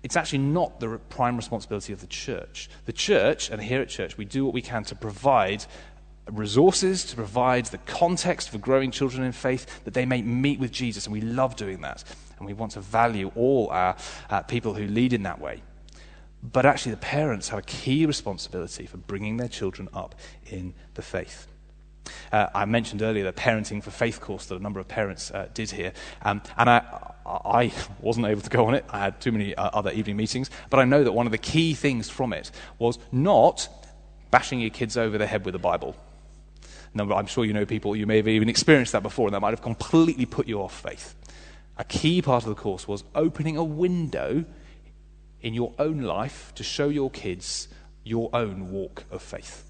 It's 0.02 0.18
actually 0.18 0.40
not 0.40 0.80
the 0.80 0.98
prime 1.10 1.38
responsibility 1.38 1.94
of 1.94 2.02
the 2.02 2.08
church. 2.08 2.68
The 2.86 2.94
church, 2.94 3.52
and 3.52 3.62
here 3.62 3.82
at 3.82 3.90
church, 3.90 4.18
we 4.18 4.26
do 4.26 4.44
what 4.44 4.56
we 4.56 4.64
can 4.64 4.84
to 4.86 4.96
provide 4.96 5.66
resources, 6.32 7.06
to 7.06 7.16
provide 7.16 7.66
the 7.68 7.78
context 7.80 8.50
for 8.50 8.58
growing 8.58 8.92
children 8.92 9.24
in 9.24 9.32
faith 9.32 9.84
that 9.84 9.94
they 9.94 10.06
may 10.06 10.22
meet 10.22 10.60
with 10.60 10.72
Jesus. 10.72 11.06
And 11.06 11.14
we 11.14 11.22
love 11.22 11.56
doing 11.56 11.82
that. 11.82 12.04
And 12.38 12.48
we 12.48 12.54
want 12.54 12.74
to 12.74 12.82
value 12.82 13.32
all 13.36 13.70
our 13.70 13.96
uh, 14.30 14.42
people 14.42 14.74
who 14.74 14.88
lead 14.88 15.14
in 15.14 15.24
that 15.24 15.40
way. 15.40 15.62
But 16.44 16.66
actually, 16.66 16.92
the 16.92 16.98
parents 16.98 17.50
have 17.50 17.60
a 17.60 17.64
key 17.64 18.06
responsibility 18.06 18.86
for 18.86 18.98
bringing 18.98 19.38
their 19.38 19.48
children 19.48 19.90
up 19.94 20.16
in 20.46 20.74
the 20.94 21.02
faith. 21.02 21.48
Uh, 22.32 22.48
I 22.54 22.66
mentioned 22.66 23.02
earlier 23.02 23.24
the 23.24 23.34
Parenting 23.34 23.82
for 23.82 23.90
Faith 23.90 24.22
course 24.22 24.46
that 24.48 24.56
a 24.56 24.60
number 24.60 24.80
of 24.80 24.88
parents 24.88 25.32
uh, 25.32 25.48
did 25.54 25.72
here. 25.72 25.94
Um, 26.22 26.42
and 26.58 26.70
I, 26.70 27.14
I 27.26 27.74
wasn't 28.00 28.28
able 28.28 28.42
to 28.42 28.50
go 28.50 28.68
on 28.68 28.76
it. 28.76 28.86
I 28.90 29.00
had 29.00 29.20
too 29.20 29.32
many 29.32 29.56
uh, 29.56 29.72
other 29.74 29.92
evening 29.92 30.18
meetings. 30.18 30.52
But 30.70 30.80
I 30.80 30.86
know 30.86 31.04
that 31.04 31.14
one 31.14 31.26
of 31.26 31.32
the 31.32 31.40
key 31.40 31.74
things 31.74 32.10
from 32.10 32.34
it 32.34 32.52
was 32.78 33.00
not 33.12 33.68
bashing 34.30 34.60
your 34.60 34.70
kids 34.70 34.98
over 34.98 35.18
the 35.18 35.26
head 35.26 35.46
with 35.46 35.54
the 35.54 35.60
Bible. 35.60 35.96
No, 36.96 37.12
I'm 37.14 37.28
sure 37.28 37.46
you 37.46 37.54
know 37.54 37.66
people, 37.66 37.96
you 37.96 38.08
may 38.08 38.18
have 38.18 38.28
even 38.28 38.50
experienced 38.50 38.94
that 38.94 39.04
before, 39.04 39.28
and 39.28 39.36
that 39.36 39.42
might 39.42 39.52
have 39.52 39.62
completely 39.62 40.26
put 40.26 40.48
you 40.48 40.62
off 40.62 40.82
faith. 40.82 41.14
A 41.78 41.84
key 41.84 42.22
part 42.22 42.44
of 42.44 42.50
the 42.50 42.56
course 42.56 42.88
was 42.88 43.04
opening 43.14 43.58
a 43.58 43.64
window 43.64 44.46
in 45.42 45.54
your 45.54 45.74
own 45.78 46.02
life 46.02 46.54
to 46.56 46.64
show 46.64 46.88
your 46.88 47.12
kids 47.12 47.68
your 48.04 48.30
own 48.34 48.72
walk 48.72 49.04
of 49.12 49.22
faith 49.22 49.66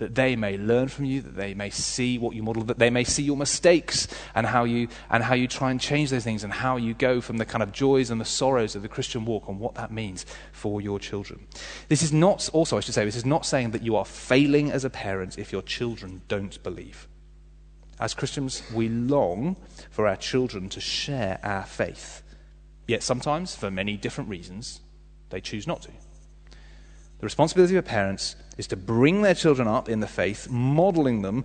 that 0.00 0.14
they 0.14 0.34
may 0.34 0.56
learn 0.56 0.88
from 0.88 1.04
you, 1.04 1.20
that 1.20 1.36
they 1.36 1.54
may 1.54 1.70
see 1.70 2.18
what 2.18 2.34
you 2.34 2.42
model, 2.42 2.64
that 2.64 2.78
they 2.78 2.90
may 2.90 3.04
see 3.04 3.22
your 3.22 3.36
mistakes 3.36 4.08
and 4.34 4.46
how 4.46 4.64
you, 4.64 4.88
and 5.10 5.22
how 5.22 5.34
you 5.34 5.46
try 5.46 5.70
and 5.70 5.80
change 5.80 6.10
those 6.10 6.24
things 6.24 6.42
and 6.42 6.52
how 6.52 6.76
you 6.76 6.94
go 6.94 7.20
from 7.20 7.36
the 7.36 7.44
kind 7.44 7.62
of 7.62 7.70
joys 7.70 8.10
and 8.10 8.20
the 8.20 8.24
sorrows 8.24 8.74
of 8.74 8.82
the 8.82 8.88
Christian 8.88 9.24
walk 9.24 9.46
and 9.46 9.60
what 9.60 9.76
that 9.76 9.92
means 9.92 10.26
for 10.52 10.80
your 10.80 10.98
children. 10.98 11.46
This 11.88 12.02
is 12.02 12.12
not, 12.12 12.48
also, 12.52 12.76
I 12.76 12.80
should 12.80 12.94
say, 12.94 13.04
this 13.04 13.14
is 13.14 13.26
not 13.26 13.46
saying 13.46 13.70
that 13.70 13.82
you 13.82 13.94
are 13.94 14.04
failing 14.04 14.72
as 14.72 14.84
a 14.84 14.90
parent 14.90 15.38
if 15.38 15.52
your 15.52 15.62
children 15.62 16.22
don't 16.28 16.60
believe. 16.62 17.06
As 18.00 18.14
Christians, 18.14 18.62
we 18.74 18.88
long 18.88 19.56
for 19.90 20.06
our 20.08 20.16
children 20.16 20.70
to 20.70 20.80
share 20.80 21.38
our 21.42 21.64
faith. 21.64 22.22
Yet 22.88 23.02
sometimes, 23.02 23.54
for 23.54 23.70
many 23.70 23.96
different 23.96 24.30
reasons, 24.30 24.80
they 25.28 25.40
choose 25.40 25.66
not 25.66 25.82
to. 25.82 25.90
The 27.20 27.26
responsibility 27.26 27.76
of 27.76 27.84
parents 27.84 28.34
is 28.56 28.66
to 28.68 28.76
bring 28.76 29.20
their 29.20 29.34
children 29.34 29.68
up 29.68 29.90
in 29.90 30.00
the 30.00 30.06
faith, 30.06 30.48
modeling 30.48 31.20
them, 31.20 31.44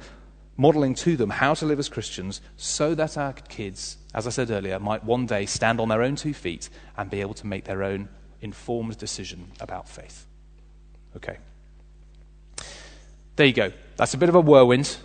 modeling 0.56 0.96
to 0.96 1.18
them 1.18 1.30
how 1.30 1.54
to 1.54 1.66
live 1.66 1.80
as 1.80 1.90
Christians, 1.90 2.40
so 2.56 2.96
that 2.96 3.18
our 3.18 3.34
kids, 3.34 3.98
as 4.14 4.26
I 4.26 4.30
said 4.30 4.52
earlier, 4.52 4.80
might 4.80 5.04
one 5.04 5.26
day 5.26 5.46
stand 5.46 5.82
on 5.82 5.90
their 5.90 6.02
own 6.02 6.16
two 6.16 6.34
feet 6.34 6.70
and 6.96 7.10
be 7.10 7.20
able 7.20 7.34
to 7.36 7.48
make 7.48 7.66
their 7.66 7.84
own 7.84 8.08
informed 8.40 8.98
decision 8.98 9.52
about 9.60 9.90
faith. 9.90 10.26
Okay. 11.18 11.38
There 13.36 13.46
you 13.46 13.54
go. 13.54 13.74
That's 13.98 14.14
a 14.14 14.18
bit 14.18 14.30
of 14.30 14.36
a 14.36 14.42
whirlwind. 14.42 14.96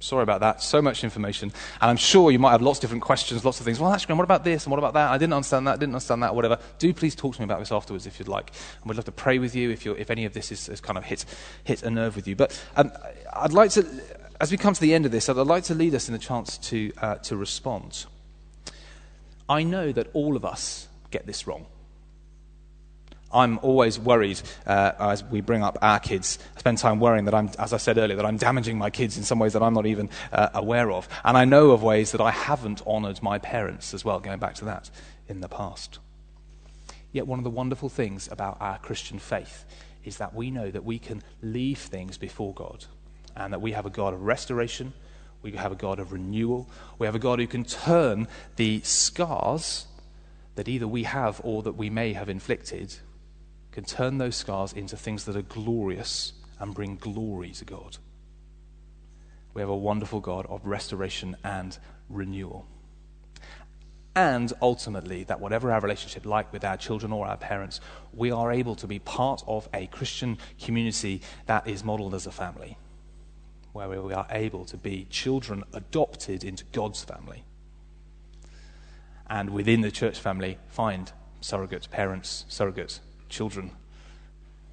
Sorry 0.00 0.22
about 0.22 0.40
that. 0.40 0.62
So 0.62 0.80
much 0.80 1.04
information. 1.04 1.52
And 1.80 1.90
I'm 1.90 1.98
sure 1.98 2.30
you 2.30 2.38
might 2.38 2.52
have 2.52 2.62
lots 2.62 2.78
of 2.78 2.80
different 2.80 3.02
questions, 3.02 3.44
lots 3.44 3.60
of 3.60 3.66
things. 3.66 3.78
Well, 3.78 3.92
actually, 3.92 4.14
what 4.14 4.24
about 4.24 4.44
this 4.44 4.64
and 4.64 4.70
what 4.70 4.78
about 4.78 4.94
that? 4.94 5.10
I 5.10 5.18
didn't 5.18 5.34
understand 5.34 5.66
that, 5.66 5.72
I 5.72 5.76
didn't 5.76 5.94
understand 5.94 6.22
that, 6.22 6.34
whatever. 6.34 6.58
Do 6.78 6.92
please 6.94 7.14
talk 7.14 7.34
to 7.34 7.40
me 7.40 7.44
about 7.44 7.60
this 7.60 7.70
afterwards 7.70 8.06
if 8.06 8.18
you'd 8.18 8.26
like. 8.26 8.50
And 8.80 8.88
we'd 8.88 8.96
love 8.96 9.04
to 9.04 9.12
pray 9.12 9.38
with 9.38 9.54
you 9.54 9.70
if, 9.70 9.86
if 9.86 10.10
any 10.10 10.24
of 10.24 10.32
this 10.32 10.50
is, 10.50 10.70
is 10.70 10.80
kind 10.80 10.96
of 10.96 11.04
hit, 11.04 11.26
hit 11.64 11.82
a 11.82 11.90
nerve 11.90 12.16
with 12.16 12.26
you. 12.26 12.34
But 12.34 12.58
um, 12.76 12.90
I'd 13.34 13.52
like 13.52 13.72
to, 13.72 13.86
as 14.40 14.50
we 14.50 14.56
come 14.56 14.72
to 14.72 14.80
the 14.80 14.94
end 14.94 15.04
of 15.04 15.12
this, 15.12 15.28
I'd 15.28 15.36
like 15.36 15.64
to 15.64 15.74
lead 15.74 15.94
us 15.94 16.08
in 16.08 16.14
a 16.14 16.18
chance 16.18 16.56
to, 16.56 16.92
uh, 16.96 17.14
to 17.16 17.36
respond. 17.36 18.06
I 19.50 19.64
know 19.64 19.92
that 19.92 20.08
all 20.14 20.34
of 20.34 20.46
us 20.46 20.88
get 21.10 21.26
this 21.26 21.46
wrong. 21.46 21.66
I'm 23.32 23.58
always 23.62 23.98
worried 23.98 24.40
uh, 24.66 24.92
as 24.98 25.22
we 25.24 25.40
bring 25.40 25.62
up 25.62 25.78
our 25.82 26.00
kids. 26.00 26.38
I 26.56 26.58
spend 26.60 26.78
time 26.78 26.98
worrying 26.98 27.26
that 27.26 27.34
I'm, 27.34 27.50
as 27.58 27.72
I 27.72 27.76
said 27.76 27.96
earlier, 27.96 28.16
that 28.16 28.26
I'm 28.26 28.36
damaging 28.36 28.76
my 28.76 28.90
kids 28.90 29.16
in 29.16 29.22
some 29.22 29.38
ways 29.38 29.52
that 29.52 29.62
I'm 29.62 29.74
not 29.74 29.86
even 29.86 30.10
uh, 30.32 30.48
aware 30.54 30.90
of. 30.90 31.08
And 31.24 31.36
I 31.36 31.44
know 31.44 31.70
of 31.70 31.82
ways 31.82 32.12
that 32.12 32.20
I 32.20 32.32
haven't 32.32 32.82
honored 32.86 33.22
my 33.22 33.38
parents 33.38 33.94
as 33.94 34.04
well, 34.04 34.18
going 34.20 34.40
back 34.40 34.54
to 34.56 34.64
that 34.66 34.90
in 35.28 35.40
the 35.40 35.48
past. 35.48 36.00
Yet, 37.12 37.26
one 37.26 37.38
of 37.38 37.44
the 37.44 37.50
wonderful 37.50 37.88
things 37.88 38.28
about 38.30 38.56
our 38.60 38.78
Christian 38.78 39.18
faith 39.18 39.64
is 40.04 40.18
that 40.18 40.34
we 40.34 40.50
know 40.50 40.70
that 40.70 40.84
we 40.84 40.98
can 40.98 41.22
leave 41.42 41.78
things 41.78 42.18
before 42.18 42.54
God 42.54 42.84
and 43.36 43.52
that 43.52 43.60
we 43.60 43.72
have 43.72 43.86
a 43.86 43.90
God 43.90 44.14
of 44.14 44.22
restoration, 44.22 44.92
we 45.42 45.52
have 45.52 45.72
a 45.72 45.76
God 45.76 45.98
of 45.98 46.12
renewal, 46.12 46.68
we 46.98 47.06
have 47.06 47.14
a 47.14 47.20
God 47.20 47.38
who 47.38 47.46
can 47.46 47.64
turn 47.64 48.28
the 48.56 48.80
scars 48.82 49.86
that 50.56 50.68
either 50.68 50.86
we 50.86 51.04
have 51.04 51.40
or 51.44 51.62
that 51.62 51.72
we 51.72 51.90
may 51.90 52.12
have 52.12 52.28
inflicted 52.28 52.96
can 53.72 53.84
turn 53.84 54.18
those 54.18 54.36
scars 54.36 54.72
into 54.72 54.96
things 54.96 55.24
that 55.24 55.36
are 55.36 55.42
glorious 55.42 56.32
and 56.58 56.74
bring 56.74 56.96
glory 56.96 57.50
to 57.50 57.64
God. 57.64 57.98
We 59.54 59.62
have 59.62 59.68
a 59.68 59.76
wonderful 59.76 60.20
God 60.20 60.46
of 60.46 60.64
restoration 60.64 61.36
and 61.42 61.76
renewal. 62.08 62.66
And 64.14 64.52
ultimately, 64.60 65.24
that 65.24 65.40
whatever 65.40 65.70
our 65.70 65.80
relationship 65.80 66.26
like 66.26 66.52
with 66.52 66.64
our 66.64 66.76
children 66.76 67.12
or 67.12 67.26
our 67.26 67.36
parents, 67.36 67.80
we 68.12 68.30
are 68.32 68.50
able 68.50 68.74
to 68.76 68.86
be 68.86 68.98
part 68.98 69.42
of 69.46 69.68
a 69.72 69.86
Christian 69.86 70.38
community 70.60 71.22
that 71.46 71.66
is 71.68 71.84
modeled 71.84 72.14
as 72.14 72.26
a 72.26 72.32
family, 72.32 72.76
where 73.72 73.88
we 73.88 74.12
are 74.12 74.26
able 74.30 74.64
to 74.64 74.76
be 74.76 75.06
children 75.10 75.62
adopted 75.72 76.42
into 76.42 76.64
God's 76.72 77.04
family. 77.04 77.44
And 79.28 79.50
within 79.50 79.80
the 79.80 79.92
church 79.92 80.18
family, 80.18 80.58
find 80.66 81.12
surrogate 81.40 81.88
parents, 81.90 82.44
surrogate 82.48 82.98
children 83.30 83.70